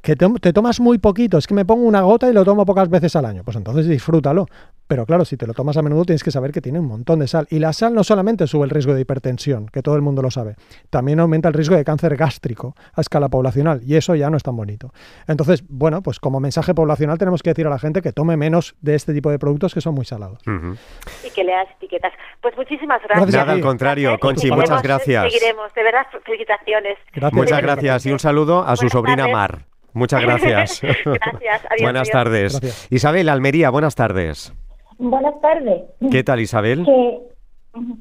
que 0.01 0.15
te, 0.15 0.53
tomas 0.53 0.79
muy 0.79 0.97
poquito, 0.97 1.37
es 1.37 1.47
que 1.47 1.53
me 1.53 1.65
pongo 1.65 1.85
una 1.85 2.01
gota 2.01 2.29
y 2.29 2.33
lo 2.33 2.45
tomo 2.45 2.65
pocas 2.65 2.89
veces 2.89 3.15
al 3.15 3.25
año, 3.25 3.43
pues 3.43 3.57
entonces 3.57 3.87
disfrútalo. 3.87 4.45
Pero 4.87 5.05
claro, 5.05 5.23
si 5.23 5.37
te 5.37 5.45
lo 5.45 5.53
tomas 5.53 5.77
a 5.77 5.83
menudo 5.83 6.03
tienes 6.03 6.23
que 6.23 6.31
saber 6.31 6.51
que 6.51 6.61
tiene 6.61 6.79
un 6.79 6.87
montón 6.87 7.19
de 7.19 7.27
sal. 7.27 7.45
Y 7.51 7.59
la 7.59 7.73
sal 7.73 7.93
no 7.93 8.03
solamente 8.03 8.47
sube 8.47 8.63
el 8.63 8.71
riesgo 8.71 8.95
de 8.95 9.01
hipertensión, 9.01 9.67
que 9.67 9.83
todo 9.83 9.95
el 9.95 10.01
mundo 10.01 10.23
lo 10.23 10.31
sabe, 10.31 10.55
también 10.89 11.19
aumenta 11.19 11.47
el 11.47 11.53
riesgo 11.53 11.75
de 11.75 11.83
cáncer 11.83 12.15
gástrico 12.15 12.75
a 12.93 13.01
escala 13.01 13.29
poblacional 13.29 13.81
y 13.85 13.95
eso 13.97 14.15
ya 14.15 14.29
no 14.29 14.37
es 14.37 14.43
tan 14.43 14.55
bonito. 14.55 14.91
Entonces, 15.27 15.63
bueno, 15.67 16.01
pues 16.01 16.19
como 16.19 16.39
mensaje 16.39 16.73
poblacional 16.73 17.17
tenemos 17.19 17.43
que 17.43 17.51
decir 17.51 17.67
a 17.67 17.69
la 17.69 17.77
gente 17.77 18.01
que 18.01 18.13
tome 18.13 18.35
menos 18.35 18.75
de 18.81 18.95
este 18.95 19.13
tipo 19.13 19.29
de 19.29 19.37
productos 19.37 19.73
que 19.73 19.81
son 19.81 19.93
muy 19.93 20.05
salados. 20.05 20.39
Y 20.43 21.29
que 21.29 21.43
leas 21.43 21.67
etiquetas. 21.75 22.13
Pues 22.41 22.55
muchísimas 22.57 23.01
gracias. 23.03 23.31
Nada, 23.31 23.51
al 23.51 23.61
contrario, 23.61 24.17
Conchi, 24.17 24.49
muchas 24.49 24.81
gracias. 24.81 25.31
Seguiremos, 25.31 25.73
de 25.75 25.83
verdad, 25.83 26.07
felicitaciones. 26.25 26.97
Muchas 27.33 27.61
gracias 27.61 28.05
y 28.05 28.11
un 28.11 28.19
saludo 28.19 28.63
a 28.63 28.75
su 28.75 28.89
sobrina 28.89 29.27
Mar. 29.27 29.68
Muchas 29.93 30.21
gracias. 30.21 30.81
gracias. 31.05 31.63
buenas 31.81 32.09
tardes. 32.09 32.87
Isabel 32.91 33.29
Almería, 33.29 33.69
buenas 33.69 33.95
tardes. 33.95 34.53
Buenas 34.97 35.39
tardes. 35.41 35.83
¿Qué 36.11 36.23
tal, 36.23 36.39
Isabel? 36.39 36.85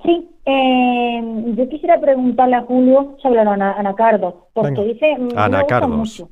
sí, 0.02 0.28
eh, 0.46 1.20
yo 1.56 1.68
quisiera 1.68 2.00
preguntarle 2.00 2.56
a 2.56 2.62
Julio 2.62 3.16
sobre 3.22 3.44
los 3.44 3.52
anacardos, 3.54 4.34
porque 4.52 4.82
dice... 4.82 5.16
Anacardos. 5.36 6.24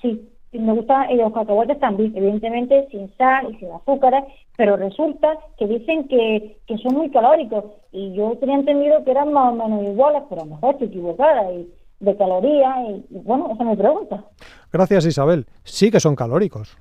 Sí, 0.00 0.28
me 0.52 0.72
gustan 0.72 1.14
los 1.16 1.32
cacahuetes 1.32 1.78
también, 1.78 2.16
evidentemente 2.16 2.88
sin 2.90 3.14
sal 3.16 3.52
y 3.52 3.56
sin 3.58 3.70
azúcares, 3.70 4.24
pero 4.56 4.76
resulta 4.76 5.38
que 5.58 5.66
dicen 5.66 6.08
que, 6.08 6.56
que 6.66 6.78
son 6.78 6.94
muy 6.94 7.10
calóricos 7.10 7.64
y 7.92 8.14
yo 8.14 8.36
tenía 8.40 8.56
entendido 8.56 9.04
que 9.04 9.10
eran 9.10 9.32
más 9.32 9.52
o 9.52 9.56
menos 9.56 9.84
iguales, 9.84 10.22
pero 10.30 10.42
a 10.42 10.44
lo 10.46 10.54
mejor 10.54 10.72
estoy 10.72 10.88
equivocada 10.88 11.52
y 11.52 11.68
de 12.00 12.16
calorías 12.16 12.76
y, 12.88 13.18
bueno, 13.18 13.50
esa 13.52 13.62
es 13.62 13.68
mi 13.68 13.76
pregunta. 13.76 14.24
Gracias 14.72 15.06
Isabel. 15.06 15.46
Sí 15.64 15.90
que 15.90 16.00
son 16.00 16.14
calóricos. 16.16 16.76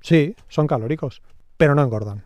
Sí, 0.00 0.34
son 0.48 0.66
calóricos, 0.66 1.22
pero 1.56 1.74
no 1.74 1.82
engordan. 1.82 2.24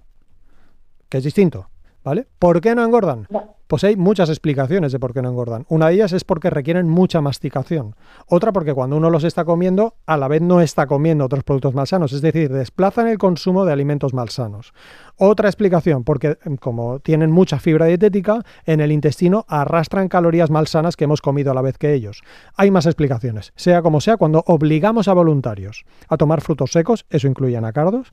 Que 1.09 1.19
es 1.19 1.25
distinto, 1.25 1.69
¿vale? 2.05 2.27
¿Por 2.39 2.61
qué 2.61 2.75
no 2.75 2.85
engordan? 2.85 3.27
Pues 3.73 3.85
hay 3.85 3.97
muchas 3.97 4.29
explicaciones 4.29 4.93
de 4.93 5.01
por 5.01 5.15
qué 5.15 5.23
no 5.23 5.31
engordan. 5.31 5.65
Una 5.71 5.89
de 5.89 5.95
ellas 5.95 6.13
es 6.13 6.25
porque 6.25 6.51
requieren 6.51 6.91
mucha 6.91 7.23
masticación. 7.23 7.97
Otra 8.27 8.53
porque 8.53 8.75
cuando 8.75 8.99
uno 8.99 9.09
los 9.09 9.25
está 9.25 9.47
comiendo, 9.47 9.95
a 10.05 10.19
la 10.19 10.29
vez 10.29 10.43
no 10.43 10.61
está 10.61 10.87
comiendo 10.87 11.25
otros 11.25 11.43
productos 11.43 11.75
malsanos, 11.75 12.13
es 12.13 12.21
decir, 12.21 12.53
desplazan 12.53 13.09
el 13.09 13.17
consumo 13.17 13.65
de 13.65 13.73
alimentos 13.73 14.13
malsanos. 14.13 14.75
Otra 15.17 15.49
explicación, 15.49 16.05
porque 16.05 16.37
em, 16.45 16.57
como 16.59 17.01
tienen 17.01 17.31
mucha 17.31 17.59
fibra 17.59 17.87
dietética, 17.87 18.43
en 18.67 18.83
el 18.83 18.93
intestino 18.93 19.47
arrastran 19.49 20.09
calorías 20.09 20.51
malsanas 20.51 20.95
que 20.95 21.05
hemos 21.05 21.23
comido 21.23 21.51
a 21.51 21.55
la 21.55 21.63
vez 21.63 21.79
que 21.79 21.95
ellos. 21.95 22.23
Hay 22.57 22.71
más 22.71 22.85
explicaciones. 22.85 23.55
Sea 23.57 23.81
como 23.81 24.03
sea, 24.03 24.19
cuando 24.19 24.45
obligamos 24.49 25.09
a 25.09 25.15
voluntarios 25.15 25.87
a 26.09 26.19
tomar 26.19 26.43
frutos 26.43 26.73
secos, 26.73 27.07
eso 27.09 27.27
incluye 27.27 27.57
anacardos, 27.57 28.13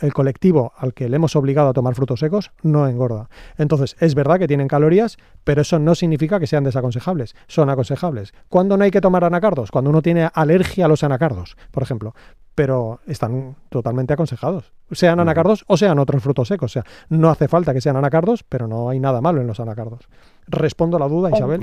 el 0.00 0.12
colectivo 0.12 0.72
al 0.76 0.94
que 0.94 1.08
le 1.08 1.16
hemos 1.16 1.36
obligado 1.36 1.68
a 1.68 1.72
tomar 1.72 1.94
frutos 1.94 2.20
secos 2.20 2.52
no 2.62 2.88
engorda. 2.88 3.28
Entonces, 3.58 3.96
es 4.00 4.14
verdad 4.14 4.38
que 4.38 4.48
tienen 4.48 4.68
calorías, 4.68 5.18
pero 5.44 5.62
eso 5.62 5.78
no 5.78 5.94
significa 5.94 6.40
que 6.40 6.46
sean 6.46 6.64
desaconsejables. 6.64 7.36
Son 7.46 7.70
aconsejables. 7.70 8.32
¿Cuándo 8.48 8.76
no 8.76 8.84
hay 8.84 8.90
que 8.90 9.00
tomar 9.00 9.24
anacardos? 9.24 9.70
Cuando 9.70 9.90
uno 9.90 10.02
tiene 10.02 10.28
alergia 10.32 10.86
a 10.86 10.88
los 10.88 11.04
anacardos, 11.04 11.56
por 11.70 11.82
ejemplo. 11.82 12.14
Pero 12.54 13.00
están 13.06 13.56
totalmente 13.68 14.12
aconsejados. 14.12 14.72
Sean 14.92 15.18
anacardos 15.20 15.64
o 15.66 15.76
sean 15.76 15.98
otros 15.98 16.22
frutos 16.22 16.48
secos. 16.48 16.70
O 16.70 16.72
sea, 16.72 16.84
no 17.08 17.30
hace 17.30 17.48
falta 17.48 17.74
que 17.74 17.80
sean 17.80 17.96
anacardos, 17.96 18.44
pero 18.44 18.68
no 18.68 18.88
hay 18.88 19.00
nada 19.00 19.20
malo 19.20 19.40
en 19.40 19.46
los 19.46 19.60
anacardos. 19.60 20.08
Respondo 20.46 20.96
a 20.96 21.00
la 21.00 21.08
duda, 21.08 21.30
Isabel. 21.30 21.62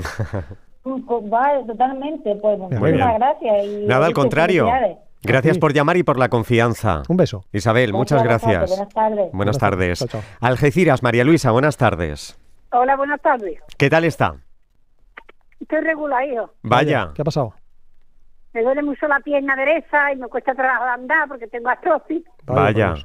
Pues 0.84 1.30
vale, 1.30 1.64
totalmente. 1.66 2.36
Pues 2.36 2.58
muchas 2.58 2.80
gracias. 2.80 3.68
nada, 3.86 4.08
al 4.08 4.14
contrario. 4.14 4.68
Gracias 5.24 5.58
por 5.58 5.74
llamar 5.74 5.98
y 5.98 6.04
por 6.04 6.18
la 6.18 6.30
confianza. 6.30 7.04
Un 7.08 7.18
beso. 7.18 7.44
Isabel, 7.54 7.94
muchas 7.94 8.24
gracias. 8.24 8.70
buenas 8.70 8.94
tardes. 8.94 9.32
Buenas 9.34 9.58
tardes. 9.58 10.08
Algeciras, 10.40 11.04
María 11.04 11.24
Luisa, 11.24 11.52
buenas 11.52 11.78
tardes. 11.78 12.40
Hola, 12.72 12.96
buenas 12.96 13.22
tardes. 13.22 13.60
¿Qué 13.78 13.90
tal 13.90 14.06
está? 14.06 14.36
Estoy 15.60 15.82
regular, 15.82 16.28
hijo. 16.28 16.52
Vaya. 16.64 17.12
¿Qué 17.14 17.22
ha 17.22 17.26
pasado? 17.26 17.54
Me 18.54 18.64
duele 18.64 18.82
mucho 18.82 19.08
la 19.08 19.20
pierna 19.20 19.56
derecha 19.56 20.12
y 20.12 20.18
me 20.18 20.28
cuesta 20.28 20.54
trabajo 20.56 20.84
andar 20.86 21.28
porque 21.28 21.48
tengo 21.48 21.70
artrosis. 21.70 22.24
Vaya. 22.46 22.96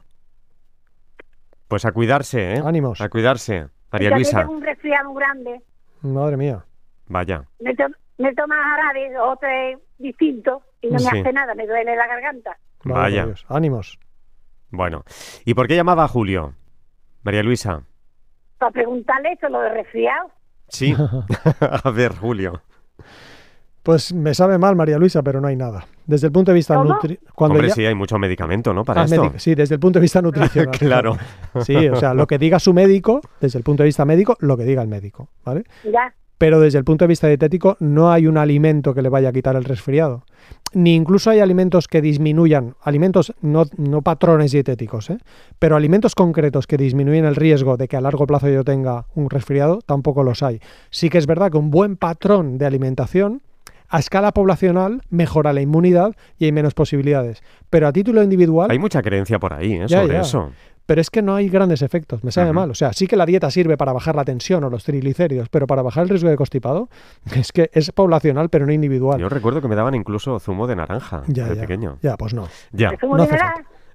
Pues 1.69 1.85
a 1.85 1.93
cuidarse, 1.93 2.55
¿eh? 2.55 2.63
Ánimos. 2.65 3.01
A 3.01 3.09
cuidarse. 3.09 3.69
María 3.93 4.11
Luisa. 4.11 4.41
Tengo 4.41 4.53
un 4.53 4.63
resfriado 4.63 5.13
grande. 5.15 5.61
Madre 6.03 6.37
mía. 6.37 6.65
Vaya. 7.09 7.45
Me, 7.61 7.75
to 7.75 7.85
me 8.19 8.35
tomas 8.35 8.59
jarabe 8.59 9.19
o 9.19 9.37
tres 9.37 9.79
distintos 9.99 10.63
y 10.81 10.89
no 10.89 10.99
me 10.99 11.21
hace 11.21 11.33
nada, 11.33 11.55
me 11.55 11.67
duele 11.67 11.97
la 11.97 12.07
garganta. 12.07 12.57
Vaya. 12.85 13.27
Ánimos. 13.49 13.99
Bueno. 14.71 15.05
¿Y 15.45 15.55
por 15.55 15.67
qué 15.69 15.77
llamaba 15.77 16.05
a 16.05 16.09
Julio? 16.09 16.55
María 17.23 17.43
Luisa. 17.43 17.83
Para 18.59 18.71
preguntarle 18.71 19.33
eso, 19.33 19.49
lo 19.49 19.61
de 19.61 19.71
resfriado. 19.71 20.31
Sí. 20.69 20.95
a 21.61 21.91
ver, 21.91 22.15
Julio. 22.15 22.63
Pues 23.83 24.13
me 24.13 24.35
sabe 24.35 24.59
mal, 24.59 24.75
María 24.75 24.99
Luisa, 24.99 25.23
pero 25.23 25.41
no 25.41 25.47
hay 25.47 25.55
nada. 25.55 25.87
Desde 26.07 26.27
el 26.27 26.33
punto 26.33 26.51
de 26.51 26.57
vista 26.57 26.75
nutricional. 26.75 27.21
Hombre, 27.37 27.71
sí, 27.71 27.87
hay 27.87 27.95
mucho 27.95 28.19
medicamento, 28.19 28.75
¿no? 28.75 28.85
Para 28.85 29.03
ah, 29.03 29.05
esto. 29.05 29.33
Sí, 29.37 29.55
desde 29.55 29.77
el 29.77 29.81
punto 29.81 30.01
de 30.01 30.03
vista 30.03 30.21
nutricional. 30.21 30.77
claro. 30.79 31.17
Sí, 31.61 31.89
o 31.89 31.95
sea, 31.95 32.13
lo 32.13 32.27
que 32.27 32.37
diga 32.37 32.59
su 32.59 32.75
médico, 32.75 33.21
desde 33.41 33.59
el 33.59 33.65
punto 33.65 33.85
de 33.85 33.87
vista 33.87 34.05
médico, 34.05 34.37
lo 34.41 34.57
que 34.57 34.65
diga 34.65 34.83
el 34.83 34.89
médico, 34.89 35.29
¿vale? 35.45 35.65
Ya 35.85 36.13
pero 36.39 36.61
desde 36.61 36.79
el 36.79 36.85
punto 36.85 37.05
de 37.05 37.09
vista 37.09 37.29
dietético 37.29 37.77
no 37.81 38.11
hay 38.11 38.27
un 38.27 38.39
alimento 38.39 38.95
que 38.95 39.03
le 39.03 39.09
vaya 39.09 39.31
a 39.31 39.33
quitar 39.33 39.57
el 39.57 39.65
resfriado. 39.65 40.25
Ni 40.73 40.95
incluso 40.95 41.31
hay 41.31 41.41
alimentos 41.41 41.89
que 41.89 42.03
disminuyan, 42.03 42.75
alimentos 42.83 43.33
no, 43.41 43.65
no 43.77 44.03
patrones 44.03 44.53
dietéticos, 44.53 45.11
¿eh? 45.11 45.19
pero 45.59 45.77
alimentos 45.77 46.15
concretos 46.15 46.67
que 46.67 46.77
disminuyen 46.77 47.25
el 47.25 47.37
riesgo 47.37 47.77
de 47.77 47.89
que 47.89 47.97
a 47.97 48.01
largo 48.01 48.27
plazo 48.27 48.49
yo 48.49 48.65
tenga 48.65 49.07
un 49.15 49.31
resfriado, 49.31 49.81
tampoco 49.85 50.23
los 50.23 50.43
hay. 50.43 50.61
Sí 50.91 51.09
que 51.09 51.19
es 51.19 51.27
verdad 51.27 51.51
que 51.51 51.59
un 51.59 51.71
buen 51.71 51.97
patrón 51.97 52.59
de 52.59 52.67
alimentación 52.67 53.43
a 53.89 54.01
escala 54.01 54.33
poblacional 54.33 55.01
mejora 55.11 55.53
la 55.53 55.61
inmunidad 55.61 56.17
y 56.39 56.47
hay 56.47 56.53
menos 56.53 56.75
posibilidades. 56.75 57.43
Pero 57.71 57.87
a 57.87 57.93
título 57.93 58.23
individual... 58.23 58.71
Hay 58.71 58.81
mucha 58.81 59.01
creencia 59.01 59.39
por 59.39 59.53
ahí 59.53 59.75
¿eh? 59.75 59.89
sobre 59.89 60.19
eso 60.19 60.51
pero 60.87 61.01
es 61.01 61.11
que 61.11 61.21
no 61.21 61.35
hay 61.35 61.49
grandes 61.49 61.83
efectos, 61.83 62.25
me 62.25 62.33
sabe 62.33 62.53
mal. 62.53 62.71
O 62.71 62.75
sea, 62.75 62.93
sí 62.93 63.07
que 63.07 63.17
la 63.17 63.27
dieta 63.27 63.51
sirve 63.51 63.77
para 63.77 63.93
bajar 63.93 64.17
la 64.17 64.25
tensión 64.25 64.65
o 64.65 64.71
los 64.71 64.85
triglicéridos, 64.85 65.49
pero 65.49 65.67
para 65.67 65.83
bajar 65.83 66.05
el 66.05 66.09
riesgo 66.09 66.31
de 66.31 66.37
constipado 66.37 66.89
es 67.35 67.53
que 67.53 67.71
es 67.73 67.93
poblacional, 67.93 68.49
pero 68.49 68.67
no 68.67 68.73
individual. 68.73 69.21
Yo 69.21 69.29
recuerdo 69.29 69.61
que 69.61 69.69
me 69.69 69.77
daban 69.77 69.95
incluso 69.95 70.39
zumo 70.39 70.67
de 70.67 70.77
naranja 70.77 71.23
de 71.27 71.57
pequeño. 71.57 71.99
Ya, 72.03 72.17
pues 72.17 72.35
no. 72.35 72.49
Ya. 72.73 72.93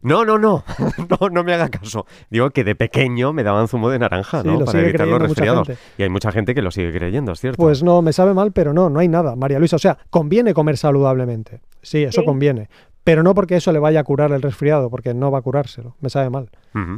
No, 0.03 0.25
no, 0.25 0.39
no, 0.39 0.63
no, 1.19 1.29
no 1.29 1.43
me 1.43 1.53
haga 1.53 1.69
caso. 1.69 2.07
Digo 2.31 2.49
que 2.49 2.63
de 2.63 2.73
pequeño 2.73 3.33
me 3.33 3.43
daban 3.43 3.67
zumo 3.67 3.91
de 3.91 3.99
naranja, 3.99 4.41
¿no? 4.43 4.65
Para 4.65 4.81
evitar 4.81 5.07
los 5.07 5.21
resfriados. 5.21 5.69
Y 5.97 6.03
hay 6.03 6.09
mucha 6.09 6.31
gente 6.31 6.55
que 6.55 6.63
lo 6.63 6.71
sigue 6.71 6.91
creyendo, 6.91 7.31
¿es 7.33 7.39
cierto? 7.39 7.61
Pues 7.61 7.83
no, 7.83 8.01
me 8.01 8.11
sabe 8.11 8.33
mal, 8.33 8.51
pero 8.51 8.73
no, 8.73 8.89
no 8.89 8.99
hay 8.99 9.07
nada, 9.07 9.35
María 9.35 9.59
Luisa. 9.59 9.75
O 9.75 9.79
sea, 9.79 9.97
conviene 10.09 10.55
comer 10.55 10.77
saludablemente. 10.77 11.61
Sí, 11.83 12.03
eso 12.03 12.23
conviene 12.23 12.69
pero 13.03 13.23
no 13.23 13.33
porque 13.33 13.55
eso 13.55 13.71
le 13.71 13.79
vaya 13.79 14.01
a 14.01 14.03
curar 14.03 14.31
el 14.31 14.41
resfriado, 14.41 14.89
porque 14.89 15.13
no 15.13 15.31
va 15.31 15.39
a 15.39 15.41
curárselo. 15.41 15.95
Me 16.01 16.09
sabe 16.09 16.29
mal. 16.29 16.49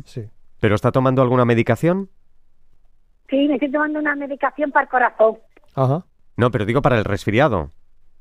Sí. 0.06 0.24
¿Pero 0.60 0.76
está 0.76 0.91
tomando 0.91 1.22
alguna 1.22 1.45
medicación? 1.45 2.10
Sí, 3.30 3.47
me 3.47 3.56
estoy 3.56 3.72
tomando 3.72 3.99
una 3.99 4.16
medicación 4.16 4.72
para 4.72 4.84
el 4.84 4.89
corazón. 4.89 5.38
Ajá. 5.76 6.06
No, 6.38 6.51
pero 6.51 6.66
digo 6.66 6.82
para 6.82 6.97
el 6.97 7.06
resfriado. 7.06 7.70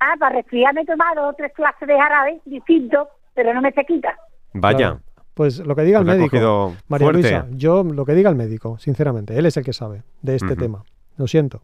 Ah, 0.00 0.14
para 0.18 0.36
resfriarme 0.36 0.82
he 0.82 0.86
tomado 0.86 1.32
tres 1.34 1.52
clases 1.54 1.86
de 1.86 1.96
jarabe 1.96 2.40
distintos, 2.44 3.08
pero 3.34 3.54
no 3.54 3.60
me 3.60 3.72
se 3.72 3.84
quita. 3.84 4.16
Vaya. 4.54 4.98
Pues 5.34 5.60
lo 5.60 5.74
que 5.74 5.82
diga 5.82 5.98
el 6.00 6.04
pues 6.04 6.18
médico. 6.18 6.74
María 6.88 7.12
Luisa, 7.12 7.46
yo 7.52 7.84
lo 7.84 8.04
que 8.04 8.14
diga 8.14 8.28
el 8.28 8.36
médico, 8.36 8.78
sinceramente, 8.78 9.38
él 9.38 9.46
es 9.46 9.56
el 9.56 9.64
que 9.64 9.72
sabe 9.72 10.02
de 10.20 10.36
este 10.36 10.56
tema. 10.56 10.84
Lo 11.16 11.26
siento. 11.26 11.62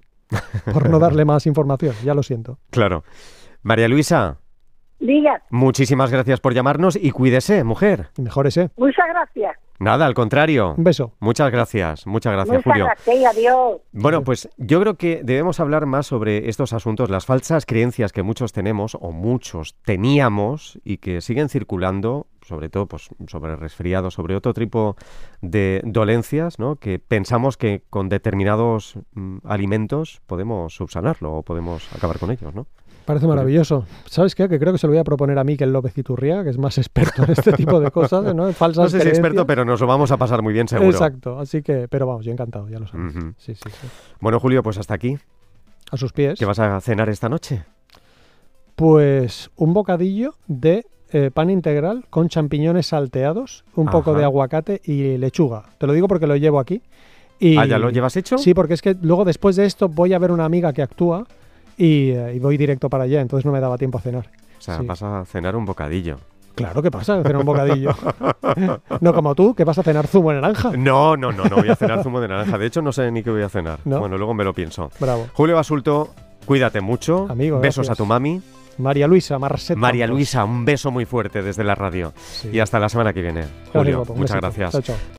Por 0.72 0.88
no 0.88 0.98
darle 0.98 1.24
más 1.26 1.46
información, 1.46 1.94
ya 2.04 2.14
lo 2.14 2.22
siento. 2.22 2.58
Claro. 2.70 3.04
María 3.62 3.88
Luisa. 3.88 4.38
Diga. 5.00 5.42
Muchísimas 5.50 6.10
gracias 6.10 6.40
por 6.40 6.54
llamarnos 6.54 6.96
y 6.96 7.10
cuídese, 7.10 7.62
mujer. 7.64 8.08
Y 8.16 8.22
mejórese. 8.22 8.70
Muchas 8.76 9.06
gracias. 9.08 9.56
Nada, 9.80 10.06
al 10.06 10.14
contrario. 10.14 10.74
Un 10.76 10.82
beso. 10.82 11.12
Muchas 11.20 11.52
gracias, 11.52 12.04
muchas 12.04 12.32
gracias, 12.32 12.56
muchas 12.56 12.64
Julio. 12.64 12.84
Gracias, 12.86 13.36
adiós. 13.36 13.80
Bueno, 13.92 14.24
pues 14.24 14.48
yo 14.56 14.80
creo 14.80 14.94
que 14.96 15.20
debemos 15.22 15.60
hablar 15.60 15.86
más 15.86 16.06
sobre 16.06 16.48
estos 16.48 16.72
asuntos, 16.72 17.10
las 17.10 17.26
falsas 17.26 17.64
creencias 17.64 18.12
que 18.12 18.24
muchos 18.24 18.52
tenemos 18.52 18.96
o 19.00 19.12
muchos 19.12 19.76
teníamos 19.84 20.80
y 20.82 20.96
que 20.96 21.20
siguen 21.20 21.48
circulando, 21.48 22.26
sobre 22.42 22.70
todo 22.70 22.86
pues, 22.86 23.08
sobre 23.28 23.54
resfriados, 23.54 24.14
sobre 24.14 24.34
otro 24.34 24.52
tipo 24.52 24.96
de 25.42 25.80
dolencias, 25.84 26.58
¿no? 26.58 26.74
Que 26.74 26.98
pensamos 26.98 27.56
que 27.56 27.82
con 27.88 28.08
determinados 28.08 28.98
mm, 29.12 29.38
alimentos 29.44 30.20
podemos 30.26 30.74
subsanarlo 30.74 31.34
o 31.34 31.42
podemos 31.44 31.88
acabar 31.94 32.18
con 32.18 32.32
ellos, 32.32 32.52
¿no? 32.52 32.66
Parece 33.08 33.26
maravilloso. 33.26 33.86
¿Sabes 34.04 34.34
qué? 34.34 34.50
Que 34.50 34.58
creo 34.58 34.70
que 34.70 34.78
se 34.78 34.86
lo 34.86 34.90
voy 34.90 34.98
a 34.98 35.04
proponer 35.04 35.38
a 35.38 35.42
mí, 35.42 35.56
que 35.56 35.64
el 35.64 35.72
López 35.72 35.96
Iturria, 35.96 36.44
que 36.44 36.50
es 36.50 36.58
más 36.58 36.76
experto 36.76 37.24
en 37.24 37.30
este 37.30 37.54
tipo 37.54 37.80
de 37.80 37.90
cosas, 37.90 38.34
¿no? 38.34 38.52
Falsas 38.52 38.84
no 38.84 38.90
sé 38.90 39.00
si 39.00 39.08
experto, 39.08 39.46
pero 39.46 39.64
nos 39.64 39.80
lo 39.80 39.86
vamos 39.86 40.12
a 40.12 40.18
pasar 40.18 40.42
muy 40.42 40.52
bien 40.52 40.68
seguro. 40.68 40.90
Exacto, 40.90 41.38
así 41.38 41.62
que, 41.62 41.88
pero 41.88 42.06
vamos, 42.06 42.26
yo 42.26 42.32
encantado, 42.32 42.68
ya 42.68 42.78
lo 42.78 42.86
sabes. 42.86 43.14
sí, 43.38 43.54
sí, 43.54 43.70
sí. 43.70 43.88
Bueno, 44.20 44.38
Julio, 44.38 44.62
pues 44.62 44.76
hasta 44.76 44.92
aquí. 44.92 45.16
A 45.90 45.96
sus 45.96 46.12
pies. 46.12 46.38
¿Qué 46.38 46.44
vas 46.44 46.58
a 46.58 46.78
cenar 46.82 47.08
esta 47.08 47.30
noche? 47.30 47.64
Pues 48.76 49.50
un 49.56 49.72
bocadillo 49.72 50.34
de 50.46 50.84
eh, 51.10 51.30
pan 51.32 51.48
integral 51.48 52.04
con 52.10 52.28
champiñones 52.28 52.88
salteados, 52.88 53.64
un 53.74 53.86
poco 53.86 54.12
de 54.12 54.24
aguacate 54.24 54.82
y 54.84 55.16
lechuga. 55.16 55.64
Te 55.78 55.86
lo 55.86 55.94
digo 55.94 56.08
porque 56.08 56.26
lo 56.26 56.36
llevo 56.36 56.60
aquí. 56.60 56.82
Y, 57.40 57.56
¿Ah, 57.56 57.64
ya 57.64 57.78
lo 57.78 57.88
llevas 57.88 58.18
hecho? 58.18 58.36
Sí, 58.36 58.52
porque 58.52 58.74
es 58.74 58.82
que 58.82 58.94
luego 59.00 59.24
después 59.24 59.56
de 59.56 59.64
esto 59.64 59.88
voy 59.88 60.12
a 60.12 60.18
ver 60.18 60.30
una 60.30 60.44
amiga 60.44 60.74
que 60.74 60.82
actúa 60.82 61.26
eh, 61.78 62.32
y, 62.34 62.38
voy 62.38 62.56
directo 62.56 62.88
para 62.88 63.04
allá, 63.04 63.20
entonces 63.20 63.44
no 63.46 63.52
me 63.52 63.60
daba 63.60 63.78
tiempo 63.78 63.98
a 63.98 64.00
cenar. 64.00 64.30
O 64.58 64.60
sea, 64.60 64.80
vas 64.82 65.02
a 65.02 65.24
cenar 65.24 65.56
un 65.56 65.64
bocadillo. 65.64 66.18
Claro 66.54 66.82
que 66.82 66.90
pasa, 66.90 67.20
a 67.20 67.22
cenar 67.22 67.36
un 67.36 67.46
bocadillo. 67.46 67.90
no 69.00 69.14
como 69.14 69.34
tú, 69.36 69.54
que 69.54 69.62
vas 69.62 69.78
a 69.78 69.82
cenar 69.84 70.08
zumo 70.08 70.30
de 70.30 70.40
naranja. 70.40 70.72
No, 70.76 71.16
no, 71.16 71.30
no, 71.30 71.44
no 71.44 71.56
voy 71.56 71.68
a 71.68 71.76
cenar 71.76 72.02
zumo 72.02 72.20
de 72.20 72.26
naranja. 72.26 72.58
De 72.58 72.66
hecho, 72.66 72.82
no 72.82 72.90
sé 72.90 73.10
ni 73.12 73.22
qué 73.22 73.30
voy 73.30 73.42
a 73.42 73.48
cenar. 73.48 73.78
Bueno, 73.84 74.18
luego 74.18 74.34
me 74.34 74.42
lo 74.42 74.52
pienso. 74.52 74.90
Bravo. 74.98 75.28
Julio 75.34 75.54
Basulto, 75.54 76.10
cuídate 76.44 76.80
mucho. 76.80 77.28
Amigo, 77.30 77.60
Besos 77.60 77.88
a 77.90 77.94
tu 77.94 78.04
mami. 78.06 78.42
María 78.78 79.06
Luisa 79.06 79.38
Marcet. 79.38 79.76
María 79.76 80.06
Luisa, 80.06 80.44
un 80.44 80.64
beso 80.64 80.90
muy 80.90 81.04
fuerte 81.04 81.42
desde 81.42 81.64
la 81.64 81.74
radio. 81.74 82.12
Y 82.52 82.58
hasta 82.58 82.78
la 82.78 82.88
semana 82.88 83.12
que 83.12 83.22
viene. 83.22 83.44
Julio, 83.72 84.04
muchas 84.14 84.36
gracias. 84.36 84.72
Chao, 84.72 84.82
chao. 84.82 84.96